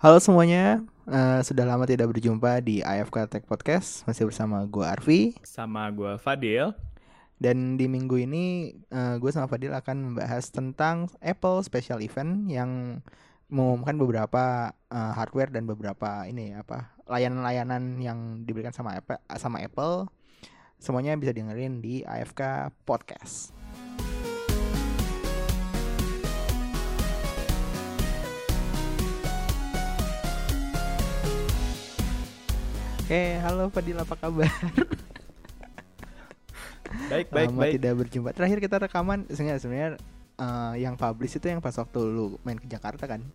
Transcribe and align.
Halo 0.00 0.16
semuanya, 0.16 0.80
uh, 1.12 1.44
sudah 1.44 1.68
lama 1.68 1.84
tidak 1.84 2.08
berjumpa 2.08 2.64
di 2.64 2.80
AFK 2.80 3.28
Tech 3.28 3.44
Podcast. 3.44 4.00
Masih 4.08 4.24
bersama 4.24 4.64
gue 4.64 4.80
Arfi. 4.80 5.36
Sama 5.44 5.92
gue 5.92 6.16
Fadil. 6.16 6.72
Dan 7.36 7.76
di 7.76 7.84
minggu 7.84 8.16
ini 8.16 8.72
uh, 8.88 9.20
gue 9.20 9.28
sama 9.28 9.44
Fadil 9.44 9.76
akan 9.76 10.16
membahas 10.16 10.48
tentang 10.48 11.12
Apple 11.20 11.60
Special 11.60 12.00
Event 12.00 12.48
yang 12.48 13.04
mengumumkan 13.52 14.00
beberapa 14.00 14.72
uh, 14.88 15.12
hardware 15.12 15.52
dan 15.52 15.68
beberapa 15.68 16.24
ini 16.24 16.56
apa 16.56 16.96
layanan-layanan 17.04 18.00
yang 18.00 18.48
diberikan 18.48 18.72
sama 18.72 18.96
Apple, 18.96 19.20
sama 19.36 19.60
Apple. 19.60 20.08
Semuanya 20.80 21.12
bisa 21.20 21.36
dengerin 21.36 21.84
di 21.84 22.08
AFK 22.08 22.72
Podcast. 22.88 23.59
Oke, 33.10 33.42
halo 33.42 33.66
Fadil 33.74 33.98
apa 33.98 34.14
kabar? 34.14 34.46
baik, 37.10 37.26
baik, 37.34 37.48
Lama 37.50 37.58
baik. 37.66 37.72
tidak 37.74 37.92
berjumpa. 37.98 38.30
Terakhir 38.38 38.62
kita 38.62 38.76
rekaman 38.86 39.26
sebenarnya 39.26 39.58
sebenarnya 39.58 39.90
uh, 40.38 40.78
yang 40.78 40.94
publish 40.94 41.34
itu 41.34 41.50
yang 41.50 41.58
pas 41.58 41.74
waktu 41.74 41.98
lu 42.06 42.38
main 42.46 42.54
ke 42.54 42.70
Jakarta 42.70 43.10
kan? 43.10 43.26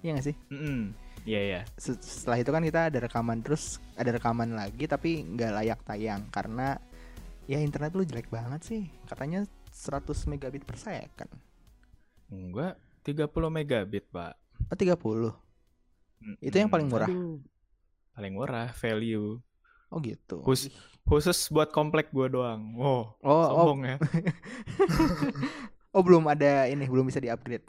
Iya 0.00 0.16
gak 0.16 0.32
sih? 0.32 0.36
Iya, 0.48 0.56
mm 0.56 0.60
-mm. 0.64 0.80
yeah, 1.28 1.42
iya. 1.44 1.60
Setelah 1.76 2.40
itu 2.40 2.48
kan 2.48 2.64
kita 2.64 2.88
ada 2.88 2.98
rekaman 3.04 3.44
terus 3.44 3.84
ada 4.00 4.16
rekaman 4.16 4.56
lagi 4.56 4.88
tapi 4.88 5.20
nggak 5.20 5.60
layak 5.60 5.80
tayang 5.84 6.24
karena 6.32 6.80
ya 7.44 7.60
internet 7.60 7.92
lu 8.00 8.08
jelek 8.08 8.32
banget 8.32 8.64
sih. 8.64 8.88
Katanya 9.04 9.44
100 9.76 10.08
megabit 10.24 10.64
per 10.64 10.80
second. 10.80 11.28
Enggak, 12.32 12.80
30 13.04 13.28
megabit, 13.28 14.08
Pak. 14.08 14.40
Oh, 14.72 14.76
30. 14.80 14.88
Mm 14.88 15.28
-mm. 16.16 16.34
Itu 16.40 16.56
yang 16.56 16.72
paling 16.72 16.88
murah. 16.88 17.12
Aduh 17.12 17.44
paling 18.18 18.34
murah 18.34 18.74
value. 18.74 19.38
Oh 19.94 20.02
gitu. 20.02 20.42
Khus 20.42 20.66
khusus 21.06 21.38
buat 21.54 21.70
komplek 21.70 22.10
gua 22.10 22.26
doang. 22.26 22.74
Oh, 22.74 23.14
oh. 23.22 23.44
sombong 23.46 23.80
oh. 23.86 23.88
ya. 23.94 23.96
Oh 25.96 26.04
belum 26.04 26.28
ada 26.28 26.68
ini 26.68 26.84
belum 26.84 27.08
bisa 27.08 27.16
di 27.16 27.32
upgrade 27.32 27.64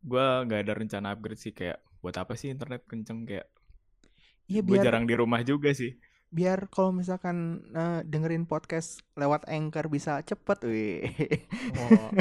gua 0.00 0.44
nggak 0.48 0.60
ada 0.64 0.72
rencana 0.76 1.12
upgrade 1.12 1.40
sih 1.40 1.52
kayak 1.52 1.80
buat 2.00 2.16
apa 2.16 2.32
sih 2.36 2.48
internet 2.48 2.88
kenceng 2.88 3.28
kayak 3.28 3.46
iya 4.48 4.64
biar 4.64 4.80
jarang 4.80 5.04
di 5.04 5.14
rumah 5.14 5.44
juga 5.44 5.76
sih. 5.76 6.00
biar 6.30 6.70
kalau 6.70 6.94
misalkan 6.94 7.58
uh, 7.74 8.06
dengerin 8.06 8.46
podcast 8.46 9.02
lewat 9.18 9.50
anchor 9.50 9.90
bisa 9.90 10.22
cepet 10.22 10.58
wih. 10.62 11.02
Oh, 11.74 12.14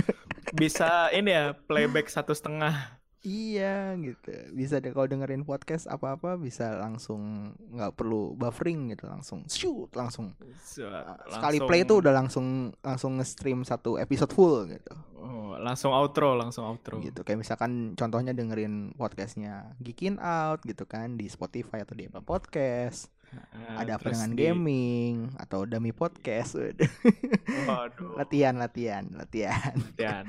bisa 0.58 1.14
ini 1.14 1.30
ya 1.30 1.54
playback 1.54 2.10
satu 2.10 2.34
setengah 2.34 2.99
Iya 3.20 4.00
gitu. 4.00 4.32
Bisa 4.56 4.80
deh 4.80 4.96
kalau 4.96 5.04
dengerin 5.12 5.44
podcast 5.44 5.92
apa-apa 5.92 6.40
bisa 6.40 6.80
langsung 6.80 7.52
nggak 7.76 7.92
perlu 8.00 8.32
buffering 8.40 8.96
gitu 8.96 9.12
langsung 9.12 9.44
shoot 9.52 9.92
langsung. 9.92 10.32
So, 10.64 10.88
langsung. 10.88 11.36
Sekali 11.36 11.58
play 11.68 11.84
itu 11.84 12.00
udah 12.00 12.16
langsung 12.16 12.72
langsung 12.80 13.20
nge-stream 13.20 13.68
satu 13.68 14.00
episode 14.00 14.32
full 14.32 14.72
gitu. 14.72 14.96
Oh, 15.20 15.60
langsung 15.60 15.92
outro, 15.92 16.32
langsung 16.40 16.64
outro. 16.64 17.04
Gitu. 17.04 17.28
Kayak 17.28 17.44
misalkan 17.44 17.92
contohnya 18.00 18.32
dengerin 18.32 18.96
podcastnya 18.96 19.76
Geekin 19.84 20.16
Out 20.24 20.64
gitu 20.64 20.88
kan 20.88 21.20
di 21.20 21.28
Spotify 21.28 21.84
atau 21.84 22.00
di 22.00 22.08
Apple 22.08 22.24
Podcast. 22.24 23.12
Uh, 23.30 23.78
ada 23.78 24.02
apa 24.02 24.10
dengan 24.10 24.32
di... 24.34 24.48
gaming 24.48 25.36
atau 25.36 25.68
dummy 25.68 25.92
podcast. 25.92 26.56
Waduh. 26.56 28.16
latihan, 28.24 28.56
latihan, 28.56 29.06
latihan. 29.12 29.76
Latihan 29.76 30.26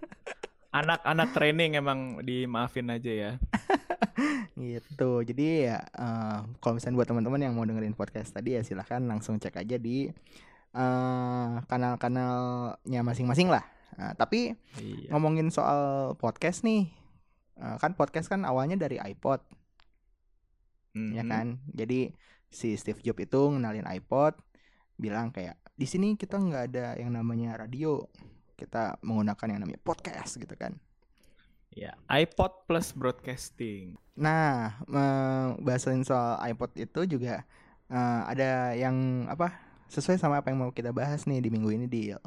anak-anak 0.76 1.32
training 1.32 1.80
emang 1.80 2.20
dimaafin 2.20 2.92
aja 2.92 3.12
ya. 3.12 3.32
gitu. 4.60 5.24
Jadi 5.24 5.68
ya 5.68 5.80
uh, 5.96 6.44
kalau 6.60 6.76
misalnya 6.76 6.96
buat 7.00 7.08
teman-teman 7.08 7.40
yang 7.40 7.54
mau 7.56 7.64
dengerin 7.64 7.96
podcast 7.96 8.32
tadi 8.32 8.56
ya 8.56 8.62
silahkan 8.64 9.00
langsung 9.04 9.40
cek 9.40 9.56
aja 9.56 9.76
di 9.76 10.08
uh, 10.76 11.64
kanal-kanalnya 11.64 13.00
masing-masing 13.00 13.48
lah. 13.48 13.64
Nah, 13.96 14.12
tapi 14.12 14.52
iya. 14.76 15.08
ngomongin 15.08 15.48
soal 15.48 16.12
podcast 16.20 16.60
nih, 16.68 16.92
uh, 17.56 17.80
kan 17.80 17.96
podcast 17.96 18.28
kan 18.28 18.44
awalnya 18.44 18.76
dari 18.76 19.00
iPod, 19.00 19.40
mm-hmm. 20.92 21.12
ya 21.16 21.24
kan. 21.24 21.46
Jadi 21.72 22.12
si 22.52 22.76
Steve 22.76 23.00
Jobs 23.00 23.24
itu 23.24 23.40
ngenalin 23.56 23.88
iPod, 23.88 24.36
bilang 25.00 25.32
kayak 25.32 25.56
di 25.76 25.88
sini 25.88 26.16
kita 26.20 26.36
nggak 26.36 26.64
ada 26.72 26.86
yang 27.00 27.16
namanya 27.16 27.56
radio, 27.56 28.04
kita 28.56 28.96
menggunakan 29.04 29.46
yang 29.52 29.60
namanya 29.62 29.80
podcast 29.84 30.40
gitu 30.40 30.56
kan. 30.56 30.74
Ya, 31.76 31.92
iPod 32.08 32.64
plus 32.64 32.96
broadcasting. 32.96 34.00
Nah, 34.16 34.80
bahasin 35.60 36.08
soal 36.08 36.40
iPod 36.40 36.72
itu 36.72 37.04
juga 37.04 37.44
uh, 37.92 38.24
ada 38.24 38.72
yang 38.72 39.28
apa 39.28 39.52
sesuai 39.92 40.16
sama 40.16 40.40
apa 40.40 40.50
yang 40.50 40.64
mau 40.64 40.72
kita 40.72 40.90
bahas 40.90 41.28
nih 41.28 41.44
di 41.44 41.52
minggu 41.52 41.68
ini 41.68 41.86
deal. 41.86 42.22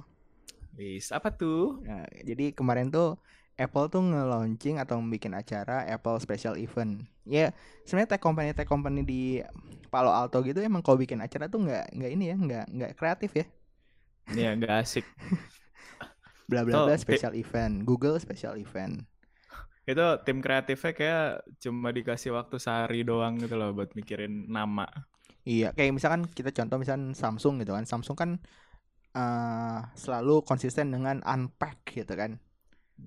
Wis, 0.78 1.10
apa 1.10 1.34
tuh? 1.34 1.82
Nah, 1.84 2.06
jadi 2.24 2.54
kemarin 2.54 2.94
tuh 2.94 3.18
Apple 3.60 3.92
tuh 3.92 4.00
nge-launching 4.00 4.80
atau 4.80 5.04
bikin 5.04 5.36
acara 5.36 5.84
Apple 5.90 6.16
Special 6.24 6.56
Event. 6.56 7.04
Ya, 7.28 7.52
sebenarnya 7.84 8.16
tech 8.16 8.24
company 8.24 8.56
tech 8.56 8.70
company 8.70 9.04
di 9.04 9.44
Palo 9.92 10.14
Alto 10.14 10.40
gitu 10.46 10.64
emang 10.64 10.80
kalau 10.80 10.96
bikin 10.96 11.20
acara 11.20 11.52
tuh 11.52 11.68
nggak 11.68 11.92
nggak 11.92 12.12
ini 12.16 12.26
ya, 12.32 12.36
nggak 12.40 12.66
nggak 12.72 12.92
kreatif 12.96 13.32
ya. 13.36 13.46
Iya, 14.32 14.50
nggak 14.56 14.74
asik. 14.86 15.06
bla 16.50 16.66
bla 16.66 16.90
bla 16.90 16.98
special 16.98 17.38
event 17.38 17.86
Google 17.86 18.18
special 18.18 18.58
event 18.58 19.06
itu 19.90 20.06
tim 20.22 20.38
kreatifnya 20.42 20.94
kayak 20.94 21.28
cuma 21.62 21.90
dikasih 21.90 22.34
waktu 22.34 22.62
sehari 22.62 23.02
doang 23.02 23.42
gitu 23.42 23.58
loh 23.58 23.74
buat 23.74 23.94
mikirin 23.94 24.50
nama 24.50 24.86
iya 25.46 25.74
kayak 25.74 25.98
misalkan 25.98 26.26
kita 26.30 26.54
contoh 26.54 26.82
misalkan 26.82 27.14
Samsung 27.14 27.62
gitu 27.62 27.74
kan 27.74 27.86
Samsung 27.90 28.18
kan 28.18 28.32
uh, 29.18 29.80
selalu 29.98 30.46
konsisten 30.46 30.94
dengan 30.94 31.26
unpack 31.26 31.90
gitu 31.90 32.14
kan 32.14 32.38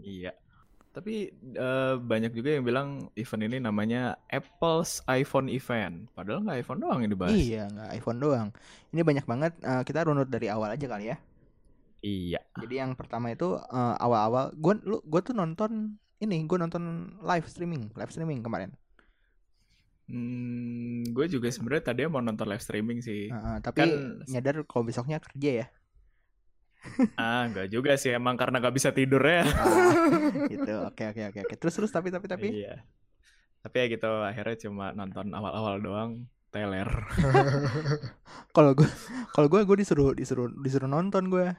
iya 0.03 0.35
tapi 0.93 1.33
uh, 1.57 1.97
banyak 1.97 2.37
juga 2.37 2.53
yang 2.53 2.65
bilang 2.69 2.89
event 3.17 3.43
ini 3.49 3.65
namanya 3.65 4.21
Apple's 4.29 5.01
iPhone 5.09 5.49
Event. 5.49 6.13
Padahal 6.13 6.45
nggak 6.45 6.59
iPhone 6.61 6.81
doang 6.85 7.01
yang 7.01 7.13
dibahas. 7.17 7.33
Iya, 7.33 7.65
nggak 7.73 7.91
iPhone 7.97 8.21
doang. 8.21 8.49
Ini 8.93 9.01
banyak 9.01 9.25
banget. 9.25 9.53
Uh, 9.65 9.81
kita 9.89 10.05
runut 10.05 10.29
dari 10.29 10.53
awal 10.53 10.77
aja 10.77 10.85
kali 10.85 11.09
ya. 11.09 11.17
Iya. 12.03 12.43
Jadi 12.59 12.75
yang 12.83 12.99
pertama 12.99 13.31
itu 13.31 13.55
uh, 13.57 13.95
awal-awal 13.97 14.51
gue 14.59 14.75
lu 14.83 14.99
gue 15.07 15.21
tuh 15.23 15.39
nonton 15.39 15.97
ini 16.19 16.43
gue 16.47 16.59
nonton 16.59 17.15
live 17.23 17.47
streaming 17.47 17.95
live 17.95 18.11
streaming 18.11 18.43
kemarin. 18.43 18.75
Hmm, 20.11 21.07
gue 21.09 21.27
juga 21.31 21.49
sebenarnya 21.49 21.95
tadi 21.95 22.05
mau 22.11 22.19
nonton 22.19 22.45
live 22.51 22.61
streaming 22.61 22.99
sih. 23.01 23.31
Uh, 23.31 23.63
tapi 23.63 23.87
kan, 23.87 23.91
nyadar 24.27 24.67
kalau 24.67 24.83
besoknya 24.83 25.23
kerja 25.23 25.65
ya. 25.65 25.67
ah, 27.15 27.47
enggak 27.47 27.71
juga 27.71 27.95
sih 27.95 28.11
emang 28.11 28.35
karena 28.35 28.59
gak 28.59 28.75
bisa 28.75 28.91
tidur 28.91 29.23
ya. 29.23 29.47
Ah, 29.47 29.95
gitu. 30.51 30.75
Oke 30.91 31.07
oke 31.15 31.23
oke 31.31 31.39
oke. 31.47 31.55
Terus 31.55 31.75
terus 31.79 31.91
tapi 31.95 32.11
tapi 32.11 32.27
tapi. 32.27 32.51
Iya. 32.51 32.83
Tapi 33.63 33.77
ya 33.79 33.87
gitu 33.95 34.11
akhirnya 34.27 34.57
cuma 34.59 34.91
nonton 34.91 35.31
awal-awal 35.31 35.79
doang 35.79 36.11
teler. 36.53 36.91
Kalau 38.55 38.77
gue 38.77 38.85
kalau 39.33 39.49
gue 39.49 39.65
gue 39.65 39.77
disuruh 39.81 40.13
disuruh 40.13 40.53
disuruh 40.61 40.85
nonton 40.85 41.33
gue. 41.33 41.57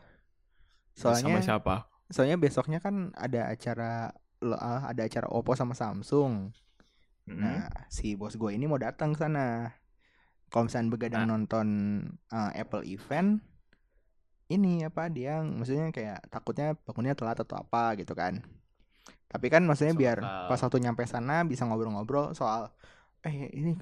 Soalnya 0.94 1.38
sama 1.38 1.40
siapa? 1.42 1.76
Soalnya 2.10 2.38
besoknya 2.38 2.80
kan 2.80 3.10
ada 3.18 3.50
acara 3.50 4.14
uh, 4.42 4.82
ada 4.86 5.02
acara 5.06 5.28
Oppo 5.30 5.58
sama 5.58 5.74
Samsung. 5.74 6.54
Mm-hmm. 7.24 7.40
Nah, 7.40 7.72
si 7.88 8.20
bos 8.20 8.36
gue 8.36 8.52
ini 8.52 8.68
mau 8.68 8.78
datang 8.78 9.16
ke 9.16 9.24
sana. 9.24 9.72
Kalau 10.52 10.70
misalnya 10.70 10.94
begadang 10.94 11.26
nah. 11.26 11.34
nonton 11.34 11.68
uh, 12.30 12.52
Apple 12.54 12.86
event, 12.86 13.42
ini 14.54 14.86
apa 14.86 15.10
dia 15.10 15.42
maksudnya 15.42 15.90
kayak 15.90 16.30
takutnya 16.30 16.78
bangunnya 16.86 17.18
telat 17.18 17.42
atau 17.42 17.58
apa 17.58 17.98
gitu 17.98 18.14
kan. 18.14 18.44
Tapi 19.32 19.50
kan 19.50 19.66
maksudnya 19.66 19.98
so, 19.98 20.00
biar 20.00 20.22
pas 20.22 20.62
waktu 20.62 20.78
nyampe 20.78 21.10
sana 21.10 21.42
bisa 21.42 21.66
ngobrol-ngobrol 21.66 22.38
soal 22.38 22.70
eh 23.26 23.50
ini 23.50 23.74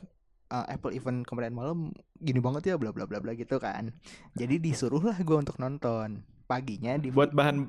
uh, 0.47 0.63
Apple 0.71 0.95
event 0.95 1.27
kemarin 1.27 1.51
malam 1.51 1.91
gini 2.23 2.39
banget 2.39 2.71
ya 2.71 2.75
bla 2.79 2.95
bla 2.95 3.03
bla 3.03 3.19
bla 3.19 3.35
gitu 3.35 3.59
kan. 3.59 3.91
Jadi 4.39 4.63
disuruhlah 4.63 5.19
gue 5.19 5.37
untuk 5.37 5.59
nonton 5.59 6.23
paginya 6.51 6.99
di 6.99 7.07
buat 7.07 7.31
bahan 7.31 7.63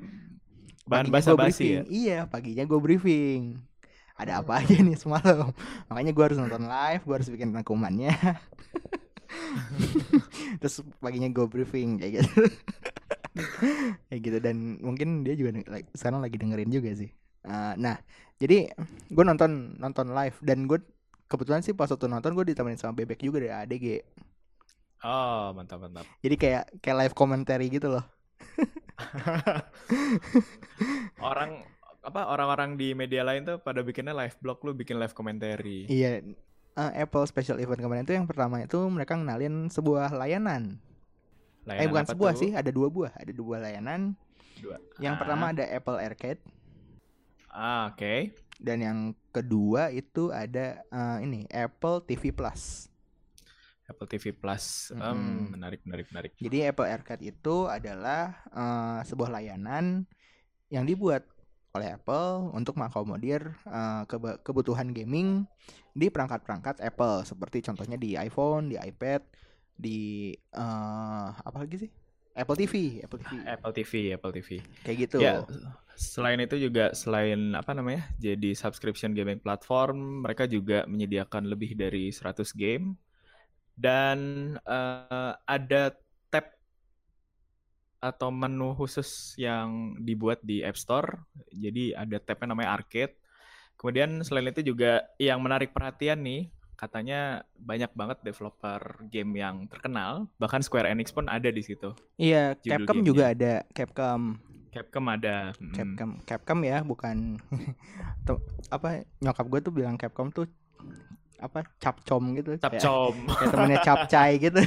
bahan 0.83 1.07
basa 1.07 1.31
basi 1.39 1.79
ya? 1.79 1.83
iya 1.87 2.19
paginya 2.27 2.67
gue 2.67 2.79
briefing. 2.83 3.55
Ada 4.19 4.43
apa 4.43 4.59
aja 4.59 4.75
nih 4.77 4.99
semalam? 4.99 5.55
Makanya 5.87 6.11
gue 6.11 6.23
harus 6.27 6.37
nonton 6.37 6.67
live 6.67 7.03
gue 7.07 7.15
harus 7.15 7.29
bikin 7.31 7.55
rangkumannya. 7.55 8.11
Terus 10.61 10.83
paginya 10.99 11.31
gue 11.31 11.45
briefing 11.47 12.03
kayak 12.03 12.21
gitu. 12.21 12.31
Kayak 14.13 14.21
gitu. 14.21 14.37
Dan 14.45 14.77
mungkin 14.77 15.25
dia 15.25 15.33
juga 15.33 15.57
like, 15.65 15.89
sekarang 15.97 16.21
lagi 16.21 16.37
dengerin 16.37 16.69
juga 16.69 16.93
sih. 16.93 17.09
Uh, 17.41 17.73
nah 17.81 17.97
jadi 18.37 18.69
gue 19.09 19.23
nonton 19.25 19.79
nonton 19.81 20.13
live. 20.13 20.37
Dan 20.45 20.69
gue 20.69 20.77
kebetulan 21.25 21.65
sih 21.65 21.73
pas 21.73 21.89
waktu 21.89 22.05
nonton 22.05 22.37
gue 22.37 22.53
ditemenin 22.53 22.77
sama 22.77 22.93
bebek 22.93 23.25
juga 23.25 23.41
dari 23.41 23.53
ADG 23.55 23.85
oh 25.03 25.51
mantap 25.51 25.81
mantap. 25.83 26.05
Jadi 26.23 26.35
kayak 26.37 26.63
kayak 26.79 26.97
live 27.01 27.15
commentary 27.17 27.67
gitu 27.73 27.89
loh 27.91 28.05
orang 31.29 31.63
apa 32.03 32.27
orang-orang 32.27 32.75
di 32.75 32.91
media 32.91 33.23
lain 33.23 33.47
tuh 33.47 33.57
pada 33.63 33.79
bikinnya 33.79 34.11
live 34.11 34.35
blog 34.43 34.59
lu 34.67 34.75
bikin 34.75 34.99
live 34.99 35.15
commentary. 35.15 35.87
Iya. 35.87 36.35
Uh, 36.73 36.91
Apple 36.97 37.23
special 37.29 37.61
event 37.61 37.79
kemarin 37.79 38.03
itu 38.03 38.17
yang 38.17 38.25
pertama 38.25 38.65
itu 38.65 38.81
mereka 38.89 39.15
ngenalin 39.15 39.69
sebuah 39.69 40.11
layanan. 40.11 40.81
layanan 41.63 41.79
eh 41.79 41.87
bukan 41.87 42.05
sebuah 42.09 42.33
tuh? 42.35 42.41
sih, 42.43 42.51
ada 42.57 42.73
dua 42.73 42.87
buah, 42.89 43.13
ada 43.15 43.31
dua 43.31 43.55
layanan. 43.61 44.17
Dua. 44.59 44.81
Yang 44.99 45.15
ah. 45.15 45.19
pertama 45.21 45.45
ada 45.53 45.63
Apple 45.69 46.01
Arcade. 46.01 46.41
Ah, 47.53 47.93
oke. 47.93 48.01
Okay. 48.01 48.19
Dan 48.57 48.77
yang 48.81 48.99
kedua 49.29 49.93
itu 49.93 50.33
ada 50.33 50.81
uh, 50.89 51.21
ini 51.21 51.45
Apple 51.53 52.01
TV 52.03 52.33
Plus. 52.33 52.89
Apple 53.93 54.09
TV 54.09 54.33
Plus, 54.33 54.89
hmm. 54.89 54.99
um, 54.99 55.21
menarik, 55.53 55.85
menarik, 55.85 56.09
menarik. 56.09 56.31
Jadi 56.41 56.57
Apple 56.65 56.89
Arcade 56.89 57.23
itu 57.23 57.69
adalah 57.69 58.41
uh, 58.49 58.99
sebuah 59.05 59.29
layanan 59.29 60.09
yang 60.73 60.83
dibuat 60.89 61.23
oleh 61.73 61.97
Apple 61.97 62.53
untuk 62.53 62.77
mengakomodir 62.77 63.57
uh, 63.65 64.05
kebutuhan 64.45 64.93
gaming 64.93 65.49
di 65.93 66.09
perangkat-perangkat 66.09 66.81
Apple 66.81 67.25
seperti 67.25 67.65
contohnya 67.65 67.97
di 67.97 68.13
iPhone, 68.13 68.69
di 68.69 68.77
iPad, 68.77 69.21
di 69.73 70.33
uh, 70.53 71.33
apa 71.33 71.57
lagi 71.65 71.85
sih? 71.85 71.91
Apple 72.33 72.57
TV, 72.57 73.01
Apple 73.05 73.21
TV. 73.21 73.33
Apple 73.45 73.73
TV, 73.73 73.91
Apple 74.17 74.33
TV. 74.33 74.49
Kayak 74.81 74.97
gitu. 75.05 75.17
Ya, 75.21 75.45
selain 75.93 76.41
itu 76.41 76.57
juga 76.57 76.89
selain 76.97 77.53
apa 77.53 77.77
namanya? 77.77 78.09
Jadi 78.17 78.57
subscription 78.57 79.13
gaming 79.13 79.37
platform, 79.37 80.25
mereka 80.25 80.49
juga 80.49 80.85
menyediakan 80.89 81.45
lebih 81.45 81.77
dari 81.77 82.09
100 82.09 82.41
game 82.57 82.97
dan 83.73 84.17
uh, 84.63 85.33
ada 85.45 85.93
tab 86.29 86.45
atau 88.03 88.29
menu 88.29 88.75
khusus 88.75 89.33
yang 89.39 89.97
dibuat 90.01 90.43
di 90.43 90.61
App 90.61 90.77
Store. 90.77 91.23
Jadi 91.49 91.95
ada 91.95 92.19
tabnya 92.19 92.53
namanya 92.53 92.75
Arcade. 92.77 93.15
Kemudian 93.79 94.21
selain 94.21 94.53
itu 94.53 94.61
juga 94.61 95.03
yang 95.17 95.41
menarik 95.41 95.73
perhatian 95.73 96.21
nih 96.21 96.51
katanya 96.83 97.47
banyak 97.55 97.91
banget 97.95 98.17
developer 98.27 99.07
game 99.07 99.39
yang 99.39 99.71
terkenal, 99.71 100.27
bahkan 100.35 100.59
Square 100.59 100.91
Enix 100.91 101.15
pun 101.15 101.31
ada 101.31 101.47
di 101.47 101.63
situ. 101.63 101.95
Iya, 102.19 102.59
Capcom 102.59 102.99
gamenya. 102.99 103.07
juga 103.07 103.23
ada, 103.31 103.53
Capcom. 103.71 104.21
Capcom 104.73 105.05
ada. 105.07 105.55
Hmm. 105.55 105.71
Capcom, 105.71 106.09
Capcom 106.27 106.59
ya, 106.65 106.83
bukan 106.83 107.39
apa 108.75 109.07
nyokap 109.23 109.45
gue 109.47 109.59
tuh 109.63 109.73
bilang 109.73 109.95
Capcom 109.95 110.27
tuh 110.33 110.49
apa 111.43 111.67
capcom 111.75 112.23
gitu. 112.39 112.55
Capcom. 112.55 113.11
kayak, 113.11 113.35
kayak 113.39 113.51
temennya 113.51 113.79
capcay 113.83 114.31
gitu. 114.39 114.61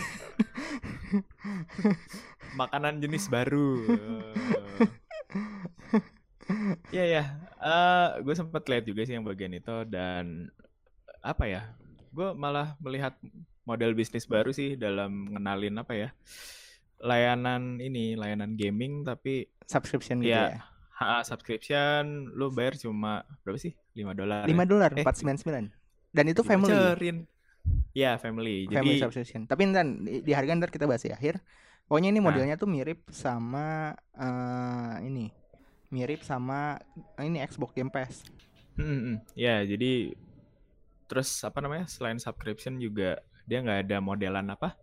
Makanan 2.60 3.00
jenis 3.00 3.32
baru. 3.32 3.80
Iya 6.94 7.04
ya, 7.10 7.24
uh, 7.58 8.22
gue 8.22 8.30
sempat 8.38 8.62
lihat 8.70 8.86
juga 8.86 9.02
sih 9.02 9.18
yang 9.18 9.26
bagian 9.26 9.50
itu 9.50 9.82
dan 9.90 10.46
apa 11.18 11.42
ya 11.50 11.74
gue 12.14 12.38
malah 12.38 12.78
melihat 12.78 13.18
model 13.66 13.98
bisnis 13.98 14.30
baru 14.30 14.54
sih 14.54 14.78
dalam 14.78 15.26
ngenalin 15.34 15.82
apa 15.82 15.92
ya 15.98 16.08
layanan 17.02 17.82
ini 17.82 18.14
layanan 18.14 18.54
gaming 18.54 19.02
tapi 19.02 19.50
subscription 19.66 20.22
gitu 20.22 20.38
ya, 20.38 20.54
ya? 20.54 20.62
Ha, 20.96 21.26
subscription 21.26 22.30
lu 22.32 22.48
bayar 22.54 22.78
cuma 22.80 23.26
berapa 23.44 23.58
sih? 23.58 23.74
Lima 23.92 24.16
dolar 24.16 24.46
lima 24.46 24.64
ya? 24.64 24.70
dolar 24.70 24.90
eh, 24.94 25.02
empat 25.02 25.14
sembilan 25.18 25.38
sembilan 25.42 25.64
dan 26.16 26.24
itu 26.32 26.40
family. 26.40 26.72
Ya 27.92 28.16
family. 28.16 28.64
Family 28.72 28.96
subscription. 28.96 29.44
Tapi 29.44 29.68
ntar 29.68 29.84
di, 29.84 30.32
harga 30.32 30.56
ntar 30.56 30.72
kita 30.72 30.88
bahas 30.88 31.04
di 31.04 31.12
akhir 31.12 31.44
pokoknya 31.86 32.08
ini 32.16 32.18
nah. 32.18 32.32
modelnya 32.32 32.56
nah. 32.56 32.62
tuh 32.64 32.70
mirip 32.72 33.00
sama 33.12 33.92
uh, 34.16 34.96
ini. 35.04 35.28
Mirip 35.92 36.24
sama 36.24 36.80
ini 37.20 37.44
Xbox 37.44 37.76
Game 37.76 37.92
Pass. 37.92 38.24
Hmm, 38.80 38.84
hmm, 38.84 39.00
hmm. 39.00 39.16
ya 39.32 39.64
jadi 39.64 40.12
terus 41.08 41.32
apa 41.44 41.64
namanya 41.64 41.88
selain 41.88 42.20
subscription 42.20 42.76
juga 42.76 43.20
dia 43.44 43.60
nggak 43.60 43.92
ada 43.92 43.96
modelan 44.00 44.48
apa. 44.48 44.74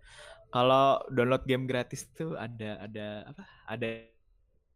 Kalau 0.53 1.01
download 1.09 1.49
game 1.49 1.65
gratis 1.65 2.05
tuh 2.13 2.37
ada 2.37 2.77
ada 2.85 3.25
apa? 3.25 3.43
Ada 3.65 3.89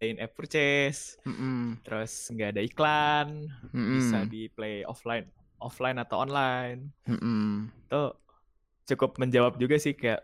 in 0.01 0.17
app 0.21 0.33
purchase. 0.33 1.21
Mm 1.25 1.33
-mm. 1.37 1.61
terus 1.85 2.33
nggak 2.33 2.49
ada 2.57 2.61
iklan. 2.65 3.27
Mm 3.73 3.77
-mm. 3.77 3.93
bisa 3.97 4.17
di 4.25 4.41
play 4.53 4.81
offline 4.85 5.36
offline 5.59 5.97
atau 6.01 6.23
online 6.23 6.93
mm 7.05 7.17
-mm. 7.17 7.49
tuh 7.89 8.13
cukup 8.87 9.19
menjawab 9.19 9.59
juga 9.59 9.75
sih 9.77 9.93
kayak 9.93 10.23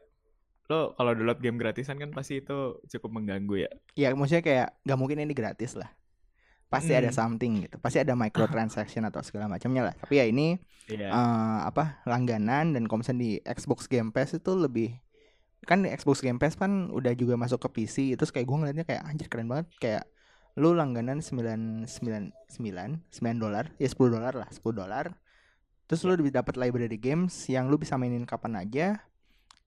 lo 0.71 0.95
kalau 0.95 1.11
download 1.11 1.43
game 1.43 1.59
gratisan 1.59 1.99
kan 1.99 2.15
pasti 2.15 2.39
itu 2.39 2.79
cukup 2.87 3.19
mengganggu 3.19 3.67
ya 3.67 3.71
Iya 3.99 4.15
maksudnya 4.15 4.43
kayak 4.43 4.67
nggak 4.87 4.99
mungkin 4.99 5.19
ini 5.19 5.35
gratis 5.35 5.75
lah 5.75 5.91
pasti 6.71 6.89
hmm. 6.95 6.99
ada 7.05 7.09
something 7.13 7.53
gitu 7.69 7.77
pasti 7.77 8.01
ada 8.01 8.17
microtransaction 8.17 9.05
atau 9.05 9.21
segala 9.21 9.45
macamnya 9.45 9.91
lah 9.91 9.93
tapi 9.93 10.17
ya 10.17 10.25
ini 10.25 10.57
yeah. 10.89 11.05
Iya. 11.05 11.09
uh, 11.13 11.59
apa 11.69 12.01
langganan 12.09 12.73
dan 12.73 12.89
kalau 12.89 13.05
di 13.13 13.37
Xbox 13.45 13.85
Game 13.85 14.09
Pass 14.09 14.33
itu 14.33 14.57
lebih 14.57 14.97
kan 15.69 15.85
di 15.85 15.93
Xbox 15.93 16.25
Game 16.25 16.41
Pass 16.41 16.57
kan 16.57 16.89
udah 16.89 17.13
juga 17.13 17.37
masuk 17.37 17.61
ke 17.69 17.69
PC 17.77 18.17
itu 18.17 18.23
kayak 18.25 18.49
gue 18.49 18.57
ngeliatnya 18.57 18.85
kayak 18.89 19.05
anjir 19.05 19.27
keren 19.29 19.45
banget 19.45 19.69
kayak 19.77 20.03
lu 20.57 20.73
langganan 20.73 21.21
sembilan 21.21 21.85
sembilan 21.85 22.23
sembilan 22.49 22.89
sembilan 23.09 23.37
dolar 23.37 23.65
ya 23.77 23.89
sepuluh 23.89 24.17
dolar 24.17 24.33
lah 24.33 24.49
sepuluh 24.49 24.75
dolar 24.81 25.05
terus 25.93 26.01
yeah. 26.01 26.17
lu 26.17 26.33
dapat 26.33 26.57
library 26.57 26.97
games 26.97 27.45
yang 27.45 27.69
lu 27.69 27.77
bisa 27.77 27.93
mainin 28.01 28.25
kapan 28.25 28.57
aja 28.57 28.87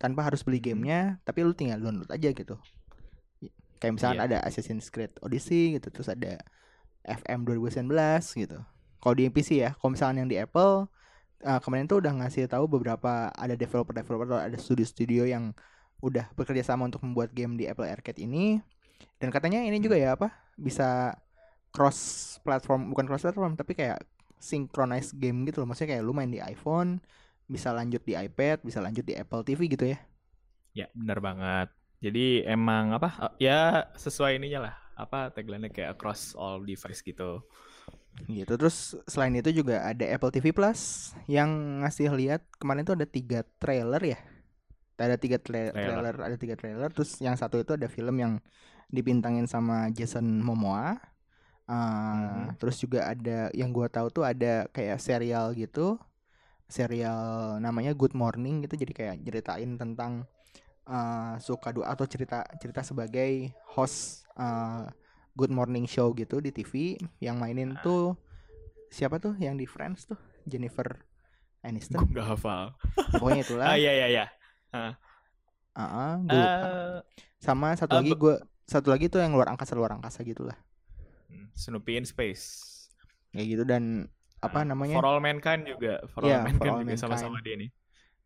tanpa 0.02 0.26
harus 0.26 0.42
beli 0.42 0.58
hmm. 0.58 0.66
gamenya 0.66 1.00
tapi 1.22 1.46
lu 1.46 1.54
tinggal 1.54 1.78
download 1.78 2.10
aja 2.10 2.34
gitu 2.34 2.58
kayak 3.78 3.94
misalnya 3.94 4.26
yeah. 4.26 4.28
ada 4.28 4.38
Assassin's 4.42 4.90
Creed 4.90 5.14
Odyssey 5.22 5.78
gitu 5.78 5.94
terus 5.94 6.10
ada 6.10 6.42
FM 7.06 7.46
2019 7.46 7.86
gitu. 8.34 8.58
Kalau 8.98 9.14
di 9.14 9.30
PC 9.30 9.62
ya, 9.62 9.78
kalau 9.78 9.94
misalnya 9.94 10.26
yang 10.26 10.30
di 10.30 10.38
Apple 10.42 10.90
uh, 11.46 11.60
kemarin 11.62 11.86
tuh 11.86 12.02
udah 12.02 12.12
ngasih 12.18 12.50
tahu 12.50 12.66
beberapa 12.66 13.30
ada 13.30 13.54
developer-developer 13.54 14.26
atau 14.26 14.40
ada 14.42 14.58
studio-studio 14.58 15.30
yang 15.30 15.54
udah 16.02 16.28
bekerja 16.34 16.66
sama 16.66 16.90
untuk 16.90 17.06
membuat 17.06 17.30
game 17.30 17.54
di 17.54 17.70
Apple 17.70 17.86
Arcade 17.86 18.18
ini. 18.18 18.58
Dan 19.22 19.30
katanya 19.30 19.62
ini 19.62 19.78
juga 19.78 19.94
ya 19.96 20.18
apa? 20.18 20.34
Bisa 20.58 21.14
cross 21.70 22.36
platform 22.42 22.90
bukan 22.90 23.04
cross 23.04 23.24
platform 23.28 23.52
tapi 23.52 23.76
kayak 23.76 24.00
synchronize 24.40 25.12
game 25.16 25.44
gitu 25.48 25.62
loh. 25.62 25.68
Maksudnya 25.72 25.98
kayak 25.98 26.04
lu 26.04 26.12
main 26.12 26.30
di 26.30 26.40
iPhone, 26.40 27.00
bisa 27.46 27.72
lanjut 27.72 28.02
di 28.02 28.14
iPad, 28.14 28.62
bisa 28.62 28.78
lanjut 28.82 29.04
di 29.04 29.14
Apple 29.16 29.42
TV 29.42 29.70
gitu 29.70 29.84
ya. 29.90 29.98
Ya, 30.76 30.86
benar 30.92 31.18
banget. 31.24 31.68
Jadi 32.04 32.44
emang 32.44 32.92
apa? 32.92 33.32
Ya 33.40 33.88
sesuai 33.96 34.36
ininya 34.36 34.68
lah 34.68 34.76
apa 34.96 35.28
tagline 35.28 35.68
kayak 35.68 36.00
across 36.00 36.32
all 36.40 36.64
device 36.64 37.04
gitu 37.04 37.44
gitu 38.32 38.56
terus 38.56 38.96
selain 39.04 39.36
itu 39.36 39.52
juga 39.52 39.84
ada 39.84 40.08
Apple 40.08 40.32
TV 40.32 40.56
Plus 40.56 41.12
yang 41.28 41.84
ngasih 41.84 42.08
lihat 42.16 42.48
kemarin 42.56 42.88
itu 42.88 42.96
ada 42.96 43.04
tiga 43.04 43.44
trailer 43.60 44.00
ya 44.00 44.18
ada 44.96 45.20
tiga 45.20 45.36
tra 45.36 45.68
trailer. 45.68 45.76
trailer 45.76 46.14
ada 46.24 46.36
tiga 46.40 46.54
trailer 46.56 46.88
terus 46.88 47.20
yang 47.20 47.36
satu 47.36 47.60
itu 47.60 47.76
ada 47.76 47.92
film 47.92 48.16
yang 48.16 48.40
dipintangin 48.88 49.44
sama 49.44 49.92
Jason 49.92 50.40
Momoa 50.40 50.96
uh, 51.66 51.74
mm-hmm. 51.74 52.58
terus 52.58 52.76
juga 52.80 53.06
ada 53.10 53.50
yang 53.54 53.70
gua 53.70 53.86
tahu 53.90 54.10
tuh 54.10 54.24
ada 54.26 54.66
kayak 54.70 54.98
serial 54.98 55.54
gitu 55.54 55.98
serial 56.66 57.56
namanya 57.62 57.94
Good 57.94 58.14
Morning 58.18 58.66
gitu 58.66 58.74
jadi 58.74 58.92
kayak 58.92 59.16
ceritain 59.22 59.78
tentang 59.78 60.26
uh, 60.90 61.38
suka 61.38 61.70
dua 61.70 61.94
atau 61.94 62.06
cerita 62.10 62.42
cerita 62.58 62.82
sebagai 62.82 63.54
host 63.74 64.26
uh, 64.34 64.86
Good 65.36 65.52
Morning 65.54 65.86
Show 65.86 66.10
gitu 66.16 66.42
di 66.42 66.50
TV 66.50 66.98
yang 67.22 67.38
mainin 67.38 67.78
uh. 67.78 67.82
tuh 67.82 68.04
siapa 68.90 69.22
tuh 69.22 69.38
yang 69.38 69.54
di 69.58 69.66
Friends 69.66 70.06
tuh 70.10 70.18
Jennifer 70.46 70.96
Aniston. 71.66 72.06
Gue 72.06 72.22
gak 72.22 72.38
hafal. 72.38 72.72
Pokoknya 73.18 73.42
itulah. 73.46 73.66
ah 73.74 73.76
iya 73.76 73.92
iya 73.92 74.06
iya. 74.06 74.24
Uh. 74.70 74.94
Uh, 75.76 75.82
uh, 75.82 76.14
uh, 76.32 76.96
sama 77.36 77.76
satu 77.76 77.94
uh, 77.94 78.00
lagi 78.00 78.16
gue 78.16 78.34
satu 78.64 78.88
lagi 78.88 79.12
tuh 79.12 79.20
yang 79.20 79.36
luar 79.36 79.52
angkasa 79.52 79.76
luar 79.76 79.92
angkasa 79.92 80.24
gitulah. 80.24 80.56
Hmm, 81.26 81.46
Snoopy 81.54 81.92
in 82.00 82.06
Space. 82.06 82.44
Kayak 83.34 83.46
gitu 83.46 83.62
dan 83.66 84.08
apa 84.40 84.62
uh, 84.62 84.64
namanya? 84.66 84.96
For 84.98 85.06
All 85.06 85.20
Mankind 85.22 85.62
juga. 85.66 86.02
For 86.10 86.24
yeah, 86.24 86.42
All 86.42 86.52
Mankind 86.52 86.86
juga 86.86 86.96
sama-sama 86.96 87.38
dia 87.42 87.56
nih. 87.58 87.70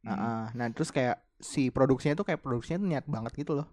Hmm. 0.00 0.16
Uh, 0.16 0.47
nah 0.57 0.66
terus 0.73 0.88
kayak 0.88 1.21
si 1.40 1.69
produksinya 1.69 2.16
tuh 2.16 2.25
kayak 2.28 2.40
produksinya 2.40 2.80
tuh 2.80 2.88
niat 2.88 3.07
banget 3.09 3.33
gitu 3.37 3.52
loh. 3.57 3.69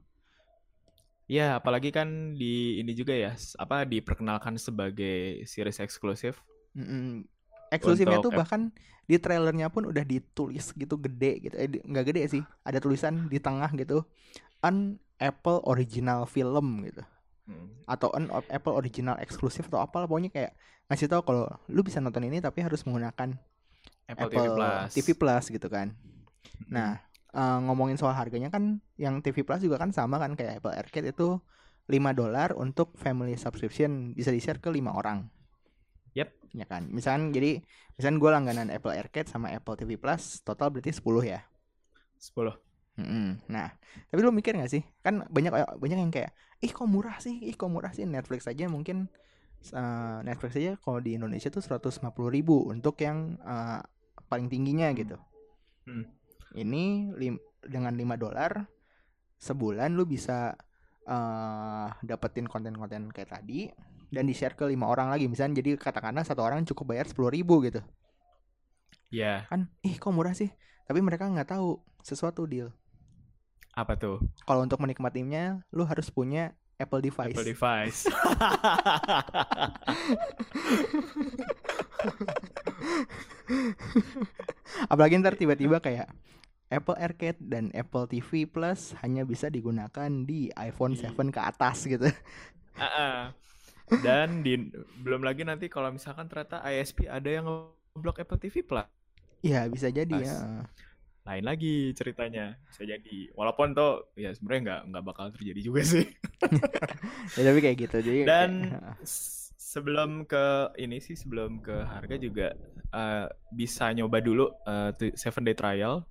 Ya, 1.27 1.59
apalagi 1.59 1.91
kan 1.91 2.39
di 2.39 2.79
ini 2.79 2.95
juga 2.95 3.11
ya, 3.11 3.35
apa 3.59 3.83
diperkenalkan 3.83 4.55
sebagai 4.55 5.43
series 5.43 5.83
eksklusif. 5.83 6.39
Mm-mm. 6.71 7.27
Eksklusifnya 7.67 8.23
tuh 8.23 8.31
bahkan 8.31 8.71
di 9.03 9.19
trailernya 9.19 9.67
pun 9.67 9.91
udah 9.91 10.07
ditulis 10.07 10.71
gitu 10.71 10.95
gede 10.95 11.43
gitu. 11.43 11.55
Eh 11.59 11.67
nggak 11.83 12.15
gede 12.15 12.23
sih, 12.31 12.43
ada 12.63 12.79
tulisan 12.79 13.27
di 13.27 13.43
tengah 13.43 13.67
gitu. 13.75 14.07
An 14.63 15.03
Apple 15.19 15.59
original 15.67 16.23
film 16.31 16.87
gitu. 16.87 17.03
Hmm. 17.47 17.67
Atau 17.87 18.11
an 18.11 18.27
Apple 18.51 18.75
original 18.75 19.15
eksklusif 19.23 19.71
atau 19.71 19.79
apa 19.79 20.03
pokoknya 20.03 20.29
kayak 20.29 20.51
ngasih 20.91 21.07
tahu 21.07 21.21
kalau 21.23 21.47
lu 21.71 21.81
bisa 21.81 22.03
nonton 22.03 22.27
ini 22.27 22.43
tapi 22.43 22.59
harus 22.59 22.83
menggunakan 22.83 23.39
Apple, 24.07 24.27
Apple 24.27 24.31
TV 24.31 24.47
Plus. 24.51 24.89
TV 24.93 25.07
Plus 25.15 25.45
gitu 25.47 25.67
kan. 25.71 25.95
Nah, 26.67 26.99
uh, 27.31 27.59
ngomongin 27.63 27.95
soal 27.95 28.15
harganya 28.15 28.51
kan 28.51 28.83
yang 28.99 29.23
TV 29.23 29.47
Plus 29.47 29.63
juga 29.63 29.79
kan 29.79 29.95
sama 29.95 30.19
kan 30.19 30.35
kayak 30.35 30.59
Apple 30.63 30.75
Arcade 30.75 31.11
itu 31.15 31.39
5 31.87 31.95
dolar 32.11 32.51
untuk 32.59 32.99
family 32.99 33.39
subscription 33.39 34.11
bisa 34.11 34.27
di-share 34.27 34.59
ke 34.59 34.67
lima 34.67 34.91
orang. 34.91 35.31
Ya 36.55 36.65
kan. 36.65 36.87
Misalkan 36.89 37.35
jadi 37.35 37.61
misalkan 37.99 38.17
gue 38.17 38.29
langganan 38.31 38.67
Apple 38.71 38.95
Arcade 38.95 39.27
sama 39.27 39.51
Apple 39.51 39.75
TV 39.75 39.99
Plus 39.99 40.41
total 40.41 40.71
berarti 40.71 40.89
10 40.89 41.03
ya. 41.21 41.45
10. 42.17 42.66
Mm-mm. 42.97 43.45
Nah, 43.53 43.69
tapi 44.09 44.19
lu 44.25 44.33
mikir 44.33 44.57
gak 44.57 44.73
sih? 44.73 44.81
Kan 45.05 45.25
banyak 45.29 45.53
banyak 45.53 45.97
yang 46.01 46.13
kayak, 46.13 46.33
ih 46.65 46.73
kok 46.73 46.89
murah 46.89 47.21
sih, 47.21 47.37
ih 47.45 47.53
kok 47.53 47.69
murah 47.69 47.93
sih 47.93 48.09
Netflix 48.09 48.49
aja 48.49 48.65
mungkin 48.65 49.05
uh, 49.73 50.19
Netflix 50.25 50.57
aja 50.57 50.73
kalau 50.81 50.97
di 50.97 51.13
Indonesia 51.13 51.53
tuh 51.53 51.61
150 51.61 52.01
ribu 52.33 52.65
untuk 52.69 52.97
yang 53.01 53.37
uh, 53.45 53.81
paling 54.25 54.49
tingginya 54.49 54.89
gitu. 54.97 55.17
Hmm. 55.85 56.09
Ini 56.57 57.13
lim- 57.13 57.43
dengan 57.61 57.93
5 57.93 58.17
dolar 58.17 58.65
sebulan 59.37 59.93
lu 59.93 60.09
bisa 60.09 60.57
uh, 61.05 61.87
dapetin 62.01 62.49
konten-konten 62.49 63.13
kayak 63.13 63.37
tadi 63.37 63.69
dan 64.09 64.23
di 64.25 64.33
share 64.33 64.55
ke 64.55 64.65
lima 64.65 64.87
orang 64.87 65.11
lagi 65.11 65.27
misalnya 65.27 65.59
jadi 65.59 65.75
katakanlah 65.77 66.23
satu 66.23 66.41
orang 66.41 66.63
cukup 66.63 66.95
bayar 66.95 67.05
sepuluh 67.05 67.29
ribu 67.29 67.59
gitu 67.63 67.83
ya 69.11 69.21
yeah. 69.23 69.39
kan 69.51 69.67
ih 69.83 69.99
kok 69.99 70.11
murah 70.11 70.33
sih 70.33 70.51
tapi 70.87 71.03
mereka 71.03 71.27
nggak 71.27 71.53
tahu 71.53 71.79
sesuatu 72.03 72.47
deal 72.47 72.71
apa 73.77 73.93
tuh? 73.93 74.17
Kalau 74.49 74.65
untuk 74.65 74.81
menikmatinya, 74.81 75.61
lu 75.69 75.85
harus 75.85 76.09
punya 76.09 76.57
Apple 76.81 77.05
device. 77.05 77.37
Apple 77.37 77.45
device. 77.45 78.09
Apalagi 84.89 85.21
ntar 85.21 85.37
tiba-tiba 85.37 85.77
kayak 85.77 86.09
Apple 86.73 86.97
Arcade 86.97 87.37
dan 87.37 87.69
Apple 87.77 88.09
TV 88.09 88.49
Plus 88.49 88.97
hanya 89.05 89.21
bisa 89.29 89.53
digunakan 89.53 90.09
di 90.25 90.49
iPhone 90.57 90.97
7 90.97 91.13
ke 91.13 91.41
atas 91.41 91.85
gitu. 91.85 92.09
Uh 92.77 92.85
-uh. 92.85 93.33
Dan 94.05 94.45
di 94.45 94.69
belum 95.01 95.25
lagi 95.25 95.41
nanti 95.41 95.65
kalau 95.65 95.89
misalkan 95.89 96.29
ternyata 96.29 96.61
ISP 96.61 97.09
ada 97.09 97.25
yang 97.25 97.49
ngeblok 97.49 98.21
Apple 98.21 98.37
TV 98.37 98.61
Plus. 98.61 98.85
Iya, 99.41 99.65
bisa 99.65 99.89
jadi 99.89 100.13
Pas. 100.13 100.29
ya 100.29 100.69
lain 101.27 101.43
lagi 101.43 101.91
ceritanya 101.91 102.55
bisa 102.71 102.87
jadi. 102.87 103.19
Walaupun 103.35 103.75
tuh 103.75 104.15
ya 104.15 104.31
sebenarnya 104.31 104.61
nggak 104.63 104.81
nggak 104.95 105.03
bakal 105.03 105.25
terjadi 105.35 105.61
juga 105.61 105.81
sih. 105.83 106.07
Ya, 107.35 107.51
tapi 107.51 107.59
kayak 107.59 107.77
gitu. 107.77 107.97
Jadi 107.99 108.19
dan 108.23 108.79
kayak... 108.79 109.03
sebelum 109.59 110.23
ke 110.23 110.71
ini 110.79 111.03
sih 111.03 111.19
sebelum 111.19 111.59
ke 111.59 111.75
harga 111.83 112.15
juga 112.15 112.55
uh, 112.95 113.27
bisa 113.51 113.91
nyoba 113.91 114.23
dulu 114.23 114.47
uh, 114.63 114.95
seven 115.13 115.43
day 115.43 115.57
trial. 115.57 116.07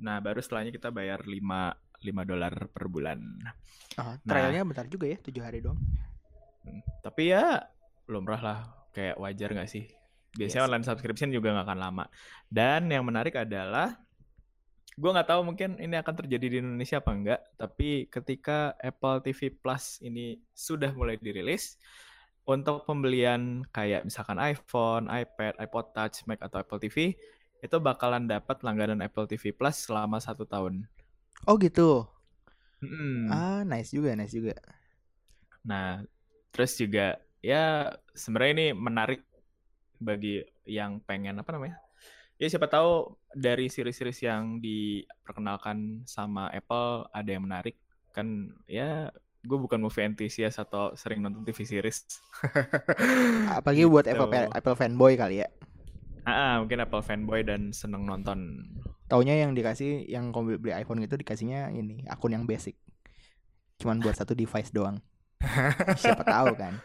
Nah 0.00 0.18
baru 0.24 0.40
setelahnya 0.40 0.72
kita 0.72 0.88
bayar 0.88 1.28
5 1.28 1.36
5 1.36 2.30
dolar 2.30 2.54
per 2.72 2.84
bulan. 2.88 3.20
Oh, 4.00 4.16
trialnya 4.24 4.64
nah, 4.64 4.68
bentar 4.72 4.86
juga 4.88 5.06
ya 5.12 5.18
tujuh 5.20 5.42
hari 5.44 5.60
doang. 5.60 5.80
hmm, 6.64 6.82
tapi 7.04 7.32
ya 7.32 7.64
lumrah 8.08 8.40
lah 8.40 8.58
kayak 8.96 9.20
wajar 9.20 9.52
nggak 9.52 9.70
sih? 9.70 9.84
Biasanya 10.36 10.62
yes. 10.64 10.68
online 10.68 10.86
subscription 10.86 11.28
juga 11.32 11.52
nggak 11.52 11.66
akan 11.68 11.80
lama. 11.80 12.04
Dan 12.48 12.88
yang 12.92 13.04
menarik 13.04 13.36
adalah 13.36 14.05
gue 14.96 15.10
nggak 15.12 15.28
tahu 15.28 15.40
mungkin 15.44 15.76
ini 15.76 15.92
akan 16.00 16.14
terjadi 16.24 16.46
di 16.48 16.56
Indonesia 16.64 17.04
apa 17.04 17.12
enggak 17.12 17.40
tapi 17.60 18.08
ketika 18.08 18.72
Apple 18.80 19.20
TV 19.20 19.52
Plus 19.52 20.00
ini 20.00 20.40
sudah 20.56 20.88
mulai 20.96 21.20
dirilis 21.20 21.76
untuk 22.48 22.88
pembelian 22.88 23.66
kayak 23.74 24.06
misalkan 24.06 24.40
iPhone, 24.40 25.10
iPad, 25.12 25.60
iPod 25.60 25.92
Touch, 25.92 26.24
Mac 26.24 26.40
atau 26.40 26.62
Apple 26.62 26.80
TV 26.80 27.12
itu 27.60 27.76
bakalan 27.76 28.24
dapat 28.24 28.62
langganan 28.64 29.04
Apple 29.04 29.28
TV 29.28 29.52
Plus 29.52 29.84
selama 29.84 30.16
satu 30.16 30.48
tahun. 30.48 30.88
Oh 31.44 31.60
gitu. 31.60 32.08
Mm. 32.80 33.28
Ah 33.28 33.60
nice 33.68 33.92
juga, 33.92 34.16
nice 34.16 34.32
juga. 34.32 34.56
Nah 35.66 36.08
terus 36.56 36.72
juga 36.80 37.20
ya 37.44 37.92
sebenarnya 38.16 38.52
ini 38.56 38.66
menarik 38.72 39.20
bagi 40.00 40.40
yang 40.64 41.04
pengen 41.04 41.36
apa 41.36 41.52
namanya 41.52 41.85
ya 42.36 42.46
siapa 42.52 42.68
tahu 42.68 43.16
dari 43.32 43.68
series-series 43.72 44.18
yang 44.24 44.60
diperkenalkan 44.60 46.04
sama 46.04 46.52
Apple 46.52 47.08
ada 47.12 47.30
yang 47.30 47.44
menarik. 47.44 47.76
Kan 48.12 48.52
ya 48.68 49.12
gue 49.46 49.58
bukan 49.60 49.78
movie 49.78 50.02
enthusiast 50.02 50.58
atau 50.58 50.92
sering 50.98 51.22
nonton 51.22 51.46
TV 51.46 51.62
series. 51.64 52.04
Apalagi 53.56 53.86
gitu. 53.86 53.92
buat 53.92 54.06
Apple 54.10 54.50
Apple 54.52 54.76
fanboy 54.76 55.14
kali 55.14 55.46
ya. 55.46 55.48
Ah 56.26 56.58
mungkin 56.58 56.82
Apple 56.82 57.04
fanboy 57.06 57.46
dan 57.46 57.70
seneng 57.70 58.04
nonton. 58.04 58.66
Taunya 59.06 59.38
yang 59.38 59.54
dikasih 59.54 60.02
yang 60.10 60.34
kalau 60.34 60.58
beli 60.58 60.74
iPhone 60.74 60.98
itu 60.98 61.14
dikasihnya 61.14 61.70
ini 61.70 62.02
akun 62.10 62.34
yang 62.34 62.44
basic. 62.44 62.74
Cuman 63.78 64.02
buat 64.02 64.18
satu 64.18 64.34
device 64.34 64.74
doang. 64.74 64.98
Siapa 66.02 66.26
tahu 66.26 66.58
kan. 66.58 66.82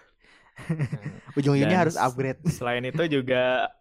Ujung-ujungnya 1.39 1.87
harus 1.87 1.97
upgrade. 1.97 2.43
selain 2.53 2.85
itu 2.85 3.01
juga 3.09 3.71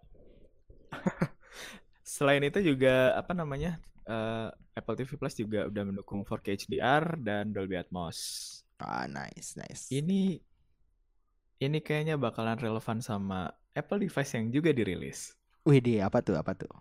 Selain 2.11 2.43
itu 2.43 2.59
juga 2.59 3.15
apa 3.15 3.31
namanya 3.31 3.79
uh, 4.11 4.51
Apple 4.75 4.99
TV 4.99 5.15
Plus 5.15 5.39
juga 5.39 5.71
udah 5.71 5.83
mendukung 5.87 6.27
4K 6.27 6.67
HDR 6.67 7.15
dan 7.23 7.55
Dolby 7.55 7.79
Atmos. 7.79 8.19
Ah 8.83 9.07
nice 9.07 9.55
nice. 9.55 9.87
Ini 9.95 10.43
ini 11.63 11.79
kayaknya 11.79 12.19
bakalan 12.19 12.59
relevan 12.59 12.99
sama 12.99 13.55
Apple 13.79 14.03
device 14.03 14.35
yang 14.35 14.51
juga 14.51 14.75
dirilis. 14.75 15.39
Wih 15.63 15.79
di 15.79 16.03
apa 16.03 16.19
tuh 16.19 16.35
apa 16.35 16.51
tuh? 16.59 16.75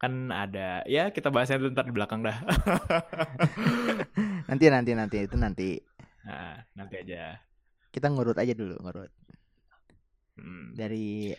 Kan 0.00 0.32
ada 0.32 0.80
ya 0.88 1.12
kita 1.12 1.28
bahasnya 1.28 1.68
ntar 1.68 1.84
di 1.84 1.92
belakang 1.92 2.24
dah. 2.24 2.40
nanti 4.48 4.64
nanti 4.72 4.90
nanti 4.96 5.16
itu 5.28 5.36
nanti. 5.36 5.76
Nah, 6.24 6.56
nanti 6.72 7.04
aja. 7.04 7.36
Kita 7.92 8.08
ngurut 8.08 8.40
aja 8.40 8.56
dulu 8.56 8.80
ngurut. 8.80 9.12
Hmm. 10.40 10.72
Dari 10.72 11.36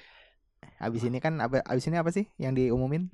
Abis 0.79 1.07
ini 1.07 1.17
kan 1.23 1.39
apa 1.39 1.63
abis 1.65 1.85
ini 1.87 1.97
apa 1.99 2.09
sih 2.13 2.25
yang 2.39 2.53
diumumin? 2.53 3.09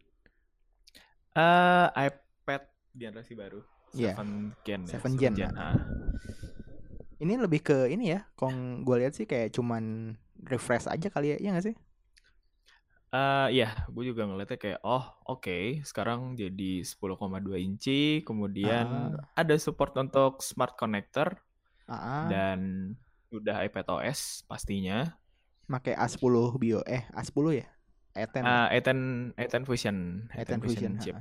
Uh, 1.37 1.87
iPad 1.93 2.67
generasi 2.97 3.33
baru. 3.37 3.61
Iya. 3.93 4.13
Seven 4.17 4.29
Gen. 4.65 4.81
Ya, 4.85 4.91
Seven 4.97 5.13
Gen. 5.17 5.33
Gen. 5.37 5.53
Nah. 5.53 5.77
Ini 7.19 7.33
lebih 7.35 7.59
ke 7.61 7.91
ini 7.91 8.15
ya, 8.15 8.23
kong 8.39 8.87
gue 8.87 8.95
lihat 9.03 9.11
sih 9.11 9.27
kayak 9.27 9.51
cuman 9.51 10.15
refresh 10.47 10.87
aja 10.87 11.11
kali 11.11 11.35
ya, 11.35 11.37
iya 11.37 11.51
gak 11.51 11.65
sih? 11.67 11.75
Uh, 13.11 13.51
ya, 13.51 13.75
gue 13.91 14.03
juga 14.07 14.23
ngeliatnya 14.23 14.55
kayak 14.55 14.79
oh 14.87 15.03
oke 15.27 15.43
okay, 15.43 15.83
sekarang 15.83 16.39
jadi 16.39 16.85
10,2 16.85 17.19
inci, 17.59 18.23
kemudian 18.23 19.19
uh. 19.19 19.35
ada 19.35 19.57
support 19.59 19.91
untuk 19.99 20.39
smart 20.39 20.79
connector 20.79 21.43
uh. 21.91 22.29
dan 22.31 22.93
udah 23.35 23.67
iPad 23.67 23.85
OS 23.99 24.45
pastinya 24.47 25.19
pakai 25.69 25.93
A10 25.93 26.57
Bio 26.57 26.81
eh 26.89 27.05
A10 27.13 27.45
ya? 27.53 27.67
A10. 28.17 28.41
Uh, 28.41 28.67
A10 28.73 28.99
A10 29.37 29.61
Fusion, 29.69 29.97
A10, 30.33 30.57
A10 30.57 30.59
Fusion, 30.65 30.91
chip. 30.97 31.15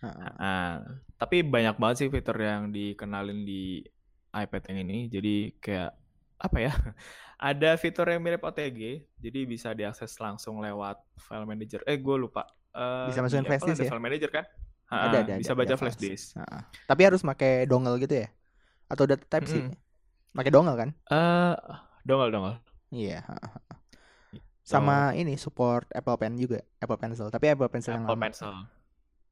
Ha. 0.00 0.08
Ha. 0.08 0.28
Uh, 0.38 0.76
tapi 1.20 1.44
banyak 1.44 1.76
banget 1.76 1.96
sih 2.06 2.08
fitur 2.08 2.38
yang 2.40 2.72
dikenalin 2.72 3.44
di 3.44 3.84
iPad 4.32 4.62
yang 4.72 4.78
ini. 4.88 4.98
Jadi 5.10 5.34
kayak 5.58 5.92
apa 6.40 6.56
ya? 6.56 6.72
Ada 7.50 7.76
fitur 7.80 8.04
yang 8.04 8.20
mirip 8.20 8.44
OTG, 8.44 9.08
jadi 9.16 9.40
bisa 9.48 9.72
diakses 9.72 10.12
langsung 10.20 10.60
lewat 10.60 11.00
file 11.16 11.48
manager. 11.48 11.80
Eh, 11.88 11.96
gue 11.96 12.16
lupa. 12.20 12.44
Uh, 12.76 13.08
bisa 13.08 13.24
masukin 13.24 13.48
flash 13.48 13.64
disk 13.64 13.80
ya? 13.80 13.90
File 13.90 14.04
manager 14.04 14.30
kan? 14.30 14.44
Ha, 14.92 14.94
ada, 15.08 15.16
ada, 15.24 15.34
bisa 15.40 15.56
ada, 15.56 15.60
baca 15.64 15.72
ada 15.72 15.80
flash 15.80 15.96
disk. 15.96 16.36
Ha. 16.36 16.68
Tapi 16.84 17.00
harus 17.08 17.24
pakai 17.24 17.64
dongle 17.64 17.96
gitu 18.04 18.20
ya? 18.20 18.28
Atau 18.92 19.08
udah 19.08 19.16
type? 19.16 19.48
Mm 19.48 19.72
-hmm. 19.72 20.36
Pakai 20.36 20.52
dongle 20.52 20.76
kan? 20.76 20.90
Eh, 20.92 21.16
uh, 21.16 21.56
dongle, 22.04 22.28
dongle. 22.28 22.60
Iya. 22.90 23.22
Sama 24.62 25.16
ini 25.18 25.34
support 25.34 25.90
Apple 25.90 26.18
Pen 26.20 26.38
juga, 26.38 26.62
Apple 26.78 26.98
Pencil. 26.98 27.26
Tapi 27.30 27.46
Apple 27.50 27.70
Pencil 27.70 27.94
Apple 27.96 28.06
yang 28.06 28.06
lama. 28.06 28.26
Pencil. 28.30 28.52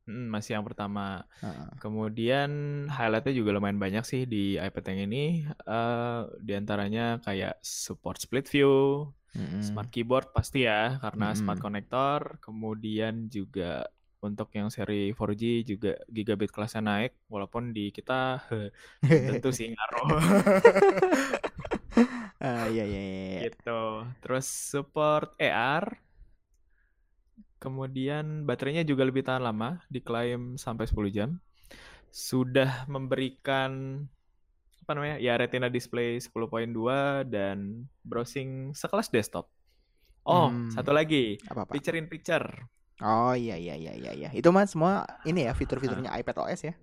Hmm, 0.08 0.32
masih 0.32 0.56
yang 0.56 0.64
pertama. 0.64 1.28
Uh. 1.44 1.68
Kemudian 1.84 2.50
highlightnya 2.88 3.36
juga 3.36 3.52
lumayan 3.52 3.76
banyak 3.76 4.02
sih 4.08 4.24
di 4.24 4.56
iPad 4.56 4.96
yang 4.96 5.00
ini. 5.12 5.44
Uh, 5.68 6.26
di 6.40 6.56
antaranya 6.56 7.20
kayak 7.20 7.60
support 7.60 8.16
split 8.16 8.48
view, 8.48 9.04
mm-hmm. 9.36 9.60
smart 9.60 9.92
keyboard 9.92 10.32
pasti 10.32 10.64
ya 10.64 10.96
karena 10.98 11.30
mm-hmm. 11.30 11.44
smart 11.44 11.60
connector. 11.60 12.20
Kemudian 12.40 13.28
juga 13.28 13.84
untuk 14.18 14.50
yang 14.56 14.72
seri 14.72 15.14
4G 15.14 15.42
juga 15.62 15.92
gigabit 16.10 16.50
kelasnya 16.50 16.82
naik, 16.82 17.12
walaupun 17.30 17.70
di 17.76 17.92
kita 17.92 18.42
tentu 19.28 19.52
sih 19.52 19.70
ngaruh. 19.70 20.08
uh, 22.42 22.66
iya, 22.70 22.84
iya 22.84 23.00
iya 23.02 23.40
Gitu. 23.50 23.82
Terus 24.22 24.46
support 24.46 25.34
AR. 25.38 25.98
Kemudian 27.58 28.46
baterainya 28.46 28.86
juga 28.86 29.02
lebih 29.02 29.26
tahan 29.26 29.42
lama, 29.42 29.82
diklaim 29.90 30.54
sampai 30.54 30.86
10 30.86 31.10
jam. 31.10 31.30
Sudah 32.14 32.86
memberikan 32.86 34.04
apa 34.86 34.90
namanya? 34.94 35.18
Ya 35.18 35.34
Retina 35.34 35.66
display 35.66 36.22
10.2 36.22 37.26
dan 37.26 37.84
browsing 38.06 38.72
sekelas 38.72 39.10
desktop. 39.10 39.50
Oh, 40.22 40.48
hmm. 40.48 40.70
satu 40.70 40.94
lagi. 40.94 41.36
Apa 41.50 41.66
-apa? 41.66 41.72
Picture 41.74 41.98
in 41.98 42.06
picture. 42.06 42.46
Oh 42.98 43.34
iya 43.34 43.54
iya 43.54 43.78
iya 43.78 43.94
iya 43.94 44.12
iya. 44.14 44.28
Itu 44.34 44.50
mah 44.50 44.66
semua 44.66 45.06
ini 45.22 45.46
ya 45.46 45.54
fitur-fiturnya 45.54 46.10
uh. 46.10 46.18
iPad 46.18 46.36
OS 46.46 46.60
ya. 46.66 46.74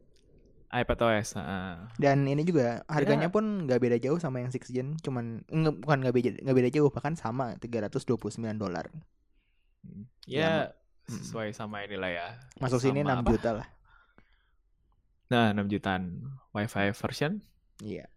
iPad 0.72 1.00
OS. 1.06 1.38
Uh. 1.38 1.86
Dan 2.00 2.26
ini 2.26 2.42
juga 2.46 2.86
harganya 2.90 3.30
ya. 3.30 3.34
pun 3.34 3.68
nggak 3.70 3.80
beda 3.82 3.98
jauh 4.02 4.18
sama 4.18 4.42
yang 4.42 4.50
six 4.50 4.70
gen, 4.70 4.98
cuman 5.02 5.46
nge, 5.48 5.72
bukan 5.82 5.98
nggak 6.02 6.16
beda 6.16 6.30
nggak 6.42 6.58
beda 6.58 6.70
jauh, 6.74 6.90
bahkan 6.90 7.14
sama 7.18 7.58
329 7.62 8.42
dolar. 8.58 8.90
Hmm. 9.86 10.10
Ya, 10.26 10.42
ya 10.42 10.54
sesuai 11.10 11.54
sama 11.54 11.86
inilah 11.86 12.10
ya. 12.10 12.28
Masuk 12.58 12.82
sama 12.82 12.86
sini 12.90 13.00
6 13.06 13.14
apa? 13.14 13.30
juta 13.30 13.50
lah. 13.62 13.68
Nah, 15.26 15.54
6 15.54 15.70
jutaan 15.70 16.04
WiFi 16.54 16.94
version? 16.94 17.42
Iya. 17.82 18.10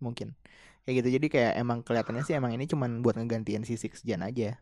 Mungkin. 0.00 0.36
Kayak 0.84 1.04
gitu. 1.04 1.08
Jadi 1.20 1.26
kayak 1.28 1.52
emang 1.60 1.84
kelihatannya 1.84 2.24
sih 2.24 2.36
emang 2.36 2.56
ini 2.56 2.64
cuman 2.64 3.04
buat 3.04 3.16
ngegantiin 3.16 3.64
si 3.64 3.76
six 3.76 4.00
gen 4.04 4.24
aja. 4.24 4.56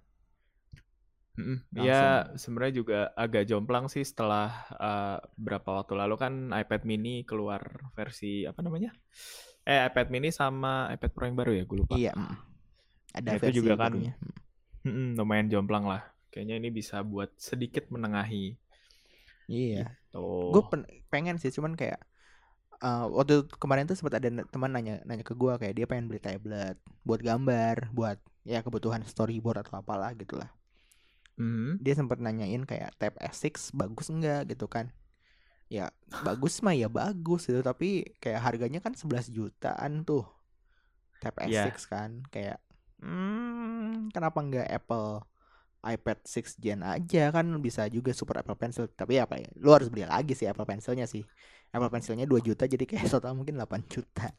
Mm, 1.37 1.59
ya 1.85 2.33
sebenarnya 2.33 2.75
juga 2.81 2.99
agak 3.13 3.45
jomplang 3.45 3.93
sih 3.93 4.01
setelah 4.01 4.49
uh, 4.73 5.21
berapa 5.37 5.85
waktu 5.85 5.93
lalu 5.93 6.17
kan 6.17 6.49
iPad 6.49 6.89
Mini 6.89 7.29
keluar 7.29 7.61
versi 7.93 8.49
apa 8.49 8.65
namanya? 8.65 8.97
Eh 9.69 9.85
iPad 9.93 10.09
Mini 10.09 10.33
sama 10.33 10.89
iPad 10.97 11.13
Pro 11.13 11.25
yang 11.29 11.37
baru 11.37 11.53
ya, 11.53 11.65
gue 11.69 11.77
lupa. 11.85 11.95
Iya. 11.95 12.13
Mm. 12.17 12.37
Ada 13.17 13.29
nah, 13.29 13.35
versi 13.37 13.53
itu 13.53 13.59
juga 13.61 13.75
kan 13.77 13.93
mm, 14.89 15.21
lumayan 15.21 15.49
jomplang 15.53 15.85
lah. 15.85 16.03
Kayaknya 16.33 16.57
ini 16.57 16.69
bisa 16.73 17.05
buat 17.05 17.37
sedikit 17.37 17.93
menengahi. 17.93 18.57
Iya. 19.53 19.93
Gitu. 19.93 20.25
Gue 20.57 20.63
pengen 21.13 21.37
sih, 21.37 21.53
cuman 21.53 21.77
kayak 21.77 22.01
uh, 22.81 23.13
waktu 23.13 23.45
kemarin 23.61 23.85
tuh 23.85 23.97
sempat 23.97 24.25
ada 24.25 24.29
teman 24.49 24.73
nanya 24.73 25.05
nanya 25.05 25.25
ke 25.25 25.37
gue 25.37 25.53
kayak 25.61 25.75
dia 25.77 25.85
pengen 25.85 26.09
beli 26.09 26.21
tablet 26.21 26.81
buat 27.05 27.21
gambar, 27.21 27.93
buat 27.93 28.17
ya 28.49 28.65
kebutuhan 28.65 29.05
storyboard 29.05 29.61
atau 29.61 29.83
apalah 29.83 30.15
gitulah 30.17 30.49
mm. 31.37 31.81
dia 31.81 31.95
sempat 31.97 32.19
nanyain 32.21 32.65
kayak 32.65 32.97
tab 32.97 33.15
S6 33.21 33.73
bagus 33.77 34.09
enggak 34.13 34.49
gitu 34.51 34.67
kan. 34.67 34.93
Ya 35.67 35.91
bagus 36.23 36.63
mah 36.63 36.77
ya 36.77 36.87
bagus 36.87 37.47
gitu 37.51 37.59
tapi 37.61 38.17
kayak 38.23 38.41
harganya 38.43 38.81
kan 38.81 38.97
11 38.97 39.33
jutaan 39.33 40.03
tuh. 40.03 40.25
Tab 41.21 41.37
S6 41.41 41.53
yeah. 41.53 41.73
kan 41.89 42.11
kayak 42.29 42.59
hmm, 43.01 44.13
kenapa 44.13 44.39
enggak 44.45 44.69
Apple 44.69 45.25
iPad 45.87 46.19
6 46.27 46.59
Gen 46.61 46.81
aja? 46.83 47.31
Kan 47.31 47.53
bisa 47.63 47.87
juga 47.89 48.11
super 48.17 48.43
Apple 48.43 48.59
Pencil 48.59 48.91
tapi 48.91 49.21
apa 49.23 49.39
ya 49.39 49.49
lu 49.61 49.71
harus 49.73 49.93
beli 49.93 50.05
lagi 50.09 50.35
sih 50.35 50.49
Apple 50.49 50.67
Pencilnya 50.67 51.07
sih. 51.07 51.23
Apple 51.71 51.91
Pencilnya 51.93 52.25
2 52.25 52.47
juta 52.47 52.65
jadi 52.65 52.85
kayak 52.85 53.07
total 53.15 53.37
mungkin 53.37 53.59
8 53.59 53.93
juta. 53.93 54.33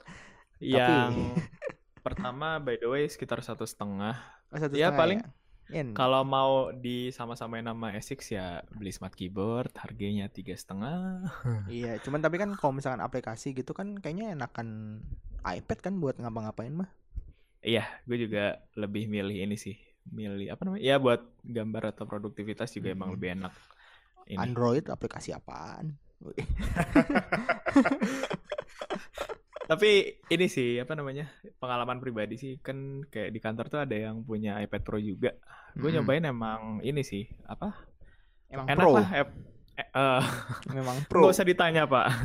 Yang 0.57 1.13
tapi... 1.13 1.23
pertama 2.01 2.57
by 2.57 2.79
the 2.81 2.87
way 2.89 3.05
sekitar 3.05 3.43
satu 3.43 3.67
setengah. 3.67 4.17
Oh, 4.47 4.57
satu 4.57 4.73
ya 4.79 4.95
paling 4.95 5.21
ya? 5.21 5.27
Kalau 5.91 6.23
mau 6.23 6.71
di 6.71 7.11
sama-samain 7.11 7.63
nama 7.63 7.91
Esix 7.91 8.31
ya 8.31 8.63
beli 8.71 8.95
smart 8.95 9.11
keyboard, 9.11 9.75
harganya 9.83 10.31
tiga 10.31 10.55
setengah. 10.55 11.27
iya, 11.67 11.99
cuman 11.99 12.23
tapi 12.23 12.39
kan 12.39 12.55
kalau 12.55 12.71
misalkan 12.71 13.03
aplikasi 13.03 13.51
gitu 13.51 13.75
kan 13.75 13.99
kayaknya 13.99 14.31
enakan 14.31 14.99
iPad 15.43 15.79
kan 15.83 15.93
buat 15.99 16.15
ngapa-ngapain 16.23 16.71
mah. 16.71 16.89
Iya, 17.59 17.83
gue 18.07 18.17
juga 18.27 18.63
lebih 18.79 19.11
milih 19.11 19.43
ini 19.43 19.59
sih, 19.59 19.75
milih 20.07 20.55
apa 20.55 20.63
namanya? 20.63 20.83
Ya 20.87 20.95
buat 21.03 21.19
gambar 21.43 21.91
atau 21.91 22.07
produktivitas 22.07 22.71
juga 22.71 22.93
hmm. 22.93 22.97
emang 22.97 23.09
lebih 23.11 23.29
enak. 23.35 23.53
Ini. 24.27 24.39
Android 24.39 24.87
aplikasi 24.87 25.35
apaan? 25.35 25.99
Tapi 29.67 30.23
ini 30.31 30.47
sih 30.47 30.79
apa 30.79 30.95
namanya 30.95 31.27
pengalaman 31.59 31.99
pribadi 31.99 32.39
sih 32.39 32.55
kan 32.63 33.03
kayak 33.11 33.35
di 33.35 33.39
kantor 33.43 33.65
tuh 33.67 33.79
ada 33.83 33.95
yang 33.99 34.23
punya 34.23 34.55
iPad 34.63 34.81
Pro 34.87 34.95
juga. 34.95 35.35
Gue 35.75 35.91
hmm. 35.91 35.99
nyobain 35.99 36.23
emang 36.23 36.61
ini 36.87 37.03
sih 37.03 37.27
apa? 37.43 37.75
Emang 38.47 38.71
Enak 38.71 38.79
pro. 38.79 38.91
lah. 38.95 39.07
App, 39.11 39.29
eh, 39.75 39.87
uh, 39.91 40.23
memang 40.71 41.03
pro. 41.11 41.27
Gak 41.27 41.35
usah 41.35 41.47
ditanya 41.47 41.83
pak. 41.83 42.07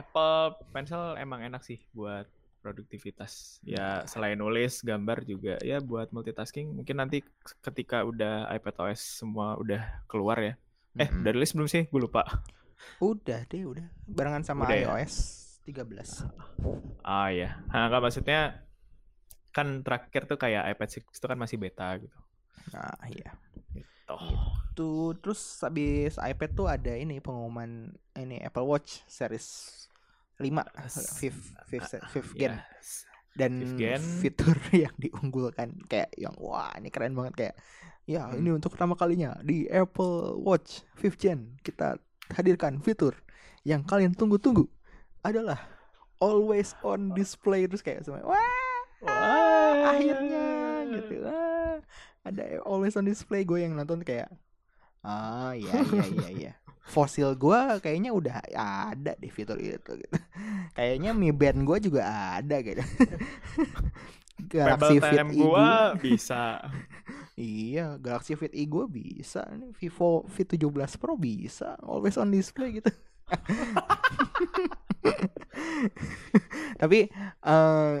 Apple 0.00 0.56
Pencil 0.72 1.20
emang 1.20 1.44
enak 1.44 1.60
sih 1.64 1.84
buat 1.92 2.24
produktivitas. 2.64 3.60
Ya 3.60 4.08
selain 4.08 4.40
nulis, 4.40 4.80
gambar 4.80 5.20
juga 5.28 5.60
ya 5.60 5.84
buat 5.84 6.16
multitasking. 6.16 6.72
Mungkin 6.72 6.96
nanti 6.96 7.20
ketika 7.60 8.08
udah 8.08 8.48
iPad 8.56 8.88
OS 8.88 9.20
semua 9.20 9.60
udah 9.60 9.84
keluar 10.08 10.40
ya. 10.40 10.56
Eh, 10.96 11.04
mm 11.04 11.12
-hmm. 11.12 11.22
dari 11.28 11.36
list 11.36 11.52
belum 11.52 11.68
sih? 11.68 11.84
Gue 11.92 12.08
lupa. 12.08 12.24
Udah 13.02 13.44
deh, 13.48 13.62
udah. 13.64 13.86
Barengan 14.08 14.42
sama 14.44 14.68
udah, 14.68 14.76
iOS 14.76 15.14
ya? 15.66 15.84
13. 15.84 17.02
Ah 17.02 17.28
ya. 17.34 17.58
Nah, 17.70 17.90
kan 17.90 18.00
maksudnya 18.00 18.40
kan 19.50 19.80
terakhir 19.80 20.28
tuh 20.28 20.38
kayak 20.38 20.76
iPad 20.76 20.88
6 21.00 21.16
itu 21.16 21.26
kan 21.26 21.38
masih 21.40 21.56
beta 21.56 21.88
gitu. 21.98 22.18
Nah, 22.76 22.94
iya. 23.08 23.34
Gitu. 23.72 24.16
Itu 24.76 24.90
terus 25.18 25.40
habis 25.64 26.20
iPad 26.20 26.50
tuh 26.54 26.66
ada 26.68 26.92
ini 26.94 27.18
pengumuman 27.18 27.90
ini 28.14 28.36
Apple 28.44 28.68
Watch 28.68 29.02
series 29.08 29.72
5 30.38 30.52
fifth 31.16 31.56
fifth 31.66 31.94
fifth 32.12 32.32
gen. 32.36 32.60
Dan 33.36 33.76
gen. 33.76 34.00
fitur 34.00 34.56
yang 34.86 34.94
diunggulkan 34.96 35.88
kayak 35.88 36.12
yang 36.16 36.36
wah 36.40 36.72
ini 36.76 36.88
keren 36.88 37.12
banget 37.12 37.34
kayak 37.36 37.54
ya 38.06 38.30
hmm. 38.30 38.38
ini 38.38 38.50
untuk 38.54 38.72
pertama 38.76 38.94
kalinya 38.94 39.36
di 39.42 39.66
Apple 39.68 40.40
Watch 40.40 40.86
fifth 40.96 41.20
gen 41.20 41.58
kita 41.60 42.00
hadirkan 42.34 42.82
fitur 42.82 43.14
yang 43.66 43.82
kalian 43.86 44.14
tunggu-tunggu 44.14 44.66
adalah 45.22 45.58
always 46.22 46.72
on 46.82 47.12
display. 47.12 47.66
Terus 47.66 47.82
kayak 47.82 48.06
semua 48.06 48.22
wah, 48.24 48.80
wah. 49.02 49.94
akhirnya 49.94 50.46
gitu. 50.94 51.22
Wah, 51.22 51.78
ada 52.26 52.44
always 52.66 52.94
on 52.94 53.06
display. 53.06 53.42
Gue 53.42 53.66
yang 53.66 53.74
nonton 53.74 54.02
kayak 54.02 54.30
ah 55.06 55.54
iya 55.54 55.82
iya 55.86 56.04
iya 56.18 56.28
iya. 56.30 56.52
Fosil 56.86 57.34
gue 57.34 57.60
kayaknya 57.82 58.14
udah 58.14 58.38
ada 58.54 59.18
di 59.18 59.26
fitur 59.26 59.58
itu 59.58 59.90
gitu. 59.98 60.16
Kayaknya 60.78 61.10
Mi 61.10 61.34
Band 61.34 61.66
gue 61.66 61.78
juga 61.90 62.06
ada 62.38 62.62
gitu. 62.62 62.82
Galaxy 64.46 65.02
Fit 65.02 65.26
gue 65.34 65.70
bisa 65.98 66.62
Iya, 67.36 68.00
Galaxy 68.00 68.32
Fit 68.32 68.48
E 68.56 68.64
gue 68.64 68.88
bisa. 68.88 69.44
Ini 69.52 69.68
Vivo 69.76 70.24
Fit 70.32 70.48
17 70.48 70.72
Pro 70.96 71.20
bisa. 71.20 71.76
Always 71.84 72.16
on 72.16 72.32
display 72.32 72.80
gitu. 72.80 72.88
Tapi 76.80 77.12
uh, 77.44 78.00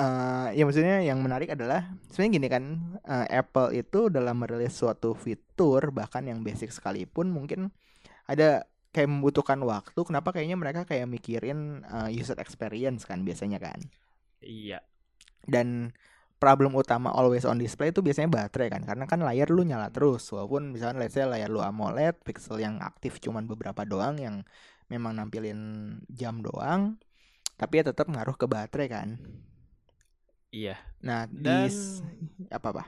uh, 0.00 0.48
ya 0.56 0.62
maksudnya 0.64 1.04
yang 1.04 1.20
menarik 1.20 1.52
adalah 1.52 1.92
sebenarnya 2.08 2.32
gini 2.32 2.48
kan 2.48 2.64
uh, 3.04 3.28
Apple 3.28 3.76
itu 3.76 4.08
dalam 4.08 4.40
merilis 4.40 4.72
suatu 4.72 5.12
fitur 5.12 5.92
bahkan 5.92 6.24
yang 6.24 6.40
basic 6.40 6.72
sekalipun 6.72 7.28
mungkin 7.28 7.68
ada 8.24 8.64
kayak 8.96 9.12
membutuhkan 9.12 9.60
waktu. 9.68 10.00
Kenapa 10.00 10.32
kayaknya 10.32 10.56
mereka 10.56 10.88
kayak 10.88 11.12
mikirin 11.12 11.84
uh, 11.92 12.08
user 12.08 12.40
experience 12.40 13.04
kan 13.04 13.20
biasanya 13.20 13.60
kan? 13.60 13.84
Iya. 14.40 14.80
Dan 15.44 15.92
problem 16.42 16.74
utama 16.74 17.14
always 17.14 17.46
on 17.46 17.54
display 17.62 17.94
itu 17.94 18.02
biasanya 18.02 18.26
baterai 18.26 18.66
kan 18.66 18.82
karena 18.82 19.06
kan 19.06 19.22
layar 19.22 19.46
lu 19.54 19.62
nyala 19.62 19.94
terus. 19.94 20.26
Walaupun 20.34 20.74
misalnya 20.74 21.06
let's 21.06 21.14
say 21.14 21.22
layar 21.22 21.46
lu 21.46 21.62
AMOLED 21.62 22.18
pixel 22.26 22.58
yang 22.58 22.82
aktif 22.82 23.22
cuman 23.22 23.46
beberapa 23.46 23.86
doang 23.86 24.18
yang 24.18 24.42
memang 24.90 25.14
nampilin 25.14 25.54
jam 26.10 26.42
doang 26.42 26.98
tapi 27.54 27.78
ya 27.78 27.94
tetap 27.94 28.10
ngaruh 28.10 28.34
ke 28.34 28.50
baterai 28.50 28.88
kan. 28.90 29.08
Iya. 30.50 30.82
Nah 31.06 31.30
dan 31.30 31.70
di 31.70 31.78
apa 32.50 32.68
apa? 32.74 32.84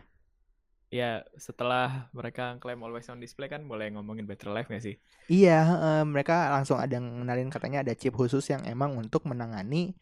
Ya 0.90 1.22
setelah 1.38 2.10
mereka 2.10 2.58
klaim 2.58 2.82
always 2.82 3.06
on 3.06 3.22
display 3.22 3.46
kan 3.46 3.62
boleh 3.70 3.94
ngomongin 3.94 4.26
battery 4.26 4.50
life 4.50 4.66
gak 4.66 4.82
sih? 4.82 4.98
Iya 5.30 5.62
uh, 5.62 6.02
mereka 6.02 6.50
langsung 6.50 6.82
ada 6.82 6.98
ngenalin 6.98 7.54
katanya 7.54 7.86
ada 7.86 7.94
chip 7.94 8.18
khusus 8.18 8.50
yang 8.50 8.66
emang 8.66 8.98
untuk 8.98 9.30
menangani 9.30 9.94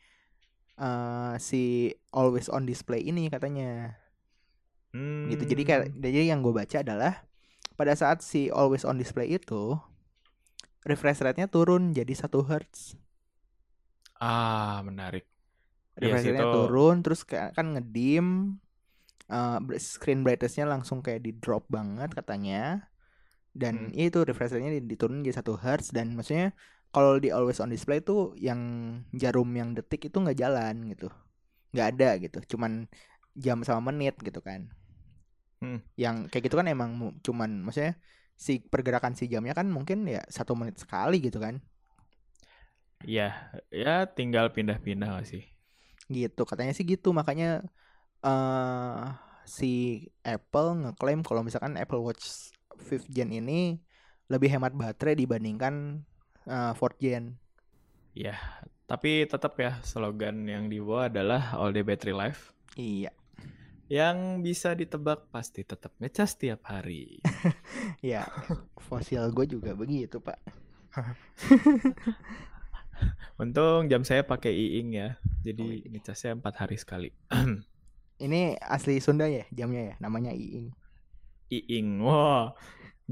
uh, 0.78 1.34
si 1.36 1.92
always 2.14 2.48
on 2.48 2.64
display 2.64 3.02
ini 3.04 3.28
katanya. 3.28 3.98
Hmm. 4.92 5.28
Gitu. 5.32 5.48
Jadi 5.48 5.62
kayak 5.64 5.82
hmm. 5.88 5.98
jadi 6.00 6.32
yang 6.32 6.44
gue 6.44 6.52
baca 6.52 6.84
adalah 6.84 7.24
pada 7.74 7.96
saat 7.96 8.20
si 8.20 8.52
always 8.52 8.84
on 8.84 9.00
display 9.00 9.32
itu 9.32 9.76
refresh 10.84 11.24
rate-nya 11.24 11.48
turun 11.48 11.96
jadi 11.96 12.12
satu 12.12 12.44
hertz. 12.44 12.94
Ah, 14.22 14.84
menarik. 14.84 15.26
Refresh 15.98 16.24
yes, 16.24 16.28
rate-nya 16.30 16.46
itu... 16.46 16.54
turun 16.54 16.96
terus 17.02 17.20
kayak 17.26 17.56
kan 17.56 17.74
ngedim 17.74 18.26
uh, 19.32 19.58
screen 19.80 20.22
brightness-nya 20.22 20.68
langsung 20.68 21.00
kayak 21.00 21.24
di 21.24 21.32
drop 21.34 21.66
banget 21.72 22.12
katanya. 22.12 22.92
Dan 23.52 23.92
hmm. 23.92 23.96
itu 23.96 24.24
refresh 24.24 24.52
rate-nya 24.52 24.80
diturun 24.84 25.24
jadi 25.24 25.40
satu 25.40 25.56
hertz 25.60 25.92
dan 25.92 26.16
maksudnya 26.16 26.52
kalau 26.92 27.18
di 27.18 27.32
always 27.32 27.58
on 27.58 27.72
display 27.72 28.04
tuh 28.04 28.36
yang 28.36 28.60
jarum 29.16 29.48
yang 29.56 29.72
detik 29.72 30.12
itu 30.12 30.16
nggak 30.20 30.38
jalan 30.38 30.92
gitu 30.92 31.08
nggak 31.72 31.86
ada 31.96 32.08
gitu 32.20 32.38
cuman 32.56 32.86
jam 33.32 33.64
sama 33.64 33.90
menit 33.90 34.20
gitu 34.20 34.44
kan 34.44 34.68
hmm. 35.64 35.80
yang 35.96 36.28
kayak 36.28 36.52
gitu 36.52 36.60
kan 36.60 36.68
emang 36.68 37.16
cuman 37.24 37.64
maksudnya 37.64 37.96
si 38.36 38.60
pergerakan 38.60 39.16
si 39.16 39.26
jamnya 39.26 39.56
kan 39.56 39.72
mungkin 39.72 40.04
ya 40.04 40.20
satu 40.28 40.52
menit 40.52 40.76
sekali 40.76 41.18
gitu 41.18 41.40
kan 41.40 41.64
Iya, 43.02 43.34
ya 43.74 44.06
tinggal 44.06 44.54
pindah-pindah 44.54 45.26
sih? 45.26 45.42
Gitu, 46.06 46.42
katanya 46.46 46.70
sih 46.74 46.86
gitu. 46.86 47.10
Makanya 47.10 47.66
uh, 48.22 49.10
si 49.42 50.06
Apple 50.22 50.86
ngeklaim 50.86 51.26
kalau 51.26 51.42
misalkan 51.42 51.74
Apple 51.74 52.02
Watch 52.02 52.54
5 52.78 53.10
Gen 53.10 53.34
ini 53.34 53.82
lebih 54.30 54.54
hemat 54.54 54.72
baterai 54.72 55.18
dibandingkan 55.18 56.06
uh, 56.46 56.72
fourth 56.76 56.98
gen. 56.98 57.38
Ya, 58.12 58.36
tapi 58.84 59.24
tetap 59.24 59.56
ya 59.56 59.80
slogan 59.80 60.44
yang 60.44 60.68
dibawa 60.68 61.08
adalah 61.08 61.56
all 61.56 61.72
day 61.72 61.80
battery 61.80 62.12
life. 62.12 62.52
Iya. 62.76 63.12
Yang 63.92 64.16
bisa 64.40 64.72
ditebak 64.72 65.28
pasti 65.28 65.64
tetap 65.64 65.92
ngecas 66.00 66.36
tiap 66.40 66.64
hari. 66.64 67.20
ya, 68.04 68.24
fosil 68.80 69.28
gue 69.32 69.46
juga 69.48 69.76
begitu 69.76 70.20
pak. 70.20 70.40
Untung 73.40 73.88
jam 73.88 74.04
saya 74.04 74.22
pakai 74.22 74.52
iing 74.52 74.94
ya, 74.94 75.18
jadi 75.42 75.66
oh, 75.66 75.76
iya. 75.82 75.88
ngecasnya 75.88 76.38
empat 76.38 76.54
hari 76.62 76.76
sekali. 76.78 77.10
Ini 78.22 78.54
asli 78.60 79.02
Sunda 79.02 79.26
ya 79.26 79.42
jamnya 79.50 79.92
ya, 79.92 79.94
namanya 79.98 80.30
iing. 80.30 80.70
Iing, 81.50 82.00
wah. 82.00 82.54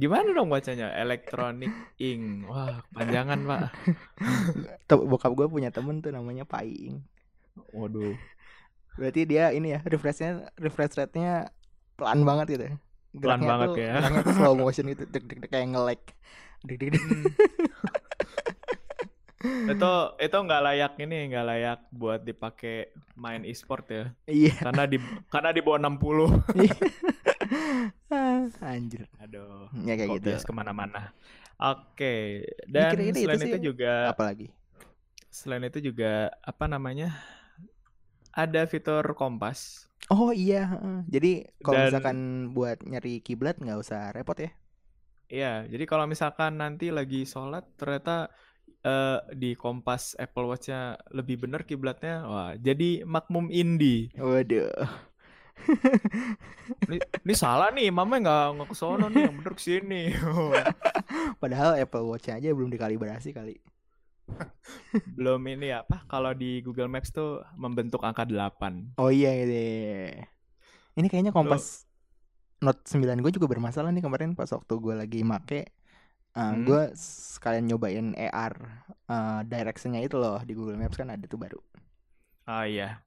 Gimana 0.00 0.32
dong 0.32 0.48
bacanya? 0.48 0.96
Electronic 0.96 1.68
Ink. 2.00 2.48
Wah, 2.48 2.80
panjangan 2.96 3.44
pak. 3.44 3.62
Bokap 5.12 5.36
gue 5.36 5.44
punya 5.44 5.68
temen 5.68 6.00
tuh 6.00 6.08
namanya 6.08 6.48
Pak 6.48 6.64
Iing. 6.64 7.04
Waduh. 7.76 8.16
Berarti 8.96 9.28
dia 9.28 9.52
ini 9.52 9.76
ya 9.76 9.84
refreshnya 9.84 10.48
refresh 10.56 10.96
rate-nya 10.96 11.52
pelan 12.00 12.24
banget 12.24 12.56
gitu. 12.56 12.64
Ya? 12.64 12.74
Pelan 13.12 13.42
banget 13.44 13.68
tuh, 13.76 13.82
ya. 13.84 13.92
Geraknya 14.00 14.20
tuh 14.24 14.34
slow 14.40 14.54
motion 14.56 14.88
gitu, 14.88 15.04
deg 15.12 15.24
deg 15.28 15.38
deg 15.44 15.50
kayak 15.52 15.68
nge-lag. 15.68 16.02
Deg 16.64 16.76
deg 16.80 16.88
deg. 16.96 17.02
Hmm. 19.40 19.72
itu 19.72 19.92
itu 20.20 20.36
nggak 20.36 20.62
layak 20.68 20.92
ini 21.00 21.32
nggak 21.32 21.46
layak 21.48 21.80
buat 21.96 22.20
dipakai 22.20 22.92
main 23.16 23.40
e-sport 23.48 23.88
ya 23.88 24.04
iya 24.28 24.52
karena 24.60 24.84
di 24.84 25.00
karena 25.32 25.48
di 25.56 25.64
bawah 25.64 25.80
60 25.80 27.24
Anjir. 28.64 29.06
Aduh. 29.20 29.68
Ya 29.84 29.94
kayak 29.96 30.20
gitu. 30.20 30.30
ke 30.48 30.52
mana-mana. 30.52 31.12
Oke. 31.60 32.44
Dan 32.64 32.96
Kira 32.96 33.02
-kira 33.12 33.18
selain 33.20 33.40
itu, 33.40 33.48
itu 33.48 33.58
juga. 33.72 33.92
Apalagi? 34.10 34.46
Selain 35.28 35.64
itu 35.64 35.78
juga 35.92 36.32
apa 36.40 36.64
namanya? 36.66 37.14
Ada 38.32 38.64
fitur 38.66 39.04
kompas. 39.14 39.90
Oh 40.08 40.32
iya. 40.32 40.80
Jadi 41.06 41.46
kalau 41.60 41.86
misalkan 41.86 42.18
buat 42.56 42.78
nyari 42.82 43.20
kiblat 43.20 43.60
nggak 43.60 43.78
usah 43.78 44.10
repot 44.16 44.38
ya? 44.38 44.50
Iya. 45.30 45.52
Jadi 45.68 45.84
kalau 45.86 46.08
misalkan 46.08 46.58
nanti 46.58 46.90
lagi 46.90 47.28
sholat 47.28 47.68
ternyata 47.76 48.32
uh, 48.82 49.22
di 49.30 49.54
kompas 49.54 50.16
Apple 50.16 50.48
Watch-nya 50.48 50.98
lebih 51.12 51.46
benar 51.46 51.62
kiblatnya, 51.68 52.26
wah 52.26 52.50
jadi 52.56 53.04
makmum 53.04 53.52
indie. 53.52 54.10
Waduh 54.16 55.09
ini, 56.88 56.98
ini 56.98 57.34
salah 57.34 57.68
nih, 57.74 57.92
mama 57.92 58.20
nggak 58.20 58.46
nggak 58.56 58.68
ke 58.72 58.76
sono 58.76 59.06
nih, 59.10 59.28
yang 59.28 59.34
bener 59.40 59.52
ke 59.54 59.62
sini. 59.62 60.02
Padahal 61.42 61.78
Apple 61.80 62.06
Watch 62.06 62.30
aja 62.30 62.48
belum 62.52 62.70
dikalibrasi 62.72 63.34
kali. 63.34 63.58
belum 65.18 65.42
ini 65.50 65.74
apa? 65.74 66.06
Kalau 66.06 66.32
di 66.34 66.62
Google 66.62 66.90
Maps 66.90 67.10
tuh 67.10 67.42
membentuk 67.58 68.02
angka 68.02 68.26
8. 68.26 68.98
Oh 68.98 69.10
iya 69.10 69.34
gitu. 69.42 69.66
Ini 70.98 71.06
kayaknya 71.06 71.32
kompas 71.34 71.86
Loh. 72.60 72.70
Note 72.70 72.84
9 72.84 73.24
gue 73.24 73.32
juga 73.32 73.48
bermasalah 73.48 73.88
nih 73.88 74.04
kemarin 74.04 74.36
pas 74.36 74.50
waktu 74.52 74.74
gue 74.76 74.94
lagi 74.94 75.20
make. 75.24 75.72
Uh, 76.30 76.54
hmm. 76.54 76.62
Gue 76.62 76.82
sekalian 76.94 77.66
nyobain 77.66 78.14
AR 78.14 78.54
uh, 79.10 79.40
directionnya 79.42 80.04
itu 80.04 80.14
loh 80.20 80.38
di 80.46 80.54
Google 80.54 80.78
Maps 80.78 80.94
kan 80.94 81.10
ada 81.10 81.24
tuh 81.26 81.40
baru. 81.40 81.60
Oh 82.46 82.64
iya. 82.66 83.02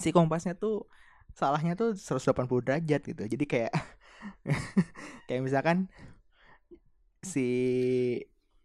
Si 0.00 0.10
kompasnya 0.10 0.56
tuh 0.56 0.88
salahnya 1.36 1.76
tuh 1.76 1.92
180 1.92 2.48
derajat 2.64 3.00
gitu. 3.04 3.22
Jadi 3.28 3.44
kayak 3.44 3.72
kayak 5.28 5.42
misalkan 5.44 5.92
si 7.20 7.48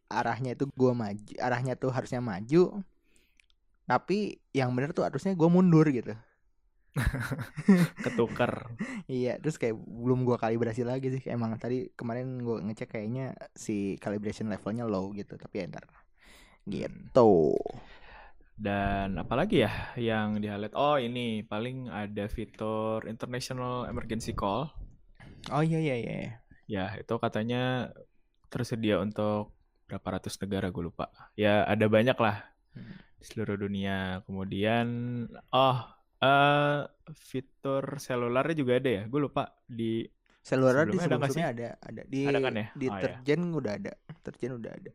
arahnya 0.08 0.56
itu 0.56 0.68
gue 0.72 0.92
maju 0.96 1.34
arahnya 1.40 1.80
tuh 1.80 1.92
harusnya 1.92 2.20
maju 2.20 2.84
tapi 3.88 4.40
yang 4.52 4.72
bener 4.72 4.92
tuh 4.96 5.04
harusnya 5.04 5.36
gue 5.36 5.50
mundur 5.52 5.84
gitu. 5.92 6.16
Ketukar 8.04 8.72
iya 9.12 9.36
terus 9.40 9.60
kayak 9.60 9.76
belum 9.76 10.24
gue 10.24 10.40
kalibrasi 10.40 10.88
lagi 10.88 11.12
sih. 11.12 11.24
Emang 11.28 11.60
tadi 11.60 11.92
kemarin 12.00 12.40
gue 12.40 12.64
ngecek 12.72 12.96
kayaknya 12.96 13.36
si 13.52 14.00
calibration 14.00 14.48
levelnya 14.48 14.88
low 14.88 15.12
gitu 15.12 15.36
tapi 15.36 15.64
ya 15.64 15.68
ntar. 15.68 15.88
Hmm. 16.62 16.72
gitu 16.78 17.58
dan 18.62 19.18
apalagi 19.18 19.66
ya 19.66 19.74
yang 19.98 20.38
di 20.38 20.46
highlight? 20.46 20.78
Oh 20.78 21.02
ini 21.02 21.42
paling 21.42 21.90
ada 21.90 22.30
fitur 22.30 23.10
International 23.10 23.90
Emergency 23.90 24.38
Call. 24.38 24.70
Oh 25.50 25.66
iya 25.66 25.82
iya 25.82 25.96
iya. 25.98 26.16
Ya 26.70 26.86
itu 27.02 27.18
katanya 27.18 27.90
tersedia 28.54 29.02
untuk 29.02 29.50
berapa 29.90 30.22
ratus 30.22 30.38
negara 30.38 30.70
gue 30.70 30.94
lupa. 30.94 31.10
Ya 31.34 31.66
ada 31.66 31.90
banyak 31.90 32.14
lah 32.22 32.46
hmm. 32.78 33.18
di 33.18 33.24
seluruh 33.26 33.58
dunia. 33.58 34.22
Kemudian 34.30 34.88
oh 35.50 35.78
uh, 36.22 36.86
fitur 37.18 37.98
selularnya 37.98 38.54
juga 38.54 38.78
ada 38.78 38.90
ya. 39.02 39.04
Gue 39.10 39.26
lupa 39.26 39.58
di 39.66 40.06
selular 40.42 40.86
di 40.86 40.98
sebelumnya 40.98 41.50
ada, 41.50 41.70
ada 41.82 42.02
ada 42.02 42.02
di 42.10 42.22
ada 42.26 42.40
kan 42.42 42.54
ya? 42.58 42.68
di 42.74 42.88
oh, 42.90 42.98
terjen 42.98 43.42
ya. 43.46 43.58
udah 43.62 43.74
ada 43.78 43.92
terjen 44.26 44.52
udah 44.58 44.72
ada 44.74 44.92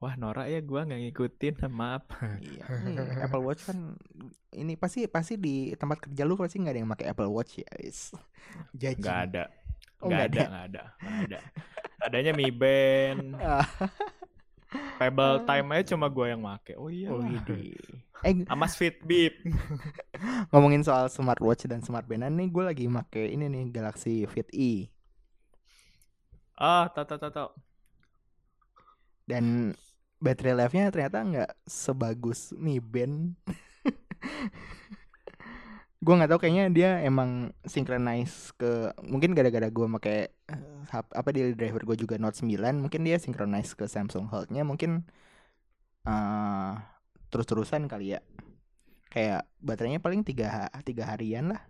Wah 0.00 0.16
Nora 0.16 0.48
ya 0.48 0.64
gue 0.64 0.80
nggak 0.80 1.00
ngikutin 1.12 1.54
maaf. 1.80 2.08
Iya, 2.40 2.64
Apple 3.28 3.44
Watch 3.44 3.68
kan 3.68 4.00
ini 4.56 4.74
pasti 4.74 5.04
pasti 5.04 5.36
di 5.36 5.76
tempat 5.76 6.08
kerja 6.08 6.24
lu 6.24 6.40
pasti 6.40 6.56
nggak 6.56 6.72
ada 6.72 6.80
yang 6.80 6.90
pakai 6.90 7.06
Apple 7.12 7.28
Watch 7.28 7.60
ya, 7.60 7.68
guys. 7.68 8.16
Gak 8.80 8.98
ada. 9.30 9.44
Oh, 10.00 10.08
gak, 10.08 10.32
ada, 10.32 10.42
nggak 10.48 10.64
ada, 10.72 10.82
nggak 10.96 11.20
ada. 11.28 11.40
Adanya 12.00 12.32
Mi 12.32 12.48
Band. 12.48 13.36
Pebble 14.96 15.44
Time 15.44 15.68
aja 15.76 15.92
cuma 15.92 16.08
gue 16.08 16.26
yang 16.32 16.40
make. 16.40 16.72
Oh 16.80 16.88
iya. 16.88 17.12
Oh, 17.12 17.20
eh, 18.24 18.34
Amas 18.48 18.80
Fitbit. 18.80 19.44
Ngomongin 20.48 20.80
soal 20.80 21.12
smartwatch 21.12 21.68
dan 21.68 21.84
smart 21.84 22.08
band 22.08 22.32
nih, 22.32 22.48
gue 22.48 22.64
lagi 22.64 22.84
make 22.88 23.20
ini 23.20 23.44
nih 23.52 23.68
Galaxy 23.76 24.24
Fit 24.24 24.48
E. 24.56 24.88
Ah, 26.56 26.88
tau 26.88 27.04
tau 27.04 27.28
tau. 27.28 27.48
Dan 29.28 29.76
battery 30.20 30.52
life-nya 30.52 30.92
ternyata 30.92 31.18
nggak 31.24 31.50
sebagus 31.64 32.52
Mi 32.54 32.78
Band. 32.78 33.34
gue 36.00 36.14
nggak 36.16 36.32
tahu 36.32 36.40
kayaknya 36.40 36.64
dia 36.72 36.90
emang 37.04 37.52
synchronize 37.68 38.56
ke 38.56 38.88
mungkin 39.04 39.36
gara-gara 39.36 39.68
gue 39.68 39.86
pakai 40.00 40.32
uh, 40.48 41.04
apa 41.12 41.28
di 41.28 41.52
driver 41.52 41.84
gue 41.84 41.96
juga 42.00 42.16
Note 42.16 42.40
9 42.40 42.56
mungkin 42.80 43.04
dia 43.04 43.20
synchronize 43.20 43.76
ke 43.76 43.84
Samsung 43.84 44.32
Health-nya 44.32 44.64
mungkin 44.64 45.04
uh, 46.08 46.72
terus-terusan 47.28 47.84
kali 47.84 48.16
ya 48.16 48.24
kayak 49.12 49.44
baterainya 49.60 50.00
paling 50.00 50.24
tiga 50.24 50.72
tiga 50.88 51.04
harian 51.04 51.52
lah 51.52 51.60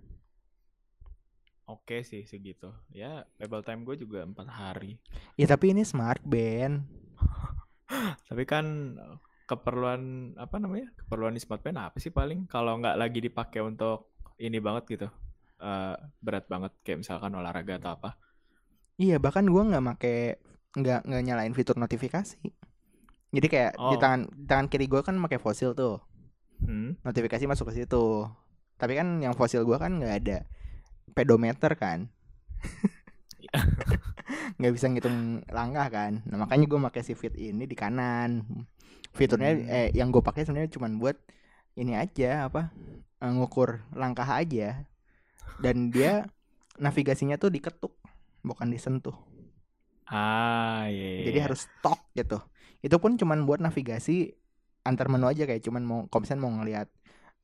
Oke 1.70 2.02
sih 2.02 2.26
segitu. 2.26 2.74
Ya, 2.90 3.30
level 3.38 3.62
time 3.62 3.86
gue 3.86 3.94
juga 3.94 4.26
empat 4.26 4.50
hari. 4.50 4.98
Ya 5.38 5.46
tapi 5.46 5.70
ini 5.70 5.86
smart 5.86 6.18
band. 6.26 6.82
Tapi 8.28 8.42
kan 8.46 8.96
keperluan 9.50 10.34
apa 10.38 10.56
namanya? 10.62 10.94
Keperluan 10.94 11.34
di 11.34 11.42
smart 11.42 11.62
pen 11.62 11.78
apa 11.78 11.98
sih 11.98 12.14
paling 12.14 12.46
kalau 12.46 12.78
nggak 12.78 12.94
lagi 12.94 13.18
dipakai 13.18 13.60
untuk 13.64 14.14
ini 14.38 14.62
banget 14.62 14.84
gitu. 14.86 15.08
Uh, 15.60 15.92
berat 16.24 16.48
banget 16.48 16.72
kayak 16.86 17.04
misalkan 17.04 17.34
olahraga 17.36 17.76
atau 17.76 17.92
apa. 17.98 18.10
Iya, 18.96 19.20
bahkan 19.20 19.44
gua 19.50 19.66
nggak 19.68 19.84
make 19.84 20.16
nggak 20.70 21.00
nggak 21.04 21.22
nyalain 21.26 21.54
fitur 21.56 21.76
notifikasi. 21.76 22.40
Jadi 23.30 23.46
kayak 23.46 23.78
oh. 23.78 23.94
di 23.94 23.96
tangan 23.98 24.26
di 24.30 24.46
tangan 24.46 24.66
kiri 24.70 24.86
gua 24.86 25.02
kan 25.02 25.18
pakai 25.18 25.42
fosil 25.42 25.74
tuh. 25.74 26.00
Hmm? 26.62 26.96
Notifikasi 27.02 27.44
masuk 27.44 27.72
ke 27.72 27.84
situ. 27.84 28.26
Tapi 28.80 28.96
kan 28.96 29.20
yang 29.20 29.36
fosil 29.36 29.66
gua 29.66 29.82
kan 29.82 29.98
nggak 30.00 30.14
ada 30.24 30.38
pedometer 31.12 31.74
kan. 31.76 32.08
nggak 34.58 34.72
bisa 34.72 34.86
ngitung 34.90 35.44
langkah 35.50 35.86
kan 35.90 36.22
nah 36.26 36.40
makanya 36.40 36.66
gue 36.66 36.78
pakai 36.90 37.02
si 37.02 37.12
fit 37.14 37.34
ini 37.36 37.64
di 37.64 37.76
kanan 37.76 38.44
fiturnya 39.14 39.52
hmm. 39.54 39.68
eh 39.68 39.88
yang 39.94 40.14
gue 40.14 40.22
pakai 40.22 40.46
sebenarnya 40.46 40.70
cuma 40.72 40.90
buat 40.90 41.18
ini 41.78 41.96
aja 41.96 42.50
apa 42.50 42.70
eh, 43.22 43.30
ngukur 43.30 43.84
langkah 43.94 44.26
aja 44.26 44.86
dan 45.60 45.92
dia 45.92 46.26
navigasinya 46.80 47.36
tuh 47.36 47.52
diketuk 47.52 47.92
bukan 48.40 48.72
disentuh 48.72 49.14
ah 50.10 50.88
iya, 50.88 51.22
iya. 51.22 51.24
jadi 51.30 51.38
iya. 51.38 51.44
harus 51.46 51.68
stok 51.68 52.00
gitu 52.16 52.38
itu 52.80 52.96
pun 52.96 53.14
cuma 53.20 53.36
buat 53.44 53.60
navigasi 53.60 54.32
antar 54.82 55.12
menu 55.12 55.28
aja 55.28 55.44
kayak 55.44 55.60
cuman 55.60 55.82
mau 55.84 56.00
komisen 56.08 56.40
mau 56.40 56.48
ngelihat 56.48 56.88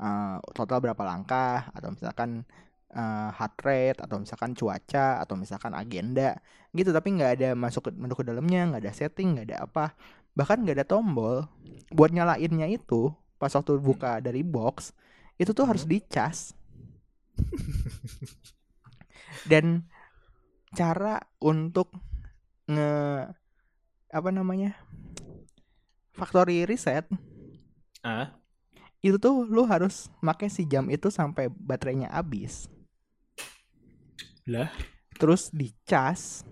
uh, 0.01 0.41
total 0.57 0.81
berapa 0.81 1.03
langkah 1.05 1.69
atau 1.77 1.93
misalkan 1.93 2.49
uh, 2.97 3.31
heart 3.37 3.61
rate 3.61 4.01
atau 4.01 4.17
misalkan 4.17 4.57
cuaca 4.57 5.21
atau 5.21 5.37
misalkan 5.37 5.77
agenda 5.77 6.41
gitu. 6.73 6.91
Tapi 6.91 7.09
nggak 7.21 7.31
ada 7.41 7.49
masuk 7.53 7.87
ke 7.87 7.91
menu 7.93 8.17
ke 8.17 8.25
dalamnya 8.25 8.73
nggak 8.73 8.83
ada 8.83 8.93
setting 8.97 9.37
nggak 9.37 9.47
ada 9.53 9.59
apa. 9.69 9.85
Bahkan 10.33 10.65
nggak 10.65 10.77
ada 10.81 10.87
tombol. 10.89 11.45
Buat 11.93 12.17
nyalainnya 12.17 12.67
itu 12.73 13.13
pas 13.37 13.53
waktu 13.53 13.77
buka 13.77 14.25
dari 14.25 14.41
box 14.41 14.97
itu 15.37 15.53
tuh 15.53 15.69
harus 15.69 15.85
hmm. 15.85 15.91
dicas. 15.93 16.57
Dan 19.51 19.85
cara 20.73 21.21
untuk 21.39 21.93
nge 22.67 22.93
apa 24.11 24.31
namanya 24.33 24.75
factory 26.17 26.65
reset 26.67 27.07
ah 28.03 28.35
itu 29.05 29.21
tuh 29.23 29.47
lu 29.47 29.63
harus 29.69 30.11
pakai 30.19 30.51
si 30.51 30.67
jam 30.67 30.89
itu 30.91 31.13
sampai 31.13 31.47
baterainya 31.53 32.11
habis 32.11 32.67
lah 34.47 34.71
terus 35.17 35.51
dicas 35.51 36.45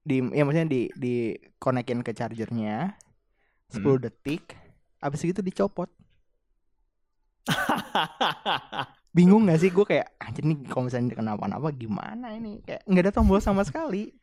di 0.00 0.22
ya 0.32 0.42
maksudnya 0.48 0.68
di 0.70 0.82
di 0.96 1.14
konekin 1.60 2.00
ke 2.00 2.12
chargernya 2.16 2.96
10 3.68 4.00
Hmm. 4.00 4.04
detik 4.08 4.56
habis 4.98 5.22
itu 5.24 5.40
dicopot 5.40 5.88
bingung 9.16 9.46
gak 9.50 9.60
sih 9.60 9.70
gue 9.74 9.82
kayak 9.82 10.06
anjir 10.22 10.44
nih 10.46 10.58
kalau 10.70 10.86
misalnya 10.86 11.14
kenapa-napa 11.18 11.68
gimana 11.74 12.30
ini 12.34 12.62
kayak 12.62 12.86
nggak 12.86 13.04
ada 13.10 13.12
tombol 13.14 13.42
sama 13.42 13.66
sekali 13.66 14.14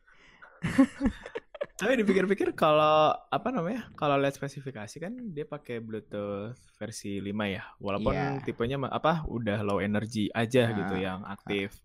Tapi 1.78 1.94
dipikir-pikir 2.02 2.58
kalau 2.58 3.14
apa 3.14 3.54
namanya? 3.54 3.86
Kalau 3.94 4.18
lihat 4.18 4.34
spesifikasi 4.34 4.98
kan 4.98 5.14
dia 5.30 5.46
pakai 5.46 5.78
Bluetooth 5.78 6.58
versi 6.74 7.22
5 7.22 7.46
ya. 7.46 7.62
Walaupun 7.78 8.18
Iya. 8.18 8.42
tipenya 8.42 8.82
apa 8.90 9.22
udah 9.30 9.62
low 9.62 9.78
energy 9.78 10.26
aja 10.34 10.74
gitu 10.74 10.98
Ah, 10.98 10.98
yang 10.98 11.20
aktif. 11.22 11.78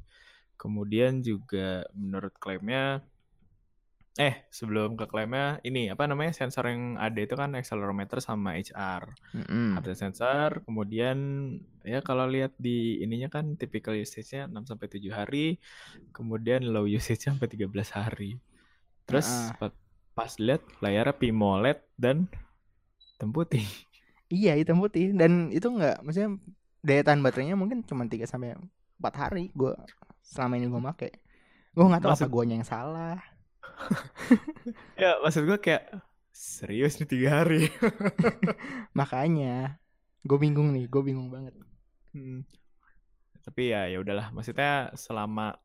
Kemudian 0.60 1.20
juga 1.26 1.84
menurut 1.94 2.34
klaimnya 2.40 3.04
eh 4.14 4.46
sebelum 4.54 4.94
ke 4.94 5.10
klaimnya 5.10 5.58
ini 5.66 5.90
apa 5.90 6.06
namanya 6.06 6.38
sensor 6.38 6.70
yang 6.70 7.02
ada 7.02 7.18
itu 7.18 7.34
kan 7.34 7.58
accelerometer 7.58 8.22
sama 8.22 8.54
HR. 8.62 9.10
Mm-mm. 9.34 9.82
Ada 9.82 9.98
sensor, 9.98 10.62
kemudian 10.70 11.18
ya 11.82 12.00
kalau 12.06 12.30
lihat 12.30 12.54
di 12.62 13.02
ininya 13.02 13.30
kan 13.34 13.58
typical 13.58 13.98
usage-nya 13.98 14.46
6 14.46 14.70
sampai 14.70 14.86
7 14.86 15.10
hari, 15.10 15.58
kemudian 16.14 16.62
low 16.70 16.86
usage-nya 16.86 17.34
sampai 17.34 17.50
13 17.50 17.90
hari. 17.90 18.38
Terus 19.10 19.50
pa- 19.58 19.74
pas 20.14 20.32
lihat 20.38 20.62
layarnya 20.78 21.16
PMOLED 21.18 21.80
dan 21.98 22.30
hitam 23.18 23.34
putih. 23.34 23.66
iya 24.30 24.54
hitam 24.60 24.78
putih 24.82 25.14
dan 25.14 25.50
itu 25.54 25.68
nggak 25.68 26.02
maksudnya 26.06 26.38
daya 26.84 27.02
tahan 27.06 27.22
baterainya 27.24 27.56
mungkin 27.56 27.82
cuma 27.88 28.04
3 28.08 28.26
sampai 28.28 28.56
4 29.00 29.14
hari 29.16 29.52
gue 29.56 29.74
selama 30.24 30.56
ini 30.56 30.66
gue 30.66 30.80
make 30.80 31.10
gue 31.70 31.84
nggak 31.84 32.00
tahu 32.00 32.10
apa 32.10 32.18
Maksud- 32.18 32.32
guanya 32.32 32.56
yang 32.56 32.66
salah 32.66 33.20
Ya 34.96 35.18
maksud 35.20 35.44
gue 35.44 35.58
kayak 35.58 35.92
serius 36.30 36.98
nih 36.98 37.08
tiga 37.08 37.30
hari. 37.38 37.68
makanya 38.94 39.78
gue 40.22 40.38
bingung 40.38 40.72
nih 40.72 40.88
gue 40.88 41.02
bingung 41.02 41.30
banget 41.30 41.54
Hmm. 42.14 42.46
Tapi 43.42 43.74
ya 43.74 43.90
ya 43.90 43.98
udahlah, 43.98 44.30
maksudnya 44.30 44.94
selama 44.94 45.58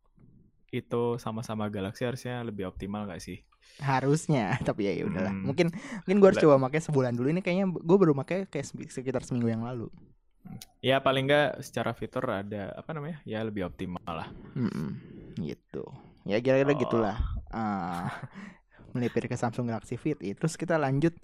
itu 0.68 1.14
sama-sama 1.16 1.68
Galaxy 1.68 2.02
harusnya 2.02 2.40
lebih 2.40 2.64
optimal 2.64 3.04
gak 3.04 3.20
sih? 3.20 3.44
harusnya 3.78 4.56
tapi 4.66 4.88
ya 4.88 4.96
ya 4.96 5.04
udahlah 5.04 5.28
Hmm. 5.30 5.44
mungkin 5.44 5.68
mungkin 6.02 6.16
gue 6.18 6.26
harus 6.26 6.40
coba 6.40 6.56
pakai 6.58 6.80
sebulan 6.80 7.12
dulu 7.12 7.28
ini 7.28 7.38
kayaknya 7.38 7.68
gue 7.68 7.96
baru 7.96 8.16
pakai 8.16 8.48
kayak 8.48 8.64
sekitar 8.88 9.20
seminggu 9.20 9.46
yang 9.46 9.60
lalu 9.60 9.92
Ya 10.78 11.02
paling 11.02 11.26
nggak 11.26 11.58
secara 11.66 11.90
fitur 11.90 12.22
ada 12.30 12.70
apa 12.78 12.90
namanya? 12.94 13.18
Ya 13.26 13.42
lebih 13.42 13.66
optimal 13.66 14.02
lah. 14.06 14.28
Mm-mm, 14.54 14.88
gitu 15.38 15.84
ya 16.26 16.38
kira-kira 16.42 16.74
Oh. 16.74 16.78
gitulah 16.78 17.16
Ah, 17.48 18.10
melipir 18.92 19.24
ke 19.24 19.36
Samsung 19.38 19.68
Galaxy 19.70 19.96
Fit 19.96 20.18
terus 20.20 20.54
kita 20.60 20.76
lanjut 20.76 21.14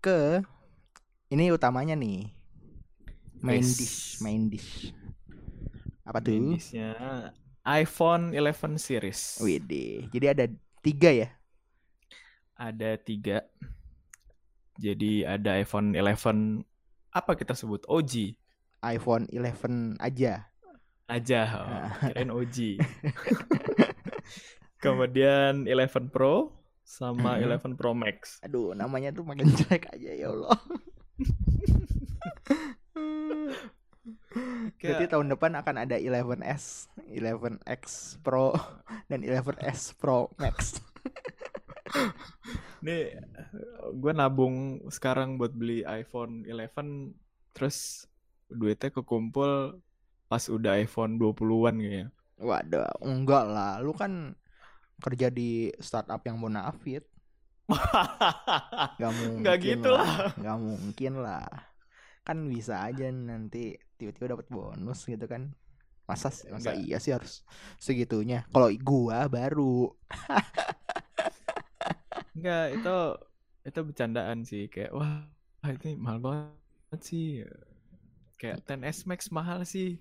ke 0.00 0.44
ini 1.32 1.48
utamanya 1.48 1.96
nih 1.96 2.28
main 3.40 3.64
Wes. 3.64 3.76
dish 3.76 3.98
main 4.20 4.48
dish 4.48 4.92
apa 6.04 6.20
tuh 6.20 6.36
Jenisnya 6.36 6.92
iPhone 7.64 8.36
11 8.36 8.76
series. 8.76 9.40
Wede 9.40 10.08
jadi 10.12 10.26
ada 10.36 10.44
tiga 10.84 11.10
ya 11.10 11.28
Ada 12.54 12.94
tiga. 13.02 13.42
Jadi 14.74 15.22
ada 15.22 15.58
iPhone 15.58 15.94
11 15.94 16.62
apa 17.14 17.32
kita 17.34 17.54
sebut 17.54 17.82
OG 17.86 18.34
iPhone 18.86 19.24
11 19.28 19.96
aja 19.98 20.48
aja. 21.04 21.40
Oh, 21.52 21.68
Ah. 21.68 21.88
kirain 22.02 22.30
OG. 22.30 22.56
Kemudian 24.82 25.64
11 25.64 26.08
Pro 26.08 26.52
sama 26.80 27.36
Mhm. 27.36 27.44
11 27.48 27.72
Pro 27.74 27.92
Max. 27.92 28.40
aduh 28.40 28.72
namanya 28.72 29.08
tuh 29.10 29.24
makin 29.24 29.48
jelek 29.50 29.88
aja 29.88 30.10
ya 30.10 30.28
Allah 30.28 30.60
Berarti 34.74 34.76
Kayak- 35.00 35.10
tahun 35.10 35.28
depan 35.30 35.52
akan 35.54 35.76
ada 35.80 35.96
11s, 35.96 36.90
11x 37.06 37.82
Pro 38.20 38.52
dan 39.06 39.22
11s 39.22 39.94
Pro 39.94 40.28
Max. 40.36 40.82
Nih, 42.84 43.16
gue 43.94 44.12
nabung 44.12 44.82
sekarang 44.90 45.38
buat 45.38 45.54
beli 45.54 45.86
iPhone 45.86 46.44
11, 46.44 47.14
terus 47.52 48.04
duitnya 48.54 48.94
kekumpul 48.94 49.82
pas 50.30 50.44
udah 50.48 50.80
iPhone 50.80 51.20
20-an 51.20 51.76
kayaknya. 51.78 52.08
Waduh, 52.40 52.90
enggak 53.04 53.44
lah. 53.46 53.78
Lu 53.78 53.94
kan 53.94 54.34
kerja 54.98 55.30
di 55.30 55.70
startup 55.78 56.22
yang 56.26 56.42
bonafit. 56.42 57.06
Gak 59.00 59.12
mungkin 59.16 59.40
Nggak 59.40 59.58
gitu 59.62 59.88
lah. 59.88 60.36
Gak 60.36 60.58
mungkin 60.60 61.12
lah. 61.22 61.48
Kan 62.24 62.48
bisa 62.48 62.84
aja 62.84 63.08
nanti 63.08 63.76
tiba-tiba 63.96 64.36
dapat 64.36 64.46
bonus 64.52 65.08
gitu 65.08 65.24
kan. 65.24 65.56
Masa 66.04 66.28
masa 66.52 66.76
iya 66.76 67.00
sih 67.00 67.16
harus 67.16 67.40
segitunya. 67.80 68.44
Kalau 68.52 68.68
gua 68.84 69.24
baru. 69.30 69.88
Enggak, 72.36 72.66
itu 72.76 72.96
itu 73.64 73.80
bercandaan 73.80 74.44
sih 74.44 74.68
kayak 74.68 74.92
wah 74.92 75.24
ini 75.64 75.96
mahal 75.96 76.20
banget 76.20 77.00
sih. 77.00 77.40
Kayak 78.36 78.64
10s 78.66 79.06
Max 79.06 79.20
mahal 79.30 79.62
sih. 79.64 79.98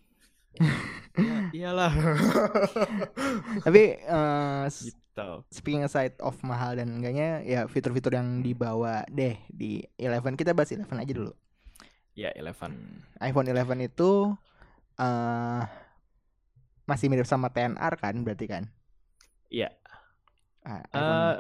ya, 1.18 1.50
iyalah. 1.54 1.94
Tapi 3.66 3.84
s- 4.70 4.94
gitu. 4.94 5.30
speaking 5.50 5.86
aside 5.86 6.14
of 6.22 6.38
mahal 6.46 6.78
dan 6.78 6.90
enggaknya 7.02 7.42
ya 7.46 7.66
fitur-fitur 7.66 8.14
yang 8.18 8.42
dibawa 8.42 9.06
deh 9.10 9.38
di 9.50 9.82
11 9.98 10.38
kita 10.38 10.54
bahas 10.54 10.70
11 10.74 10.90
aja 10.90 11.14
dulu. 11.14 11.32
Ya 12.14 12.30
11. 12.34 12.54
iPhone 13.22 13.50
11 13.50 13.82
itu 13.82 14.12
eh 15.02 15.62
masih 16.84 17.08
mirip 17.10 17.26
sama 17.26 17.50
TNR 17.50 17.94
kan 17.98 18.14
berarti 18.22 18.46
kan? 18.46 18.64
Iya. 19.50 19.74
IPhone 20.66 20.94
Eh 20.94 21.36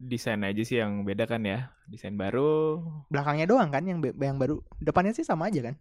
desain 0.00 0.40
aja 0.44 0.62
sih 0.64 0.80
yang 0.80 1.04
beda 1.04 1.24
kan 1.28 1.44
ya. 1.44 1.72
Desain 1.88 2.16
baru. 2.16 2.80
belakangnya 3.12 3.44
doang 3.48 3.68
kan 3.68 3.84
yang 3.84 4.00
yang 4.00 4.40
baru. 4.40 4.64
Depannya 4.80 5.12
sih 5.12 5.24
sama 5.24 5.48
aja 5.52 5.60
kan? 5.72 5.76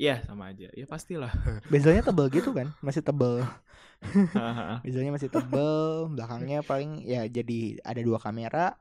Iya, 0.00 0.24
sama 0.24 0.50
aja. 0.50 0.68
Ya 0.72 0.86
pastilah. 0.88 1.32
Bezelnya 1.72 2.02
tebel 2.02 2.26
gitu 2.32 2.50
kan? 2.56 2.72
Masih 2.80 3.04
tebel. 3.04 3.44
Bezelnya 4.84 5.12
masih 5.14 5.30
tebel, 5.30 6.10
belakangnya 6.10 6.66
paling 6.66 7.06
ya 7.06 7.22
jadi 7.30 7.78
ada 7.86 8.00
dua 8.02 8.18
kamera 8.18 8.74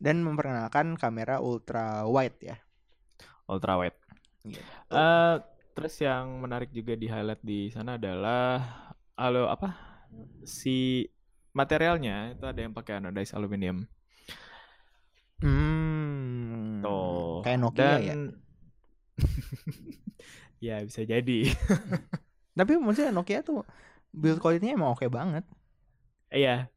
dan 0.00 0.24
memperkenalkan 0.24 0.96
kamera 0.96 1.38
ultra 1.38 2.08
wide 2.08 2.38
ya. 2.40 2.56
Ultra 3.46 3.76
wide. 3.76 3.98
Gitu. 4.42 4.62
Eh, 4.88 5.36
terus 5.76 5.94
yang 6.00 6.40
menarik 6.40 6.72
juga 6.72 6.96
di 6.96 7.06
highlight 7.06 7.42
di 7.44 7.68
sana 7.68 8.00
adalah 8.00 8.60
halo 9.14 9.46
apa 9.46 9.76
si 10.42 11.06
materialnya 11.52 12.32
itu 12.32 12.44
ada 12.48 12.60
yang 12.64 12.72
pakai 12.72 12.98
anodized 12.98 13.36
aluminium. 13.36 13.84
Hmm. 15.42 16.80
Tuh. 16.80 17.42
Kayak 17.44 17.58
Nokia 17.60 17.82
Dan 17.82 18.00
ya. 18.00 18.14
ya 20.66 20.82
bisa 20.82 21.02
jadi. 21.02 21.40
Tapi 22.58 22.72
maksudnya 22.78 23.12
Nokia 23.14 23.40
tuh 23.40 23.64
build 24.12 24.38
quality-nya 24.38 24.76
emang 24.76 24.92
oke 24.92 25.08
banget. 25.08 25.44
Iya, 26.32 26.68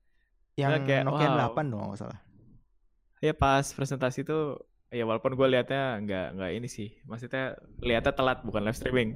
Yang 0.56 0.88
kayak, 0.88 1.04
Nokia 1.08 1.30
wow. 1.32 1.52
8 1.56 1.72
dong 1.72 1.82
nggak 1.92 2.00
salah. 2.00 2.20
ya 3.24 3.34
pas 3.34 3.66
presentasi 3.74 4.22
itu 4.22 4.60
ya 4.94 5.02
walaupun 5.08 5.34
gue 5.34 5.48
liatnya 5.50 5.98
nggak 6.04 6.28
nggak 6.38 6.52
ini 6.56 6.68
sih, 6.70 6.94
maksudnya 7.10 7.58
lihatnya 7.82 8.14
telat 8.14 8.44
bukan 8.46 8.64
live 8.64 8.78
streaming. 8.78 9.10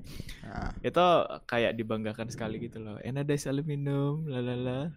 Nah, 0.43 0.71
Itu 0.81 1.03
kayak 1.45 1.75
dibanggakan 1.77 2.27
sekali 2.31 2.59
gitu 2.59 2.81
loh. 2.81 2.97
Anodized 3.03 3.47
aluminium, 3.47 4.25
lalala. 4.27 4.95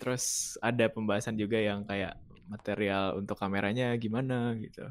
Terus 0.00 0.56
ada 0.58 0.90
pembahasan 0.90 1.38
juga 1.38 1.56
yang 1.62 1.86
kayak 1.86 2.18
material 2.50 3.16
untuk 3.16 3.38
kameranya 3.38 3.94
gimana 3.96 4.52
gitu. 4.58 4.84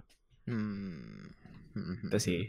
hmm. 0.48 1.41
Hmm. 1.72 2.08
Itu 2.08 2.18
sih. 2.18 2.42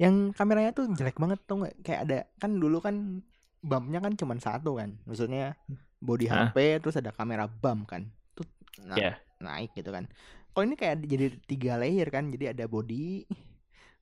Yang 0.00 0.32
kameranya 0.34 0.72
tuh 0.72 0.88
jelek 0.90 1.16
banget 1.16 1.38
tuh 1.44 1.60
nggak? 1.60 1.74
Kayak 1.82 2.00
ada 2.08 2.18
kan 2.38 2.50
dulu 2.56 2.78
kan 2.80 3.20
bumpnya 3.60 3.98
kan 3.98 4.14
cuma 4.14 4.34
satu 4.38 4.78
kan. 4.78 4.96
Maksudnya 5.04 5.58
body 5.98 6.26
Hah? 6.26 6.50
HP 6.50 6.80
terus 6.80 6.96
ada 6.96 7.10
kamera 7.10 7.44
bump 7.46 7.90
kan. 7.90 8.08
Tuh 8.32 8.46
na- 8.82 8.96
Iya. 8.96 9.12
naik 9.38 9.74
gitu 9.74 9.90
kan. 9.90 10.06
Kalau 10.50 10.64
ini 10.64 10.74
kayak 10.74 11.04
jadi 11.04 11.26
tiga 11.44 11.76
layer 11.76 12.08
kan. 12.08 12.30
Jadi 12.30 12.50
ada 12.50 12.64
body, 12.64 13.28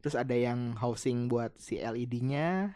terus 0.00 0.14
ada 0.14 0.32
yang 0.32 0.72
housing 0.72 1.26
buat 1.26 1.52
si 1.56 1.76
LED-nya, 1.76 2.72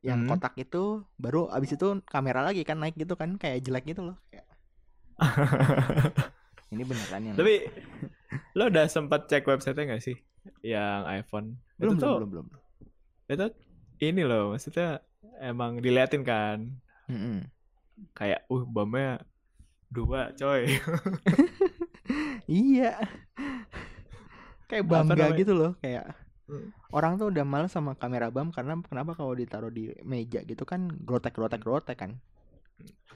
yang 0.00 0.24
Hmm. 0.24 0.30
kotak 0.30 0.54
itu, 0.56 1.02
baru 1.14 1.50
abis 1.50 1.74
itu 1.74 2.00
kamera 2.06 2.42
lagi 2.42 2.62
kan 2.62 2.78
naik 2.78 2.94
gitu 2.94 3.14
kan, 3.14 3.34
kayak 3.34 3.62
jelek 3.62 3.84
gitu 3.86 4.02
loh. 4.02 4.16
Kayak, 4.30 4.46
Ini 6.72 6.82
beneran 6.84 7.22
yang 7.24 7.36
Tapi 7.36 7.54
lo 8.56 8.68
udah 8.68 8.86
sempat 8.90 9.26
cek 9.30 9.46
website-nya 9.46 9.94
nggak 9.94 10.04
sih 10.04 10.16
yang 10.64 11.04
iPhone? 11.08 11.60
belum 11.78 11.94
itu 11.94 12.02
belum, 12.02 12.02
tuh, 12.02 12.16
belum 12.18 12.30
belum. 12.30 12.46
Itu 13.28 13.46
ini 14.00 14.22
loh, 14.24 14.54
maksudnya 14.54 15.02
emang 15.42 15.78
diliatin 15.78 16.22
kan. 16.24 16.70
Mm-mm. 17.10 17.46
Kayak 18.14 18.46
uh 18.50 18.64
BAM-nya 18.64 19.22
dua 19.90 20.32
coy. 20.36 20.66
Iya. 22.48 22.96
Kayak 24.64 24.84
bangga 24.88 25.36
gitu 25.36 25.52
loh, 25.52 25.76
kayak 25.84 26.16
Hmm. 26.48 26.72
orang 26.96 27.20
tuh 27.20 27.28
udah 27.28 27.44
males 27.44 27.68
sama 27.68 27.92
kamera 27.92 28.32
bam 28.32 28.48
karena 28.48 28.72
kenapa 28.80 29.12
kalau 29.12 29.36
ditaruh 29.36 29.68
di 29.68 29.92
meja 30.00 30.40
gitu 30.48 30.64
kan 30.64 30.88
grotek 30.88 31.36
grotek 31.36 31.60
Hmm. 31.60 31.68
grotek 31.68 31.96
kan. 32.00 32.10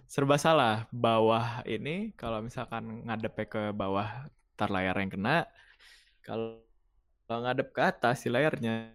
Serba 0.05 0.37
salah. 0.37 0.85
Bawah 0.93 1.65
ini 1.65 2.13
kalau 2.13 2.45
misalkan 2.45 3.09
ngadepnya 3.09 3.49
ke 3.49 3.63
bawah 3.73 4.29
tar 4.63 4.71
layar 4.71 4.95
yang 4.95 5.11
kena. 5.11 5.37
Kalau 6.23 6.63
ngadep 7.27 7.75
ke 7.75 7.83
atas 7.83 8.23
si 8.23 8.31
layarnya 8.31 8.95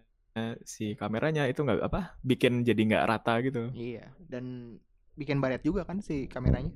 si 0.64 0.94
kameranya 0.94 1.44
itu 1.44 1.60
nggak 1.60 1.82
apa 1.84 2.16
bikin 2.24 2.64
jadi 2.64 2.78
nggak 2.88 3.04
rata 3.04 3.36
gitu. 3.44 3.68
Iya, 3.74 4.08
dan 4.30 4.78
bikin 5.18 5.42
baret 5.42 5.60
juga 5.60 5.84
kan 5.84 6.00
si 6.00 6.24
kameranya. 6.30 6.72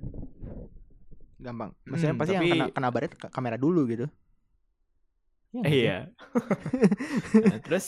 Gampang. 1.41 1.71
Maksudnya 1.89 2.15
Hmm, 2.15 2.21
pasti 2.21 2.35
yang 2.37 2.45
tapi- 2.45 2.53
kena 2.53 2.67
kena 2.75 2.89
baret 2.93 3.13
ka- 3.17 3.31
kamera 3.33 3.57
dulu 3.57 3.87
gitu. 3.89 4.07
Iya 5.53 5.59
nggak 5.63 5.69
Eh, 5.69 5.73
sih? 5.73 5.85
Iya. 5.87 5.99
Nah, 7.53 7.59
terus 7.65 7.87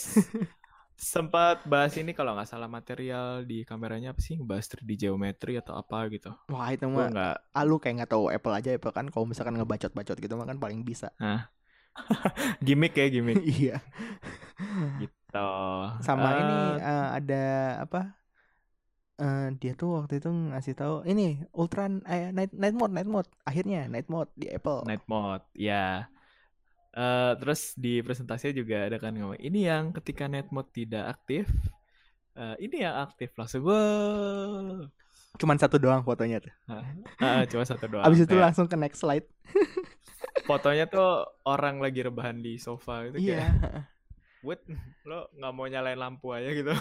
sempat 0.97 1.63
bahas 1.67 1.93
ini 2.01 2.11
kalau 2.17 2.31
nggak 2.35 2.49
salah 2.51 2.69
material 2.71 3.43
di 3.49 3.63
kameranya 3.69 4.11
apa 4.15 4.21
sih? 4.23 4.35
Bahas 4.49 4.65
3D 4.71 4.95
geometry 5.01 5.53
atau 5.61 5.73
apa 5.81 5.97
gitu. 6.13 6.31
Wah 6.53 6.69
itu 6.75 6.85
mah 6.95 7.07
nggak 7.13 7.33
ah, 7.57 7.63
lu 7.69 7.75
kayak 7.81 7.95
nggak 7.97 8.11
tahu 8.13 8.25
Apple 8.35 8.53
aja 8.57 8.69
Apple 8.77 8.93
kan 8.97 9.05
kalau 9.13 9.25
misalkan 9.31 9.55
ngebacot-bacot 9.57 10.17
gitu 10.23 10.33
mah 10.39 10.47
kan 10.49 10.57
paling 10.63 10.81
bisa. 10.89 11.07
gimmick 12.65 12.93
ya 12.97 13.07
gimmick 13.09 13.39
iya. 13.55 13.75
gitu. 14.99 15.37
Sama 16.05 16.29
ini 16.41 16.53
Eh, 16.79 16.85
eh, 16.89 17.05
ada 17.17 17.35
apa? 17.83 17.99
Eh 19.23 19.45
dia 19.61 19.71
tuh 19.79 19.89
waktu 19.97 20.13
itu 20.19 20.29
ngasih 20.51 20.73
tahu 20.79 20.95
ini 21.11 21.23
ultra 21.61 21.83
eh, 22.13 22.35
night 22.35 22.51
night 22.61 22.75
mode 22.79 22.93
night 22.95 23.09
mode 23.13 23.29
akhirnya 23.49 23.77
night 23.91 24.07
mode 24.13 24.31
di 24.41 24.47
Apple. 24.57 24.79
night 24.87 25.03
mode, 25.11 25.43
ya. 25.57 26.07
Eh, 26.95 27.31
terus 27.43 27.75
di 27.75 27.99
presentasinya 27.99 28.55
juga 28.55 28.87
ada 28.87 28.95
kan 28.95 29.11
ngomong 29.11 29.35
ini 29.37 29.67
yang 29.67 29.91
ketika 29.91 30.31
night 30.31 30.47
mode 30.47 30.71
tidak 30.71 31.11
aktif, 31.11 31.43
eh, 32.33 32.55
ini 32.63 32.87
yang 32.87 32.95
aktif 33.03 33.35
langsung 33.35 33.67
wow. 33.67 34.87
Cuman 35.35 35.59
satu 35.59 35.75
doang 35.75 36.07
fotonya 36.07 36.39
tuh. 36.39 36.53
Ah, 37.19 37.43
cuma 37.43 37.67
satu 37.67 37.91
doang. 37.91 38.07
Abis 38.07 38.23
itu 38.23 38.31
Kayak 38.31 38.43
langsung 38.47 38.71
ke 38.71 38.79
next 38.79 39.03
slide. 39.03 39.27
fotonya 40.47 40.87
tuh 40.87 41.27
orang 41.43 41.83
lagi 41.83 41.99
rebahan 41.99 42.39
di 42.39 42.55
sofa 42.55 43.11
gitu 43.11 43.19
Iya. 43.19 43.43
kayak, 43.43 43.51
"Wait, 44.47 44.61
lo 45.03 45.27
nggak 45.35 45.51
mau 45.51 45.67
nyalain 45.67 45.99
lampu 45.99 46.31
aja 46.31 46.47
gitu?" 46.47 46.71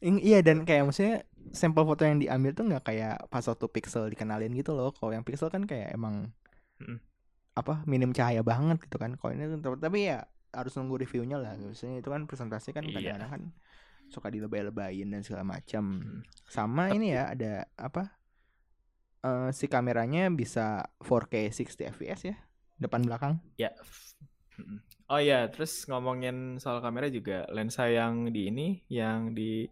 Iya 0.00 0.40
dan 0.40 0.64
kayak 0.64 0.88
maksudnya 0.88 1.22
sampel 1.52 1.84
foto 1.84 2.02
yang 2.08 2.18
diambil 2.18 2.56
tuh 2.56 2.64
nggak 2.66 2.84
kayak 2.88 3.16
pas 3.28 3.44
waktu 3.44 3.66
pixel 3.68 4.08
dikenalin 4.08 4.50
gitu 4.56 4.72
loh. 4.72 4.90
Kalau 4.90 5.12
yang 5.12 5.22
pixel 5.22 5.52
kan 5.52 5.62
kayak 5.68 5.94
emang 5.94 6.32
Mm. 6.80 6.96
Apa 7.56 7.82
minim 7.86 8.14
cahaya 8.14 8.40
banget 8.46 8.82
gitu 8.86 8.96
kan. 8.96 9.14
Kalau 9.18 9.32
ini 9.34 9.46
tuh 9.50 9.76
tapi 9.78 10.10
ya 10.10 10.24
harus 10.50 10.72
nunggu 10.78 11.02
reviewnya 11.02 11.38
lah. 11.38 11.54
Maksudnya 11.58 12.02
itu 12.02 12.08
kan 12.10 12.26
presentasi 12.26 12.74
kan 12.74 12.84
Iya. 12.86 13.18
kadang-kadang 13.18 13.30
kan 13.30 13.42
suka 14.10 14.26
dilebay-lebayin 14.30 15.08
dan 15.10 15.22
segala 15.22 15.46
macam. 15.46 16.02
Hmm. 16.02 16.20
Sama 16.50 16.90
ini 16.90 17.14
ya 17.14 17.30
ada 17.34 17.66
apa? 17.78 18.20
eh, 19.20 19.50
si 19.52 19.68
kameranya 19.68 20.32
bisa 20.32 20.88
4K 21.04 21.52
60 21.52 21.92
fps 21.92 22.20
ya 22.32 22.36
depan 22.80 23.04
belakang. 23.04 23.36
Ya. 23.60 23.76
Mm. 24.56 24.80
Oh 25.10 25.20
iya, 25.20 25.50
terus 25.52 25.84
ngomongin 25.90 26.56
soal 26.62 26.80
kamera 26.80 27.10
juga 27.12 27.44
lensa 27.52 27.90
yang 27.90 28.30
di 28.32 28.48
ini 28.48 28.80
yang 28.88 29.34
di 29.36 29.66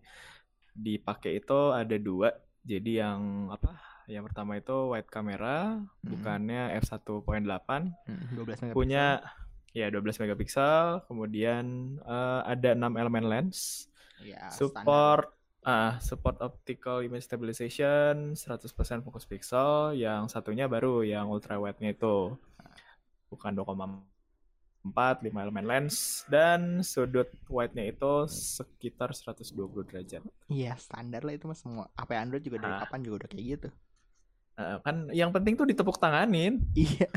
dipakai 0.74 1.40
itu 1.40 1.72
ada 1.72 1.96
dua. 1.96 2.28
Jadi 2.66 3.00
yang 3.00 3.48
apa? 3.48 3.88
Yang 4.09 4.25
pertama 4.27 4.57
itu 4.57 4.73
wide 4.88 5.07
kamera, 5.07 5.77
Mm-mm. 5.77 6.09
bukannya 6.09 6.73
f1.8, 6.81 7.68
Hmm, 8.09 8.25
12 8.33 8.57
megapiksel. 8.59 8.73
punya 8.73 9.21
ya 9.71 9.87
12 9.88 10.16
megapiksel, 10.16 11.05
kemudian 11.05 11.64
eh, 12.01 12.40
ada 12.42 12.73
6 12.73 12.97
elemen 12.97 13.25
lens, 13.25 13.87
ya, 14.18 14.49
standar. 14.49 14.57
support 14.57 15.25
ah 15.61 16.01
support 16.01 16.40
optical 16.40 17.03
image 17.03 17.23
stabilization 17.23 18.33
100% 18.33 18.73
fokus 19.03 19.23
pixel, 19.23 19.92
yang 19.94 20.25
satunya 20.25 20.64
baru 20.64 21.05
yang 21.05 21.29
ultra 21.29 21.61
wide-nya 21.61 21.92
itu. 21.92 22.33
Bukan 23.29 23.53
2,4 23.53 24.09
5 25.21 25.37
elemen 25.38 25.66
lens 25.66 25.97
dan 26.27 26.81
sudut 26.81 27.29
wide-nya 27.47 27.85
itu 27.87 28.25
sekitar 28.25 29.12
120 29.12 29.53
derajat. 29.85 30.25
Iya 30.49 30.73
standar 30.77 31.21
lah 31.21 31.37
itu 31.37 31.44
mah 31.44 31.53
semua. 31.55 31.85
HP 31.92 32.11
Android 32.14 32.40
juga 32.40 32.57
dari 32.59 32.73
Ah. 32.73 32.81
kapan 32.81 33.01
juga 33.03 33.14
udah 33.21 33.29
kayak 33.29 33.44
gitu. 33.44 33.68
Eh, 34.59 34.79
kan 34.83 35.07
yang 35.14 35.31
penting 35.31 35.55
tuh 35.55 35.71
ditepuk 35.71 36.03
tanganin. 36.03 36.59
Iya. 36.75 37.07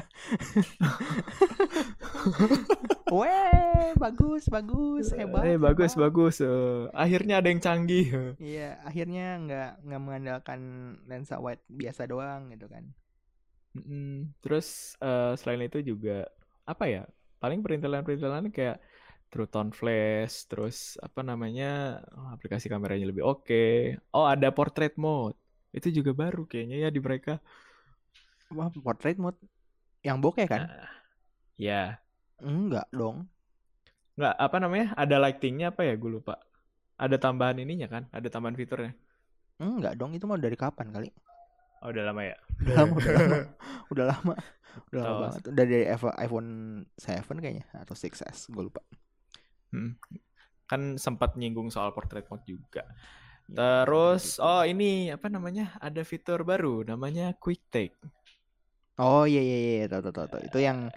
Weh, 3.18 3.98
bagus, 3.98 4.46
bagus, 4.46 5.10
hebat. 5.10 5.50
Eh 5.50 5.58
bagus 5.58 5.98
hebat. 5.98 6.14
bagus. 6.14 6.38
Eh, 6.38 6.86
akhirnya 6.94 7.42
ada 7.42 7.50
yang 7.50 7.58
canggih. 7.58 8.38
Iya, 8.38 8.78
akhirnya 8.86 9.42
nggak 9.42 9.90
nggak 9.90 10.02
mengandalkan 10.06 10.60
lensa 11.10 11.42
wide 11.42 11.66
biasa 11.66 12.06
doang 12.06 12.54
gitu 12.54 12.70
kan. 12.70 12.94
Mm-mm. 13.74 14.38
Terus 14.46 14.94
eh, 15.02 15.34
selain 15.42 15.66
itu 15.66 15.82
juga 15.82 16.30
apa 16.70 16.86
ya? 16.86 17.10
Paling 17.42 17.66
perintilan-perintilan 17.66 18.54
kayak 18.54 18.78
True 19.34 19.50
Tone 19.50 19.74
Flash, 19.74 20.46
terus 20.46 20.94
apa 21.02 21.26
namanya 21.26 22.06
oh, 22.14 22.38
aplikasi 22.38 22.70
kameranya 22.70 23.10
lebih 23.10 23.26
oke. 23.26 23.98
Oh 24.14 24.30
ada 24.30 24.54
portrait 24.54 24.94
mode, 24.94 25.41
itu 25.72 25.88
juga 25.92 26.12
baru 26.12 26.44
kayaknya 26.48 26.88
ya 26.88 26.90
di 26.92 27.00
mereka. 27.00 27.40
Wah, 28.52 28.68
portrait 28.72 29.16
mode 29.16 29.40
yang 30.04 30.20
bokeh 30.20 30.48
kan? 30.48 30.68
Nah, 30.68 30.92
ya, 31.56 32.00
Enggak 32.42 32.90
dong. 32.92 33.30
nggak 34.18 34.36
apa 34.36 34.58
namanya? 34.60 34.88
Ada 34.98 35.16
lightingnya 35.22 35.72
apa 35.72 35.88
ya? 35.88 35.94
Gue 35.96 36.20
lupa. 36.20 36.36
Ada 37.00 37.16
tambahan 37.18 37.58
ininya 37.62 37.88
kan? 37.88 38.04
Ada 38.12 38.28
tambahan 38.28 38.58
fiturnya. 38.58 38.94
Enggak 39.62 39.96
dong, 39.96 40.12
itu 40.18 40.26
mau 40.26 40.36
dari 40.38 40.58
kapan 40.58 40.90
kali? 40.90 41.10
Oh 41.82 41.90
udah 41.90 42.14
lama 42.14 42.22
ya. 42.22 42.38
Udah 42.62 42.76
lama, 42.78 42.94
udah 42.94 43.14
lama. 43.18 43.38
Udah 43.90 44.06
lama. 44.06 44.34
Udah 44.94 45.02
lama 45.02 45.18
banget. 45.26 45.42
Udah 45.50 45.66
dari 45.66 45.86
iPhone 45.90 46.16
iPhone 46.22 46.50
7 46.94 47.42
kayaknya 47.42 47.66
atau 47.74 47.98
6S, 47.98 48.54
gue 48.54 48.64
lupa. 48.70 48.86
Hmm. 49.74 49.98
Kan 50.70 51.02
sempat 51.02 51.34
nyinggung 51.42 51.74
soal 51.74 51.90
portrait 51.98 52.30
mode 52.30 52.46
juga. 52.46 52.86
Terus 53.52 54.40
oh 54.40 54.64
ini 54.64 55.12
apa 55.12 55.28
namanya? 55.28 55.76
Ada 55.84 56.08
fitur 56.08 56.48
baru 56.48 56.88
namanya 56.88 57.36
Quick 57.36 57.68
Take. 57.68 57.98
Oh 59.00 59.28
iya 59.28 59.42
iya 59.44 59.58
iya 59.60 59.86
tahu 59.92 60.12
tahu 60.12 60.28
tahu. 60.28 60.42
Itu 60.48 60.60
yang 60.64 60.88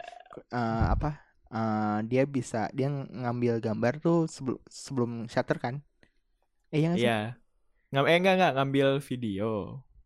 uh, 0.55 0.87
apa? 0.95 1.23
Uh, 1.55 2.03
dia 2.11 2.27
bisa 2.27 2.67
dia 2.75 2.91
ngambil 2.91 3.63
gambar 3.63 4.03
tuh 4.03 4.27
sebelum 4.27 4.59
sebelum 4.67 5.11
shutter 5.31 5.59
kan? 5.59 5.75
Eh 6.75 6.83
yang 6.83 6.95
Iya. 6.99 7.39
Ngam 7.95 8.07
eh 8.11 8.17
enggak 8.19 8.35
enggak 8.39 8.55
ngambil 8.59 8.89
video. 9.03 9.51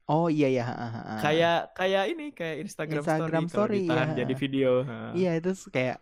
Oh 0.08 0.32
iya 0.32 0.48
iya. 0.48 0.64
Kayak 1.20 1.76
kayak 1.76 2.04
ini 2.12 2.32
kayak 2.32 2.64
Instagram, 2.64 3.04
Instagram 3.04 3.44
story, 3.48 3.84
story 3.84 4.08
ya. 4.08 4.16
jadi 4.24 4.34
video. 4.37 4.70
Iya 5.12 5.30
itu 5.37 5.52
kayak 5.68 6.00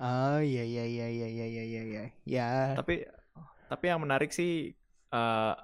oh 0.00 0.40
iya 0.40 0.64
iya 0.64 0.84
iya 0.88 1.06
iya 1.08 1.28
iya 1.28 1.46
iya 1.48 1.82
iya. 1.84 2.04
Ya. 2.24 2.48
Tapi 2.76 3.04
tapi 3.68 3.84
yang 3.88 4.00
menarik 4.04 4.32
sih 4.32 4.76
uh, 5.12 5.56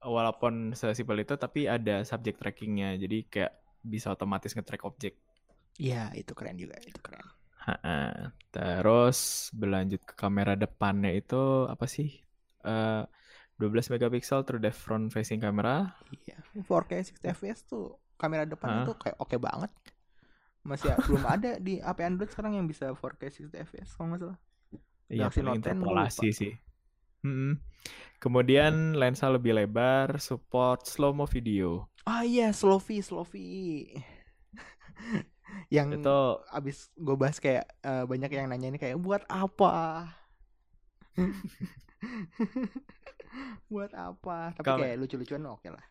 walaupun 0.00 0.72
sesimpel 0.72 1.22
itu 1.22 1.36
tapi 1.36 1.68
ada 1.68 2.04
subject 2.04 2.40
trackingnya. 2.40 2.96
Jadi 2.96 3.28
kayak 3.28 3.52
bisa 3.80 4.12
otomatis 4.12 4.52
nge-track 4.56 4.84
objek. 4.84 5.14
Iya 5.80 6.12
itu 6.16 6.32
keren 6.36 6.56
juga 6.60 6.76
itu 6.84 7.00
keren. 7.00 7.24
Ha-ha. 7.60 8.32
Terus 8.52 9.48
berlanjut 9.52 10.00
ke 10.04 10.14
kamera 10.16 10.56
depannya 10.56 11.12
itu 11.12 11.68
apa 11.68 11.84
sih? 11.84 12.20
Eh 12.64 13.04
12 13.60 13.92
megapiksel 13.92 14.48
true 14.48 14.56
depth 14.60 14.80
front 14.80 15.12
facing 15.12 15.40
kamera. 15.40 15.92
Iya. 16.08 16.40
4K 16.64 17.20
60 17.20 17.36
fps 17.36 17.68
tuh 17.68 18.00
kamera 18.16 18.48
depan 18.48 18.84
itu 18.84 18.96
kayak 18.96 19.20
oke 19.20 19.36
banget. 19.36 19.68
Masih 20.64 20.92
belum 21.08 21.24
ada 21.28 21.56
di 21.60 21.80
HP 21.80 21.98
Android 22.04 22.28
sekarang 22.32 22.56
yang 22.56 22.64
bisa 22.64 22.92
4K 22.92 23.52
60 23.52 23.64
fps 23.68 23.96
kalau 23.96 24.12
nggak 24.12 24.20
salah. 24.24 24.38
Iya, 25.10 25.28
Galaxy 25.28 25.40
paling 25.40 25.60
Note 25.60 25.68
10 25.68 25.76
gua 25.76 25.76
interpolasi 25.76 26.28
sih. 26.32 26.52
Mm-mm. 27.20 27.60
Kemudian 28.20 28.94
lensa 28.94 29.32
lebih 29.32 29.56
lebar, 29.56 30.20
support 30.20 30.84
slow 30.84 31.12
mo 31.12 31.24
video. 31.24 31.88
Ah 32.04 32.24
iya, 32.24 32.52
Slovi, 32.52 33.00
Slovi. 33.00 33.88
yang 35.74 35.96
Itu 35.96 36.44
abis 36.52 36.92
gue 36.94 37.16
bahas 37.16 37.40
kayak 37.40 37.64
eh, 37.80 38.04
banyak 38.04 38.30
yang 38.30 38.46
nanya 38.48 38.68
ini 38.68 38.78
kayak 38.78 39.00
buat 39.00 39.24
apa? 39.26 40.06
buat 43.72 43.92
apa? 43.94 44.52
Tapi 44.56 44.66
Kalau- 44.66 44.84
kayak 44.84 44.96
lucu-lucuan 44.98 45.44
oke 45.46 45.68
lah. 45.70 45.84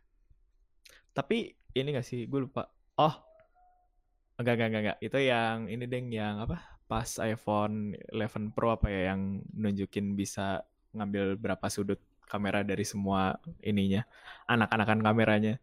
tapi 1.10 1.52
ini 1.76 1.92
gak 1.92 2.08
sih? 2.08 2.24
Gue 2.32 2.48
lupa. 2.48 2.72
Oh, 2.96 3.12
Enggak, 4.40 4.56
enggak, 4.56 4.68
enggak, 4.72 4.82
enggak. 4.88 4.98
Itu 5.04 5.18
yang 5.20 5.68
ini 5.68 5.84
deng 5.84 6.08
yang 6.16 6.40
apa? 6.40 6.64
Pas 6.88 7.20
iPhone 7.20 7.92
11 8.08 8.56
Pro 8.56 8.72
apa 8.72 8.88
ya 8.88 9.12
yang 9.12 9.44
nunjukin 9.52 10.16
bisa 10.16 10.64
ngambil 10.94 11.38
berapa 11.38 11.66
sudut 11.70 12.00
kamera 12.30 12.62
dari 12.62 12.86
semua 12.86 13.42
ininya. 13.66 14.06
Anak-anakan 14.46 15.02
kameranya. 15.02 15.58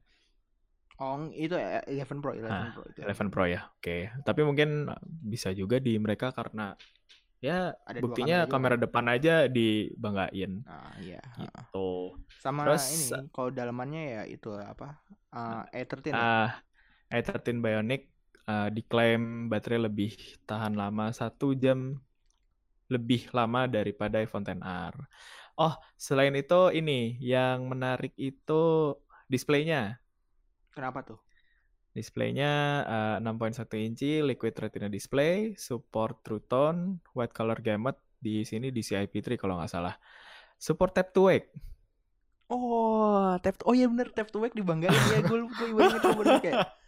Oh, 0.96 1.28
itu 1.28 1.52
11 1.52 2.24
Pro, 2.24 2.32
11 2.32 2.48
nah, 2.48 2.72
Pro 2.72 2.82
itu. 2.88 3.00
11 3.04 3.32
Pro 3.32 3.44
ya. 3.44 3.68
Oke. 3.76 3.84
Okay. 3.84 4.00
Tapi 4.24 4.40
mungkin 4.42 4.88
bisa 5.04 5.52
juga 5.52 5.76
di 5.76 6.00
mereka 6.00 6.32
karena 6.32 6.72
ya 7.44 7.76
ada 7.84 8.00
buktinya 8.00 8.48
kamera, 8.48 8.80
depan 8.80 9.04
aja 9.12 9.44
dibanggain. 9.44 10.64
Ah, 10.64 10.96
iya. 11.04 11.20
Gitu. 11.36 12.16
Sama 12.40 12.64
Terus, 12.64 12.84
ini 12.88 13.28
kalau 13.28 13.52
dalamannya 13.52 14.02
ya 14.08 14.22
itu 14.24 14.56
apa? 14.56 15.04
Uh, 15.36 15.68
A13 15.68 16.16
uh, 16.16 16.48
ya? 17.12 17.20
A13 17.20 17.60
Bionic 17.60 18.08
uh, 18.48 18.72
diklaim 18.72 19.52
baterai 19.52 19.84
lebih 19.84 20.16
tahan 20.48 20.74
lama 20.74 21.12
satu 21.12 21.52
jam 21.52 22.00
lebih 22.86 23.30
lama 23.34 23.66
daripada 23.66 24.22
iPhone 24.22 24.46
XR. 24.46 24.94
Oh, 25.56 25.74
selain 25.96 26.36
itu 26.36 26.68
ini 26.70 27.16
yang 27.18 27.66
menarik 27.66 28.12
itu 28.20 28.94
displaynya. 29.26 29.98
Kenapa 30.70 31.02
tuh? 31.02 31.18
Displaynya 31.96 32.84
uh, 32.84 33.24
6.1 33.24 33.88
inci 33.88 34.20
Liquid 34.20 34.52
Retina 34.52 34.92
display, 34.92 35.56
support 35.56 36.20
True 36.20 36.44
Tone, 36.44 37.00
white 37.16 37.32
color 37.32 37.56
gamut 37.64 37.96
di 38.20 38.44
sini 38.44 38.68
di 38.68 38.84
CIP3 38.84 39.40
kalau 39.40 39.56
nggak 39.56 39.72
salah. 39.72 39.96
Support 40.60 40.92
tap 40.92 41.16
to 41.16 41.32
wake. 41.32 41.48
Oh, 42.52 43.32
tap 43.40 43.64
oh 43.64 43.72
iya 43.72 43.88
bener 43.88 44.12
tap 44.12 44.28
to 44.28 44.38
wake 44.44 44.52
dibanggain 44.52 44.92
ya 44.92 45.24
gue 45.24 45.40
gue 45.40 45.68
bener 45.72 46.38
kayak. 46.44 46.68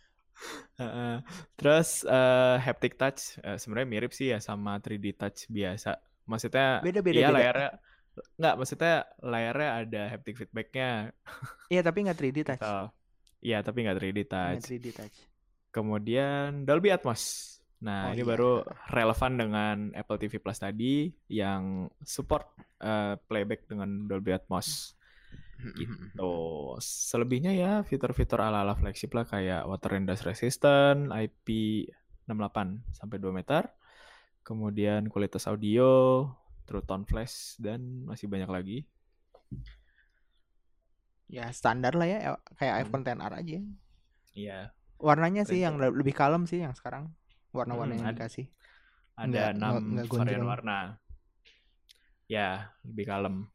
Uh, 0.79 1.19
terus 1.59 2.07
uh, 2.07 2.55
haptic 2.63 2.95
touch 2.95 3.35
uh, 3.43 3.59
sebenarnya 3.59 3.89
mirip 3.91 4.13
sih 4.15 4.31
ya 4.31 4.39
sama 4.39 4.79
3D 4.79 5.19
touch 5.19 5.51
biasa. 5.51 5.99
Maksudnya 6.31 6.79
beda 6.85 7.01
beda. 7.03 7.19
Iya 7.19 7.29
beda. 7.29 7.37
layarnya 7.39 7.71
nggak 8.39 8.55
maksudnya 8.59 8.97
layarnya 9.23 9.71
ada 9.83 10.03
haptic 10.15 10.35
feedbacknya. 10.39 11.11
Iya 11.69 11.81
tapi 11.83 11.99
nggak 12.07 12.19
3D 12.19 12.39
touch. 12.47 12.63
Gitu. 12.63 12.87
Iya, 13.39 13.63
tapi 13.63 13.87
nggak 13.87 13.99
3D 13.99 14.21
touch. 14.27 14.63
3D 14.67 14.87
touch. 14.95 15.17
Kemudian 15.71 16.67
Dolby 16.67 16.91
Atmos. 16.91 17.55
Nah, 17.79 18.11
oh, 18.11 18.15
ini 18.19 18.27
iya. 18.27 18.31
baru 18.35 18.67
relevan 18.91 19.33
dengan 19.39 19.77
Apple 19.95 20.19
TV 20.19 20.43
Plus 20.43 20.59
tadi 20.59 21.15
yang 21.31 21.87
support 22.03 22.51
uh, 22.83 23.15
playback 23.31 23.71
dengan 23.71 24.11
Dolby 24.11 24.35
Atmos. 24.35 24.98
Gitu. 25.59 26.33
Selebihnya 26.83 27.53
ya 27.55 27.83
fitur-fitur 27.83 28.39
ala-ala 28.39 28.79
flagship 28.79 29.13
lah 29.15 29.27
kayak 29.27 29.67
water 29.67 29.99
and 29.99 30.07
dust 30.07 30.23
resistant, 30.25 31.11
IP68 31.11 32.57
sampai 32.95 33.17
2 33.19 33.35
meter. 33.35 33.67
Kemudian 34.47 35.11
kualitas 35.13 35.45
audio, 35.51 36.25
True 36.65 36.85
Tone 36.85 37.05
Flash 37.05 37.59
dan 37.61 38.07
masih 38.07 38.31
banyak 38.31 38.49
lagi. 38.49 38.79
Ya 41.29 41.53
standar 41.53 41.93
lah 41.93 42.09
ya 42.09 42.19
kayak 42.57 42.75
hmm. 42.75 42.83
iPhone 42.89 43.05
10R 43.05 43.33
aja. 43.35 43.59
Iya. 44.33 44.59
Warnanya 44.99 45.43
sih 45.45 45.61
yang 45.61 45.77
lebih 45.79 46.17
kalem 46.17 46.49
sih 46.49 46.65
yang 46.65 46.73
sekarang 46.73 47.13
warna-warna 47.53 47.95
hmm, 47.95 48.03
yang 48.03 48.15
dikasih. 48.15 48.47
ada 49.19 49.51
enam 49.51 50.07
varian 50.07 50.47
warna. 50.47 50.95
Ya 52.31 52.71
lebih 52.87 53.11
kalem 53.11 53.51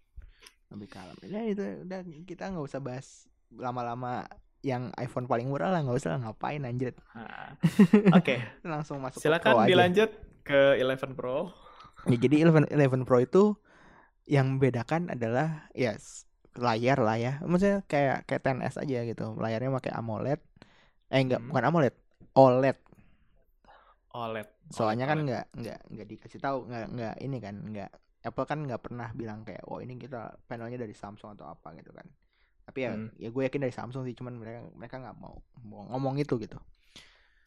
lebih 0.73 0.89
kalem. 0.89 1.15
Ya 1.23 1.41
itu 1.45 1.63
udah 1.85 2.01
kita 2.25 2.49
nggak 2.49 2.65
usah 2.65 2.81
bahas 2.81 3.29
lama-lama 3.53 4.25
yang 4.63 4.89
iPhone 4.97 5.27
paling 5.27 5.51
murah 5.51 5.69
lah 5.69 5.83
nggak 5.83 5.99
usah 5.99 6.15
lah 6.15 6.19
ngapain 6.23 6.63
anjir 6.63 6.95
oke. 8.15 8.23
Okay. 8.23 8.39
langsung 8.63 9.03
masuk 9.03 9.19
silakan 9.19 9.67
dilanjut 9.67 10.09
ke 10.41 10.79
11 10.79 11.13
Pro. 11.13 11.51
Ya 12.09 12.17
jadi 12.17 12.47
11 12.47 12.71
11 12.73 13.07
Pro 13.07 13.19
itu 13.21 13.43
yang 14.23 14.57
membedakan 14.57 15.11
adalah 15.11 15.67
yes 15.75 16.25
layar 16.55 16.99
lah 17.03 17.19
ya. 17.19 17.33
Maksudnya 17.43 17.83
kayak 17.85 18.25
kayak 18.25 18.43
10s 18.43 18.75
aja 18.81 18.99
gitu. 19.03 19.25
Layarnya 19.35 19.69
pakai 19.77 19.91
AMOLED. 19.93 20.39
Eh 21.11 21.19
enggak 21.19 21.43
hmm. 21.43 21.49
bukan 21.51 21.63
AMOLED 21.69 21.95
OLED. 22.33 22.77
OLED. 24.13 24.47
Soalnya 24.73 25.05
kan 25.05 25.25
nggak 25.25 25.45
nggak 25.53 25.79
nggak 25.89 26.07
dikasih 26.07 26.39
tahu 26.41 26.65
nggak 26.69 26.85
nggak 26.93 27.15
ini 27.21 27.37
kan 27.41 27.55
nggak 27.61 27.91
Apple 28.23 28.47
kan 28.47 28.63
nggak 28.63 28.79
pernah 28.79 29.11
bilang 29.11 29.43
kayak 29.43 29.67
oh 29.67 29.83
ini 29.83 29.99
kita 29.99 30.39
panelnya 30.47 30.79
dari 30.79 30.95
Samsung 30.95 31.35
atau 31.35 31.51
apa 31.51 31.75
gitu 31.75 31.91
kan. 31.91 32.07
Tapi 32.63 32.79
ya 32.79 32.91
hmm. 32.95 33.19
ya 33.19 33.29
gue 33.29 33.43
yakin 33.43 33.61
dari 33.67 33.75
Samsung 33.75 34.07
sih 34.07 34.15
cuman 34.15 34.39
mereka 34.39 34.59
mereka 34.71 34.95
nggak 35.03 35.17
mau, 35.19 35.43
mau 35.67 35.83
ngomong 35.91 36.23
itu 36.23 36.39
gitu. 36.39 36.55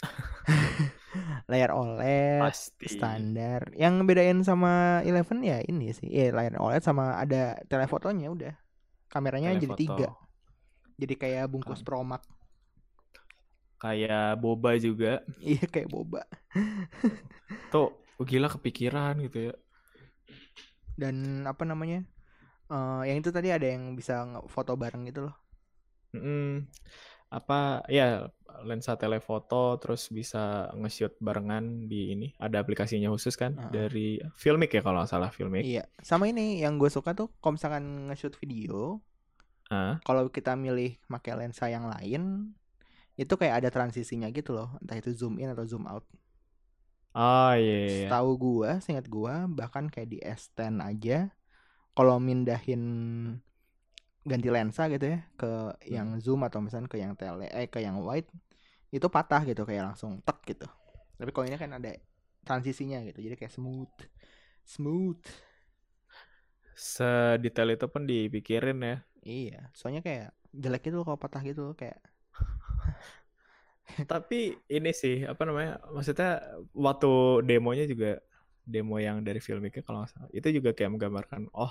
Layar 1.50 1.72
OLED 1.72 2.44
Pasti. 2.44 2.92
standar. 2.92 3.72
Yang 3.72 3.94
bedain 4.04 4.38
sama 4.44 5.00
Eleven 5.00 5.40
ya 5.40 5.64
ini 5.64 5.96
sih. 5.96 6.12
Ya 6.12 6.28
layar 6.28 6.60
OLED 6.60 6.84
sama 6.84 7.16
ada 7.16 7.56
telefotonya 7.72 8.28
udah. 8.28 8.54
Kameranya 9.08 9.56
Telefoto. 9.56 9.64
jadi 9.64 9.76
tiga. 9.80 10.08
Jadi 11.00 11.14
kayak 11.16 11.48
bungkus 11.48 11.80
kan. 11.80 11.88
Promax 11.88 12.22
kayak 13.76 14.40
boba 14.40 14.76
juga. 14.80 15.20
Iya 15.40 15.64
kayak 15.68 15.88
boba. 15.92 16.24
Tuh 17.72 17.92
gila 18.24 18.48
kepikiran 18.48 19.20
gitu 19.28 19.52
ya 19.52 19.54
dan 20.96 21.44
apa 21.44 21.62
namanya 21.68 22.02
uh, 22.72 23.04
yang 23.04 23.20
itu 23.20 23.30
tadi 23.30 23.52
ada 23.52 23.68
yang 23.68 23.94
bisa 23.94 24.24
foto 24.48 24.74
bareng 24.74 25.06
gitu 25.08 25.30
loh 25.30 25.36
mm 26.16 26.20
-hmm. 26.20 26.50
apa 27.30 27.84
ya 27.92 28.28
lensa 28.64 28.96
telefoto 28.96 29.76
terus 29.76 30.08
bisa 30.08 30.72
nge-shoot 30.72 31.12
barengan 31.20 31.84
di 31.84 32.16
ini 32.16 32.28
ada 32.40 32.56
aplikasinya 32.64 33.12
khusus 33.12 33.36
kan 33.36 33.52
uh 33.52 33.68
-huh. 33.68 33.72
dari 33.72 34.16
Filmic 34.32 34.72
ya 34.72 34.80
kalau 34.80 35.04
nggak 35.04 35.10
salah 35.12 35.28
Filmic 35.28 35.62
iya 35.66 35.84
sama 36.00 36.30
ini 36.32 36.64
yang 36.64 36.80
gue 36.80 36.88
suka 36.88 37.12
tuh 37.12 37.28
kalau 37.44 37.60
misalkan 37.60 38.08
nge-shoot 38.08 38.32
video 38.40 39.04
uh. 39.68 40.00
kalau 40.00 40.32
kita 40.32 40.56
milih 40.56 40.96
pakai 41.04 41.36
lensa 41.36 41.68
yang 41.68 41.84
lain 41.90 42.54
itu 43.16 43.32
kayak 43.36 43.64
ada 43.64 43.68
transisinya 43.72 44.28
gitu 44.32 44.52
loh 44.56 44.76
entah 44.80 44.96
itu 44.96 45.12
zoom 45.12 45.40
in 45.40 45.52
atau 45.52 45.64
zoom 45.64 45.84
out 45.88 46.04
oh 47.16 47.52
iya, 47.56 47.72
yeah, 47.72 47.86
yeah. 48.06 48.10
tahu 48.12 48.30
gue 48.36 48.70
seingat 48.84 49.08
gue 49.08 49.34
bahkan 49.56 49.88
kayak 49.88 50.08
di 50.12 50.18
S10 50.20 50.76
aja 50.84 51.32
kalau 51.96 52.20
mindahin 52.20 52.84
ganti 54.26 54.48
lensa 54.50 54.90
gitu 54.92 55.16
ya 55.16 55.24
ke 55.38 55.48
hmm. 55.48 55.86
yang 55.86 56.08
zoom 56.20 56.44
atau 56.44 56.60
misalnya 56.60 56.90
ke 56.90 56.98
yang 56.98 57.14
tele 57.16 57.48
eh 57.48 57.70
ke 57.70 57.80
yang 57.80 58.02
wide 58.02 58.28
itu 58.90 59.06
patah 59.06 59.46
gitu 59.46 59.62
kayak 59.62 59.94
langsung 59.94 60.18
tek 60.20 60.42
gitu 60.44 60.66
tapi 61.16 61.30
kalau 61.32 61.46
ini 61.48 61.56
kan 61.56 61.72
ada 61.78 61.94
transisinya 62.42 63.00
gitu 63.06 63.22
jadi 63.22 63.38
kayak 63.38 63.54
smooth 63.54 63.94
smooth 64.66 65.22
sedetail 66.76 67.72
itu 67.72 67.86
pun 67.88 68.04
dipikirin 68.04 68.78
ya 68.82 68.96
iya 69.22 69.60
soalnya 69.72 70.02
kayak 70.02 70.34
jelek 70.52 70.90
itu 70.90 70.98
kalau 71.06 71.16
patah 71.16 71.40
gitu 71.46 71.72
kayak 71.78 72.02
tapi 74.10 74.58
ini 74.66 74.90
sih 74.90 75.22
apa 75.22 75.46
namanya 75.46 75.78
maksudnya 75.94 76.42
waktu 76.74 77.42
demonya 77.46 77.86
juga 77.86 78.18
demo 78.66 78.98
yang 78.98 79.22
dari 79.22 79.38
filmiknya 79.38 79.86
kalau 79.86 80.02
nggak 80.02 80.10
salah 80.10 80.30
itu 80.34 80.48
juga 80.58 80.74
kayak 80.74 80.98
menggambarkan 80.98 81.46
oh 81.54 81.70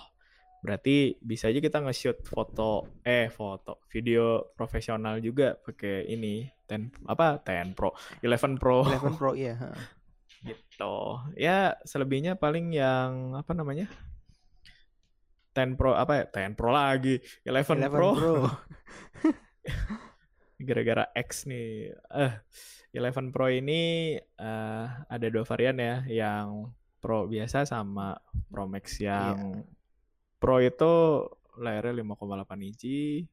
berarti 0.64 1.20
bisa 1.22 1.52
aja 1.52 1.62
kita 1.62 1.84
nge-shoot 1.84 2.26
foto 2.26 2.90
eh 3.06 3.30
foto 3.30 3.86
video 3.92 4.50
profesional 4.58 5.22
juga 5.22 5.54
pakai 5.54 6.10
ini 6.10 6.50
ten 6.66 6.90
apa 7.06 7.38
ten 7.46 7.78
pro 7.78 7.94
11 8.26 8.58
pro. 8.58 8.82
11 8.82 9.20
pro 9.20 9.32
iya 9.38 9.60
gitu. 10.50 11.22
Ya 11.38 11.78
selebihnya 11.86 12.38
paling 12.38 12.74
yang 12.74 13.38
apa 13.38 13.54
namanya 13.54 13.86
ten 15.54 15.78
pro 15.78 15.94
apa 15.94 16.24
ya 16.24 16.26
ten 16.34 16.58
pro 16.58 16.74
lagi 16.74 17.22
11, 17.46 17.86
11 17.86 17.94
pro, 17.94 18.10
pro. 18.18 18.36
gara-gara 20.66 21.06
X 21.14 21.46
nih 21.46 21.94
eh 21.94 22.34
uh, 22.34 23.14
11 23.14 23.32
Pro 23.36 23.48
ini 23.52 24.16
uh, 24.40 24.88
ada 25.08 25.28
dua 25.30 25.46
varian 25.46 25.78
ya 25.78 25.96
yang 26.10 26.74
Pro 27.00 27.30
biasa 27.30 27.70
sama 27.70 28.18
Pro 28.50 28.66
Max 28.66 28.98
yang 28.98 29.62
yeah 29.62 29.76
Pro 30.46 30.62
itu 30.62 31.26
layarnya 31.58 32.06
5,8 32.06 32.54
inci, 32.70 33.26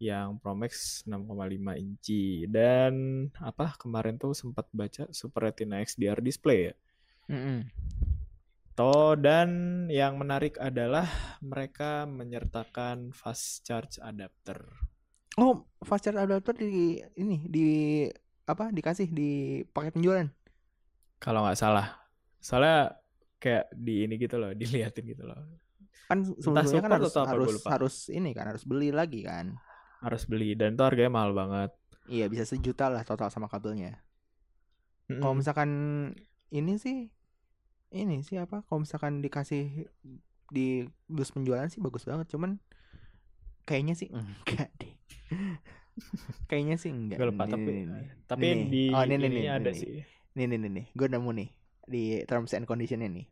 yang 0.00 0.40
Pro 0.40 0.56
Max 0.56 1.04
6,5 1.04 1.36
inci 1.76 2.48
dan 2.48 3.26
apa 3.36 3.76
kemarin 3.76 4.16
tuh 4.16 4.32
sempat 4.32 4.64
baca 4.72 5.04
Super 5.12 5.52
Retina 5.52 5.84
XDR 5.84 6.16
display 6.24 6.72
ya. 6.72 6.74
Mm 7.28 7.40
-hmm. 7.40 7.58
Toh 8.76 9.16
dan 9.20 9.50
yang 9.92 10.16
menarik 10.16 10.56
adalah 10.56 11.08
mereka 11.44 12.08
menyertakan 12.08 13.12
fast 13.12 13.60
charge 13.68 14.00
adapter. 14.00 14.64
Oh, 15.36 15.54
fast 15.84 16.04
charge 16.04 16.16
adapter 16.20 16.54
di 16.56 16.96
ini 17.20 17.36
di 17.54 17.60
apa 18.48 18.72
dikasih 18.72 19.08
di 19.12 19.28
paket 19.74 19.92
penjualan? 19.96 20.28
Kalau 21.20 21.44
nggak 21.44 21.58
salah. 21.58 21.86
Soalnya 22.40 22.96
kayak 23.42 23.64
di 23.72 24.04
ini 24.08 24.14
gitu 24.20 24.36
loh, 24.40 24.52
diliatin 24.60 25.04
gitu 25.12 25.24
loh 25.28 25.36
kan 26.06 26.22
sebelumnya 26.22 26.80
kan 26.86 26.92
harus 27.02 27.14
harus 27.18 27.52
harus 27.66 27.94
ini 28.14 28.30
kan 28.30 28.46
harus 28.46 28.62
beli 28.62 28.94
lagi 28.94 29.26
kan 29.26 29.58
harus 30.04 30.22
beli 30.28 30.54
dan 30.54 30.76
itu 30.78 30.82
harganya 30.86 31.12
mahal 31.12 31.32
banget 31.34 31.70
iya 32.14 32.26
bisa 32.32 32.44
sejuta 32.46 32.86
lah 32.94 33.02
total 33.08 33.28
sama 33.34 33.50
kabelnya 33.52 33.90
Mm. 35.10 35.20
Kalau 35.22 35.34
misalkan 35.38 35.70
ini 36.50 36.72
sih 36.78 36.96
ini 37.94 38.16
sih 38.26 38.36
apa? 38.40 38.62
Kalau 38.66 38.82
misalkan 38.84 39.22
dikasih 39.24 39.88
di 40.50 40.66
dus 41.10 41.30
penjualan 41.34 41.66
sih 41.70 41.82
bagus 41.82 42.06
banget, 42.06 42.26
cuman 42.34 42.58
kayaknya 43.66 43.94
sih 43.98 44.08
enggak 44.16 44.70
deh. 44.78 44.92
Kayaknya 46.48 46.76
sih 46.76 46.92
enggak. 46.92 47.18
Gak 47.18 47.28
lupa, 47.32 47.44
tapi 47.48 47.70
ini, 47.88 48.02
tapi 48.28 48.44
ini, 48.52 48.64
di 48.68 48.82
oh, 48.92 49.02
ini, 49.02 49.14
ini, 49.16 49.26
ini, 49.26 49.42
ada 49.48 49.70
ini, 49.72 49.80
sih. 49.80 49.96
Ini 50.36 50.44
nih 50.52 50.58
nih 50.60 50.70
nih, 50.70 50.86
gue 50.92 51.06
nemu 51.08 51.30
nih 51.32 51.48
di 51.86 52.02
terms 52.28 52.52
and 52.52 52.68
condition 52.68 53.00
ini. 53.00 53.24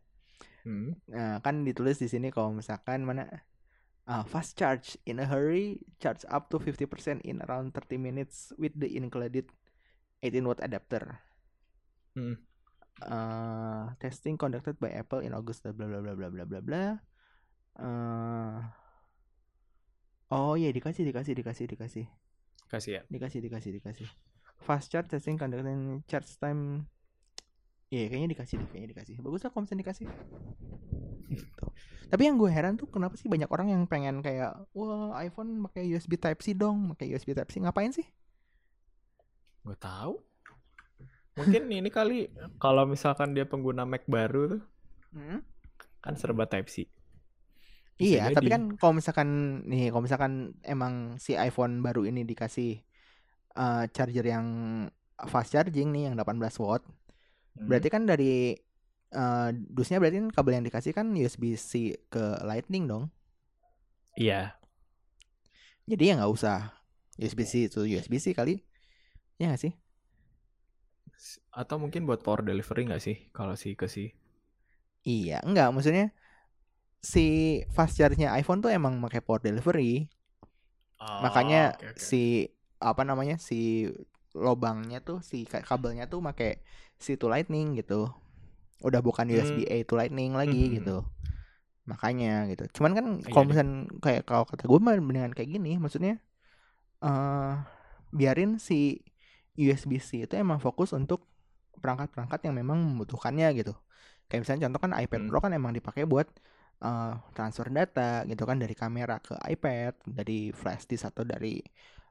Hmm. 0.65 0.97
Nah, 1.11 1.37
kan 1.45 1.61
ditulis 1.61 2.01
di 2.01 2.09
sini 2.09 2.33
kalau 2.33 2.49
misalkan 2.49 3.05
mana 3.05 3.29
uh, 4.09 4.25
fast 4.25 4.57
charge 4.57 4.97
in 5.05 5.21
a 5.21 5.25
hurry, 5.29 5.81
charge 6.01 6.25
up 6.29 6.49
to 6.49 6.57
50% 6.57 7.21
in 7.21 7.41
around 7.45 7.77
30 7.77 8.01
minutes 8.01 8.49
with 8.57 8.73
the 8.73 8.89
included 8.97 9.45
18 10.25 10.41
watt 10.45 10.61
adapter. 10.65 11.21
Hmm. 12.17 12.41
Uh, 13.03 13.91
testing 13.99 14.39
conducted 14.39 14.79
by 14.79 14.87
Apple 14.89 15.19
in 15.19 15.35
August 15.35 15.67
bla 15.67 15.75
bla 15.75 15.99
bla 15.99 16.15
bla 16.15 16.31
bla 16.31 16.45
bla 16.47 16.59
bla. 16.63 16.83
Uh, 17.75 18.63
oh 20.31 20.53
iya 20.57 20.69
dikasih 20.71 21.05
dikasih 21.05 21.33
dikasih 21.37 21.65
dikasih. 21.69 22.05
Kasih 22.71 22.91
ya. 22.97 23.01
Dikasih 23.09 23.39
dikasih 23.43 23.71
dikasih. 23.81 24.07
Fast 24.61 24.89
charge 24.89 25.11
testing 25.11 25.37
conducted 25.37 26.01
charge 26.07 26.31
time 26.41 26.89
Iya 27.93 28.09
kayaknya 28.09 28.29
dikasih 28.33 28.55
deh, 28.57 28.67
kayaknya 28.73 28.89
dikasih. 28.97 29.15
Bagus 29.21 29.45
lah 29.45 29.49
kalau 29.53 29.63
misalnya 29.63 29.81
dikasih. 29.85 30.07
Gitu. 31.29 31.65
Tapi 32.09 32.21
yang 32.25 32.35
gue 32.37 32.49
heran 32.49 32.75
tuh 32.77 32.89
kenapa 32.89 33.13
sih 33.17 33.29
banyak 33.29 33.49
orang 33.49 33.71
yang 33.71 33.83
pengen 33.85 34.25
kayak 34.25 34.57
wah 34.73 35.13
iPhone 35.21 35.61
pakai 35.69 35.85
USB 35.93 36.17
Type 36.17 36.41
C 36.41 36.57
dong, 36.57 36.93
pakai 36.93 37.13
USB 37.13 37.37
Type 37.37 37.49
C 37.53 37.61
ngapain 37.61 37.93
sih? 37.93 38.05
Gue 39.61 39.77
tahu. 39.77 40.17
Mungkin 41.35 41.67
ini 41.69 41.89
kali 41.93 42.31
kalau 42.57 42.87
misalkan 42.89 43.37
dia 43.37 43.45
pengguna 43.45 43.83
Mac 43.83 44.07
baru 44.07 44.57
tuh, 44.57 44.61
hmm? 45.13 45.39
kan 46.01 46.13
serba 46.17 46.49
Type 46.49 46.71
C. 46.71 46.89
Bisa 47.95 48.19
iya, 48.19 48.23
jadi. 48.27 48.35
tapi 48.35 48.49
kan 48.51 48.63
kalau 48.75 48.93
misalkan 48.99 49.29
nih, 49.71 49.87
kalau 49.87 50.03
misalkan 50.03 50.33
emang 50.67 51.15
si 51.15 51.39
iPhone 51.39 51.79
baru 51.79 52.03
ini 52.03 52.27
dikasih 52.27 52.83
uh, 53.55 53.87
charger 53.91 54.25
yang 54.27 54.47
fast 55.31 55.55
charging 55.55 55.95
nih 55.95 56.11
yang 56.11 56.15
18 56.19 56.59
watt, 56.59 56.83
Hmm. 57.55 57.71
Berarti 57.71 57.87
kan 57.87 58.03
dari 58.03 58.51
uh, 59.15 59.49
dusnya 59.55 60.03
berarti 60.03 60.19
kan 60.27 60.29
kabel 60.31 60.59
yang 60.59 60.65
dikasih 60.67 60.91
kan 60.91 61.07
USB-C 61.15 61.95
ke 62.11 62.23
Lightning 62.43 62.85
dong. 62.85 63.07
Iya. 64.19 64.59
Jadi 65.87 66.03
ya 66.11 66.13
nggak 66.19 66.33
usah 66.35 66.75
USB-C 67.15 67.71
itu 67.71 67.81
USB-C 67.87 68.35
kali. 68.35 68.59
Ya 69.39 69.51
gak 69.51 69.61
sih? 69.67 69.73
Atau 71.51 71.79
mungkin 71.79 72.07
buat 72.07 72.23
power 72.23 72.43
delivery 72.43 72.87
nggak 72.87 73.03
sih 73.03 73.17
kalau 73.31 73.55
sih 73.55 73.75
ke 73.75 73.87
si? 73.87 74.11
Iya, 75.05 75.43
enggak 75.45 75.69
maksudnya 75.71 76.11
si 77.05 77.61
fast 77.69 77.93
charge-nya 77.93 78.33
iPhone 78.33 78.65
tuh 78.65 78.73
emang 78.73 78.97
pakai 79.05 79.21
power 79.21 79.45
delivery. 79.45 80.09
Oh, 80.97 81.21
Makanya 81.21 81.77
okay, 81.77 81.93
okay. 81.93 82.01
si 82.01 82.23
apa 82.81 83.05
namanya 83.05 83.37
si 83.37 83.85
lobangnya 84.35 84.99
tuh 84.99 85.23
si 85.23 85.47
kabelnya 85.47 86.11
tuh 86.11 86.19
pakai 86.19 86.59
si 86.99 87.15
to 87.15 87.31
lightning 87.31 87.77
gitu 87.79 88.11
udah 88.83 88.99
bukan 88.99 89.31
USB 89.31 89.63
A 89.71 89.87
to 89.87 89.95
lightning 89.95 90.35
lagi 90.35 90.67
hmm. 90.67 90.73
gitu 90.81 90.97
makanya 91.87 92.49
gitu 92.51 92.81
cuman 92.81 92.91
kan 92.97 93.05
iya 93.21 93.31
kalau 93.31 93.45
misalnya 93.47 93.75
kayak 94.03 94.21
kalau 94.27 94.43
kata 94.43 94.67
gue 94.67 94.79
mah 94.81 94.97
dengan 94.97 95.31
kayak 95.31 95.49
gini 95.55 95.79
maksudnya 95.79 96.19
uh, 97.05 97.63
biarin 98.11 98.57
si 98.59 99.05
USB 99.55 100.01
C 100.03 100.27
itu 100.27 100.33
emang 100.35 100.59
fokus 100.59 100.91
untuk 100.91 101.29
perangkat-perangkat 101.79 102.49
yang 102.49 102.57
memang 102.57 102.81
membutuhkannya 102.81 103.47
gitu 103.55 103.73
kayak 104.27 104.43
misalnya 104.43 104.67
contoh 104.67 104.81
kan 104.81 104.91
iPad 104.97 105.21
hmm. 105.23 105.29
Pro 105.31 105.39
kan 105.39 105.53
emang 105.53 105.71
dipakai 105.71 106.03
buat 106.03 106.27
uh, 106.81 107.13
transfer 107.31 107.67
data 107.71 108.23
gitu 108.27 108.43
kan 108.43 108.59
dari 108.59 108.75
kamera 108.75 109.21
ke 109.21 109.35
iPad 109.51 109.95
dari 110.03 110.51
flash 110.51 110.89
disk 110.89 111.07
atau 111.07 111.23
dari 111.23 111.61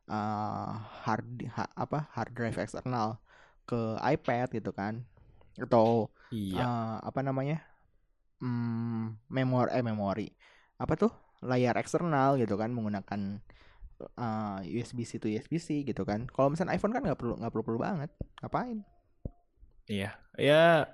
uh, 0.08 0.72
hard 1.04 1.44
ha, 1.52 1.68
apa 1.76 2.08
hard 2.14 2.32
drive 2.32 2.56
eksternal 2.60 3.20
ke 3.68 3.98
iPad 4.00 4.52
gitu 4.54 4.70
kan. 4.72 5.04
Atau 5.58 6.12
iya. 6.32 6.64
uh, 6.64 6.96
apa 7.04 7.20
namanya 7.20 7.60
hmm, 8.40 9.28
memori 9.28 9.70
eh 9.72 9.84
memori 9.84 10.28
apa 10.80 10.94
tuh 10.98 11.12
layar 11.44 11.76
eksternal 11.76 12.40
gitu 12.40 12.56
kan 12.56 12.72
menggunakan 12.72 13.38
uh, 14.16 14.60
USB-C 14.64 15.20
to 15.20 15.28
USB-C 15.28 15.84
gitu 15.84 16.02
kan. 16.02 16.26
Kalau 16.30 16.52
misalnya 16.52 16.74
iPhone 16.76 16.92
kan 16.92 17.04
nggak 17.04 17.18
perlu 17.20 17.34
nggak 17.38 17.52
perlu 17.52 17.64
perlu 17.64 17.78
banget 17.80 18.10
ngapain? 18.40 18.80
Iya 19.84 20.16
ya 20.40 20.88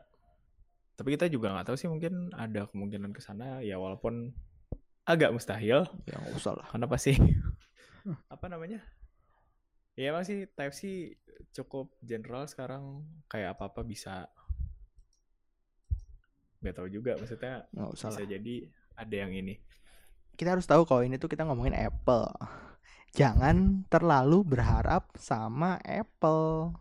tapi 1.00 1.16
kita 1.16 1.32
juga 1.32 1.56
nggak 1.56 1.72
tahu 1.72 1.80
sih 1.80 1.88
mungkin 1.88 2.28
ada 2.36 2.68
kemungkinan 2.68 3.16
ke 3.16 3.24
sana. 3.24 3.64
Ya 3.64 3.80
walaupun 3.80 4.36
agak 5.08 5.32
mustahil. 5.32 5.88
Ya 6.04 6.14
nggak 6.20 6.36
usah 6.36 6.60
lah. 6.60 6.68
Kenapa 6.68 7.00
sih? 7.00 7.16
Apa 8.28 8.52
namanya? 8.52 8.84
Ya 9.96 10.12
emang 10.12 10.28
sih 10.28 10.44
Type 10.52 10.76
C 10.76 11.16
cukup 11.56 11.96
general 12.04 12.44
sekarang. 12.44 13.08
Kayak 13.32 13.56
apa 13.56 13.72
apa 13.72 13.80
bisa 13.80 14.28
nggak 16.60 16.76
tahu 16.76 16.92
juga. 16.92 17.16
Maksudnya 17.16 17.64
nggak 17.72 17.90
usah 17.96 18.12
bisa 18.12 18.20
lah. 18.20 18.28
jadi 18.36 18.54
ada 19.00 19.16
yang 19.16 19.32
ini. 19.32 19.56
Kita 20.36 20.52
harus 20.52 20.68
tahu 20.68 20.84
kalau 20.84 21.00
ini 21.00 21.16
tuh 21.16 21.32
kita 21.32 21.48
ngomongin 21.48 21.80
Apple. 21.80 22.28
Jangan 23.16 23.88
terlalu 23.88 24.44
berharap 24.44 25.16
sama 25.16 25.80
Apple. 25.80 26.76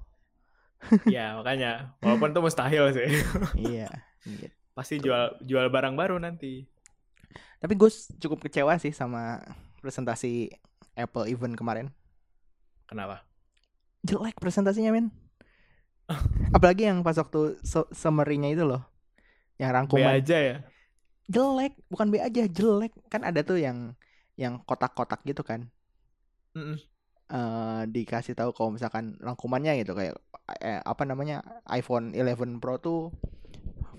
Ya 1.08 1.40
makanya. 1.40 1.96
Walaupun 2.04 2.36
itu 2.36 2.40
mustahil 2.44 2.84
sih. 2.92 3.08
Iya 3.80 4.09
gitu. 4.26 4.56
pasti 4.76 4.96
jual 5.00 5.36
jual 5.44 5.68
barang 5.68 5.96
baru 5.96 6.20
nanti. 6.20 6.64
Tapi 7.60 7.74
gue 7.76 7.92
cukup 8.24 8.48
kecewa 8.48 8.80
sih 8.80 8.96
sama 8.96 9.44
presentasi 9.84 10.48
Apple 10.96 11.28
event 11.28 11.56
kemarin. 11.60 11.88
Kenapa? 12.88 13.28
Jelek 14.08 14.40
presentasinya 14.40 14.96
men. 14.96 15.12
Apalagi 16.56 16.88
yang 16.88 17.04
pas 17.04 17.20
waktu 17.20 17.60
summary-nya 17.92 18.56
itu 18.56 18.64
loh. 18.64 18.82
Yang 19.60 19.72
rangkuman. 19.76 20.16
B 20.16 20.20
aja 20.24 20.38
ya? 20.40 20.58
Jelek 21.30 21.76
bukan 21.92 22.08
B 22.10 22.24
aja 22.24 22.44
jelek. 22.48 22.96
Kan 23.12 23.28
ada 23.28 23.44
tuh 23.44 23.60
yang 23.60 23.94
yang 24.40 24.64
kotak-kotak 24.64 25.20
gitu 25.28 25.44
kan. 25.44 25.68
Mm 26.56 26.64
-mm. 26.64 26.78
Uh, 27.30 27.86
dikasih 27.86 28.34
tahu 28.34 28.58
kalau 28.58 28.74
misalkan 28.74 29.14
rangkumannya 29.22 29.86
gitu 29.86 29.94
kayak 29.94 30.18
eh, 30.66 30.82
apa 30.82 31.06
namanya 31.06 31.46
iPhone 31.70 32.10
11 32.18 32.58
Pro 32.58 32.82
tuh 32.82 33.14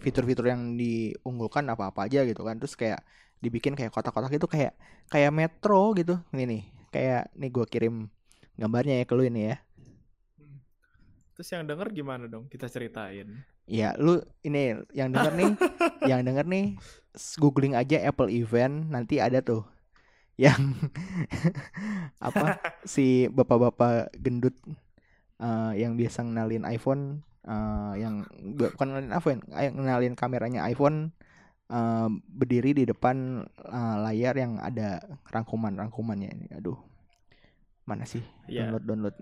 fitur-fitur 0.00 0.48
yang 0.48 0.74
diunggulkan 0.74 1.68
apa-apa 1.68 2.08
aja 2.08 2.24
gitu 2.24 2.42
kan 2.42 2.56
terus 2.56 2.74
kayak 2.74 3.04
dibikin 3.40 3.76
kayak 3.76 3.92
kotak-kotak 3.92 4.32
itu 4.32 4.48
kayak 4.48 4.72
kayak 5.08 5.32
metro 5.32 5.92
gitu 5.96 6.20
ini 6.32 6.44
nih 6.44 6.62
kayak 6.92 7.22
nih 7.36 7.50
gue 7.52 7.66
kirim 7.68 8.08
gambarnya 8.56 9.00
ya 9.00 9.04
ke 9.08 9.14
lu 9.16 9.24
ini 9.24 9.54
ya 9.54 9.56
Terus 11.40 11.56
yang 11.56 11.64
denger 11.64 11.88
gimana 11.96 12.28
dong? 12.28 12.52
Kita 12.52 12.68
ceritain. 12.68 13.24
Ya, 13.64 13.96
lu 13.96 14.20
ini 14.44 14.76
yang 14.92 15.08
denger 15.08 15.32
nih, 15.40 15.50
yang 16.12 16.20
denger 16.20 16.44
nih 16.44 16.76
googling 17.40 17.72
aja 17.72 17.96
Apple 18.04 18.28
event 18.28 18.92
nanti 18.92 19.18
ada 19.18 19.40
tuh 19.40 19.64
yang 20.38 20.76
apa 22.28 22.60
si 22.86 23.28
bapak-bapak 23.28 24.14
gendut 24.20 24.56
uh, 25.40 25.72
yang 25.76 25.96
biasa 25.96 26.24
ngenalin 26.24 26.64
iPhone 26.64 27.24
uh, 27.46 27.94
yang 27.96 28.26
bukan 28.56 28.86
ngenalin 28.90 29.12
iPhone, 29.16 29.40
yang 29.54 29.74
ngenalin 29.76 30.14
kameranya 30.16 30.60
iPhone 30.68 31.12
uh, 31.70 32.08
berdiri 32.26 32.74
di 32.74 32.84
depan 32.88 33.46
uh, 33.46 33.96
layar 34.04 34.34
yang 34.36 34.58
ada 34.58 35.00
rangkuman-rangkumannya 35.30 36.28
ini. 36.28 36.46
Aduh. 36.58 36.76
Mana 37.88 38.04
sih? 38.06 38.22
Yeah. 38.46 38.68
Download 38.70 38.84
download. 38.86 39.16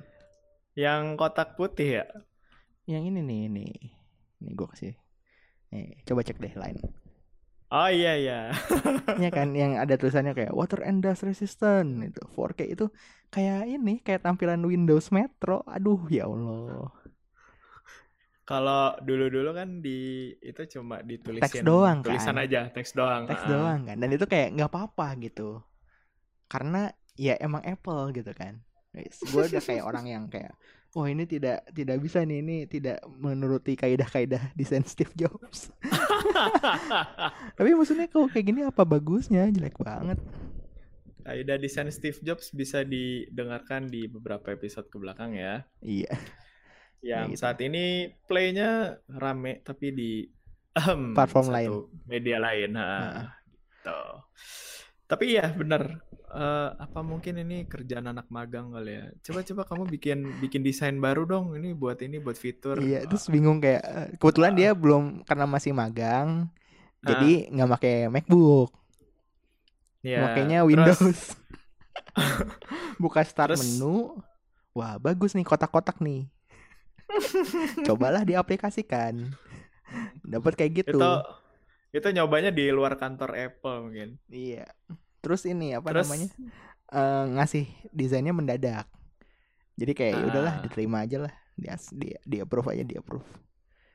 Yang 0.79 1.03
kotak 1.19 1.59
putih 1.59 2.03
ya? 2.03 2.07
Yang 2.89 3.03
ini 3.12 3.21
nih, 3.25 3.41
ini. 3.51 3.66
Ini 4.41 4.51
gue 4.55 4.69
kasih. 4.71 4.95
Nih, 5.75 6.01
coba 6.09 6.25
cek 6.25 6.41
deh 6.41 6.55
line. 6.57 6.81
Oh 7.69 7.91
iya 7.93 8.16
iya. 8.16 8.39
Iya 9.21 9.31
kan 9.33 9.53
yang 9.53 9.77
ada 9.77 9.97
tulisannya 10.01 10.33
kayak 10.33 10.57
water 10.57 10.81
and 10.85 11.05
dust 11.05 11.25
resistant 11.25 12.01
itu 12.01 12.23
4K 12.33 12.61
itu 12.77 12.87
kayak 13.29 13.69
ini 13.69 14.01
kayak 14.01 14.25
tampilan 14.25 14.61
Windows 14.64 15.12
Metro. 15.12 15.61
Aduh 15.69 16.01
ya 16.09 16.25
Allah. 16.29 16.89
Kalau 18.49 18.96
dulu-dulu 19.05 19.53
kan 19.53 19.84
di 19.84 20.32
itu 20.40 20.80
cuma 20.80 21.05
ditulisin 21.05 21.44
teks 21.44 21.61
doang 21.61 22.01
tulisan 22.01 22.32
kan? 22.32 22.44
aja, 22.49 22.61
teks 22.72 22.96
doang. 22.96 23.28
Teks 23.28 23.44
uh. 23.44 23.49
doang 23.53 23.80
kan. 23.84 23.96
Dan 24.01 24.09
itu 24.09 24.24
kayak 24.24 24.57
nggak 24.57 24.72
apa-apa 24.72 25.20
gitu. 25.20 25.61
Karena 26.49 26.88
ya 27.12 27.36
emang 27.36 27.61
Apple 27.68 28.16
gitu 28.16 28.32
kan 28.32 28.64
gue 29.07 29.42
udah 29.53 29.62
kayak 29.62 29.84
orang 29.84 30.07
yang 30.09 30.24
kayak 30.26 30.53
wah 30.96 31.07
ini 31.07 31.28
tidak 31.28 31.62
tidak 31.76 32.01
bisa 32.01 32.24
nih 32.24 32.40
ini 32.40 32.57
tidak 32.64 32.99
menuruti 33.07 33.76
kaidah-kaidah 33.76 34.57
desain 34.57 34.82
Steve 34.88 35.12
Jobs. 35.14 35.68
Tapi 37.59 37.70
maksudnya 37.76 38.09
kalau 38.09 38.26
kayak 38.32 38.46
gini 38.49 38.61
apa 38.64 38.82
bagusnya? 38.88 39.44
Jelek 39.53 39.76
banget. 39.78 40.16
Kaidah 41.28 41.61
desain 41.61 41.92
Steve 41.92 42.16
Jobs 42.24 42.49
bisa 42.57 42.82
didengarkan 42.88 43.92
di 43.92 44.09
beberapa 44.09 44.49
episode 44.49 44.88
ke 44.88 44.96
belakang 44.96 45.36
ya. 45.36 45.68
Iya. 45.84 46.16
Yang 47.03 47.30
gitu. 47.30 47.40
saat 47.46 47.59
ini 47.62 48.11
playnya 48.26 48.99
rame 49.07 49.62
tapi 49.62 49.94
di 49.94 50.12
um, 50.74 51.14
platform 51.14 51.49
lain. 51.51 51.70
media 52.11 52.38
lain 52.42 52.70
nah. 52.74 53.34
gitu. 53.78 54.03
Tapi 55.09 55.40
ya 55.40 55.49
benar 55.57 56.05
uh, 56.28 56.76
apa 56.76 57.01
mungkin 57.01 57.40
ini 57.40 57.64
kerjaan 57.64 58.12
anak 58.12 58.28
magang 58.28 58.74
kali 58.74 58.92
ya? 58.99 59.05
Coba-coba 59.24 59.62
kamu 59.64 59.82
bikin 59.88 60.18
bikin 60.42 60.61
desain 60.61 60.99
baru 61.01 61.24
dong 61.24 61.57
ini 61.57 61.72
buat 61.72 62.03
ini 62.05 62.20
buat 62.20 62.36
fitur. 62.36 62.82
Iya 62.82 63.09
terus 63.09 63.30
bingung 63.32 63.62
kayak 63.62 63.82
eh, 63.82 64.09
kebetulan 64.20 64.53
uh, 64.53 64.59
dia 64.59 64.70
belum 64.76 65.24
karena 65.24 65.46
masih 65.49 65.72
magang 65.72 66.51
uh, 66.51 67.07
jadi 67.07 67.49
nggak 67.55 67.70
pakai 67.78 67.94
MacBook. 68.12 68.70
Ya, 69.99 70.22
makanya 70.22 70.62
Windows. 70.62 71.01
Terus, 71.01 71.22
buka 73.03 73.24
start 73.24 73.57
terus, 73.57 73.64
menu. 73.64 74.20
Wah 74.76 75.01
bagus 75.01 75.32
nih 75.34 75.42
kotak-kotak 75.42 75.99
nih 76.05 76.28
cobalah 77.89 78.23
diaplikasikan. 78.23 79.33
Dapat 80.23 80.53
kayak 80.55 80.73
gitu. 80.85 80.99
Itu 81.01 81.13
itu 81.89 82.09
nyobanya 82.13 82.53
di 82.53 82.69
luar 82.69 83.01
kantor 83.01 83.33
Apple 83.37 83.89
mungkin. 83.89 84.09
Iya. 84.29 84.69
Terus 85.25 85.49
ini 85.49 85.73
apa 85.73 85.91
terus, 85.91 86.07
namanya? 86.07 86.29
Uh, 86.89 87.25
ngasih 87.41 87.65
desainnya 87.91 88.37
mendadak. 88.37 88.87
Jadi 89.79 89.93
kayak 89.97 90.15
uh, 90.21 90.27
udahlah 90.29 90.55
diterima 90.61 91.05
aja 91.05 91.29
lah. 91.29 91.35
Dia 91.59 91.75
dia 91.91 92.19
dia 92.23 92.41
approve 92.45 92.71
aja 92.77 92.85
dia 92.85 93.01
approve. 93.01 93.27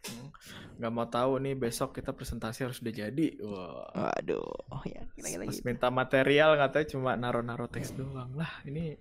Hmm, 0.03 0.36
nggak 0.84 0.91
mau 0.91 1.07
tahu 1.07 1.39
nih 1.39 1.55
besok 1.55 1.95
kita 1.95 2.11
presentasi 2.11 2.68
harus 2.68 2.82
udah 2.82 2.93
jadi. 2.93 3.28
Wah. 3.45 3.88
Waduh 3.93 4.51
oh 4.74 4.84
ya 4.84 5.05
kira-kira 5.16 5.47
gitu. 5.47 5.64
minta 5.64 5.88
material 5.93 6.59
katanya 6.59 6.88
cuma 6.91 7.11
naro-naro 7.16 7.70
teks 7.70 7.95
doang. 7.95 8.34
Lah 8.36 8.51
ini 8.68 8.97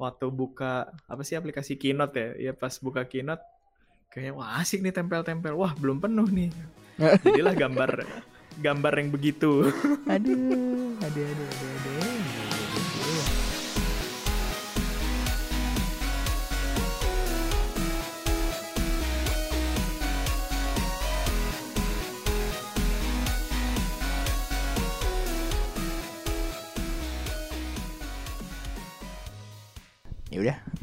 waktu 0.00 0.26
buka 0.32 0.88
apa 1.04 1.20
sih 1.20 1.36
aplikasi 1.36 1.76
Keynote 1.76 2.16
ya? 2.16 2.28
Ya 2.48 2.52
pas 2.56 2.72
buka 2.80 3.04
Keynote 3.04 3.44
kayaknya 4.08 4.32
wah 4.32 4.56
asik 4.56 4.80
nih 4.80 4.96
tempel-tempel. 4.96 5.52
Wah 5.52 5.76
belum 5.76 6.00
penuh 6.00 6.28
nih. 6.32 6.50
Jadilah 7.24 7.52
gambar 7.52 7.90
gambar 8.64 8.92
yang 8.96 9.12
begitu. 9.12 9.68
Aduh 10.08 10.96
aduh 11.04 11.24
aduh 11.28 11.46
aduh, 11.52 11.70
aduh. 11.76 12.19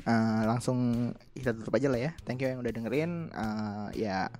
Uh, 0.07 0.41
langsung 0.47 1.11
kita 1.35 1.51
tutup 1.51 1.75
aja 1.75 1.91
lah 1.91 1.99
ya. 1.99 2.11
Thank 2.23 2.41
you 2.41 2.49
yang 2.49 2.63
udah 2.63 2.71
dengerin. 2.71 3.29
Uh, 3.35 3.91
ya 3.93 4.31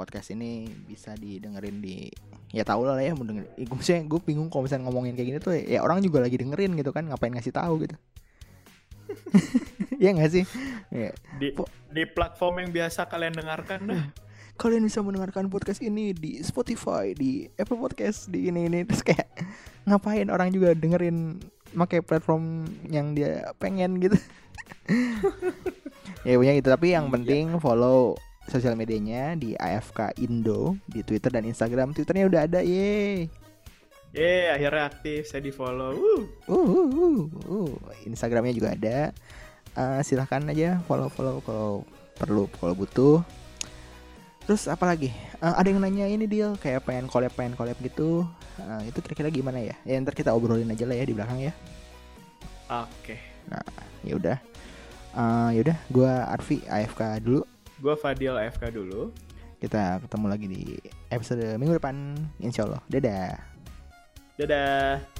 podcast 0.00 0.32
ini 0.32 0.64
bisa 0.88 1.12
didengerin 1.12 1.84
di 1.84 2.08
ya 2.56 2.64
tau 2.64 2.88
lah 2.88 2.96
ya 2.96 3.12
mau 3.12 3.28
denger 3.28 3.52
gue 3.52 3.76
misalnya 3.76 4.08
gue 4.08 4.20
bingung 4.24 4.48
kalau 4.48 4.64
misalnya 4.64 4.88
ngomongin 4.88 5.12
kayak 5.12 5.28
gini 5.28 5.38
tuh 5.38 5.52
ya 5.52 5.84
orang 5.84 6.00
juga 6.00 6.24
lagi 6.24 6.40
dengerin 6.40 6.72
gitu 6.72 6.90
kan 6.90 7.04
ngapain 7.04 7.36
ngasih 7.36 7.52
tahu 7.52 7.84
gitu. 7.84 7.96
Ya 10.00 10.16
nggak 10.16 10.32
sih? 10.32 10.48
Ya. 10.88 11.12
di 11.36 11.52
di 11.92 12.02
platform 12.08 12.64
yang 12.64 12.70
biasa 12.72 13.04
kalian 13.04 13.36
dengarkan 13.36 13.80
dah. 13.84 14.04
Kalian 14.60 14.84
bisa 14.84 15.04
mendengarkan 15.04 15.52
podcast 15.52 15.84
ini 15.84 16.16
di 16.16 16.40
Spotify 16.40 17.12
di 17.12 17.44
Apple 17.60 17.76
Podcast 17.76 18.32
di 18.32 18.48
ini 18.48 18.64
ini 18.64 18.84
terus 18.88 19.04
kayak 19.04 19.28
ngapain 19.84 20.28
orang 20.32 20.52
juga 20.52 20.72
dengerin 20.72 21.40
pakai 21.74 22.02
platform 22.02 22.66
yang 22.90 23.14
dia 23.14 23.50
pengen 23.62 24.02
gitu 24.02 24.16
ya 26.26 26.36
punya 26.36 26.52
gitu 26.58 26.68
tapi 26.68 26.92
yang 26.92 27.08
iya. 27.08 27.12
penting 27.14 27.44
follow 27.62 28.18
sosial 28.50 28.74
medianya 28.74 29.38
di 29.38 29.54
AFK 29.54 30.18
Indo 30.18 30.74
di 30.90 31.06
Twitter 31.06 31.30
dan 31.30 31.46
Instagram 31.46 31.94
Twitternya 31.94 32.26
udah 32.26 32.40
ada 32.50 32.60
ye 32.64 33.30
Ye, 34.10 34.50
akhirnya 34.50 34.90
aktif, 34.90 35.30
saya 35.30 35.38
di 35.38 35.54
follow. 35.54 35.94
Uh. 35.94 36.26
Uh, 36.50 36.58
uh, 36.58 36.88
uh, 36.90 37.22
uh. 37.46 37.70
Instagramnya 38.10 38.50
juga 38.50 38.74
ada. 38.74 39.14
Uh, 39.78 40.02
silahkan 40.02 40.42
aja 40.50 40.82
follow 40.90 41.06
follow 41.06 41.38
kalau 41.46 41.86
perlu 42.18 42.50
kalau 42.58 42.74
butuh. 42.74 43.22
Terus 44.48 44.66
apa 44.66 44.84
lagi? 44.88 45.12
Uh, 45.40 45.54
ada 45.56 45.68
yang 45.68 45.80
nanya 45.80 46.06
ini 46.08 46.24
deal 46.28 46.56
kayak 46.60 46.84
pengen 46.84 47.06
collab 47.06 47.32
pengen 47.36 47.54
collab 47.56 47.76
gitu. 47.80 48.24
Uh, 48.60 48.82
itu 48.84 48.98
kira-kira 49.00 49.28
gimana 49.32 49.60
ya? 49.60 49.76
Ya 49.84 49.96
ntar 50.00 50.16
kita 50.16 50.32
obrolin 50.32 50.68
aja 50.68 50.84
lah 50.84 50.96
ya 50.96 51.04
di 51.04 51.14
belakang 51.16 51.38
ya. 51.40 51.52
Oke. 52.70 52.86
Okay. 53.02 53.18
Nah, 53.50 53.64
ya 54.06 54.14
udah. 54.16 54.36
Uh, 55.10 55.50
ya 55.50 55.60
udah, 55.66 55.76
gua 55.90 56.12
Arfi 56.30 56.62
AFK 56.70 57.18
dulu. 57.24 57.42
Gua 57.82 57.94
Fadil 57.98 58.36
AFK 58.36 58.70
dulu. 58.70 59.10
Kita 59.60 60.00
ketemu 60.00 60.26
lagi 60.30 60.46
di 60.48 60.62
episode 61.12 61.44
minggu 61.60 61.76
depan, 61.76 62.16
insya 62.40 62.64
Allah. 62.64 62.80
Dadah. 62.88 63.36
Dadah. 64.40 65.19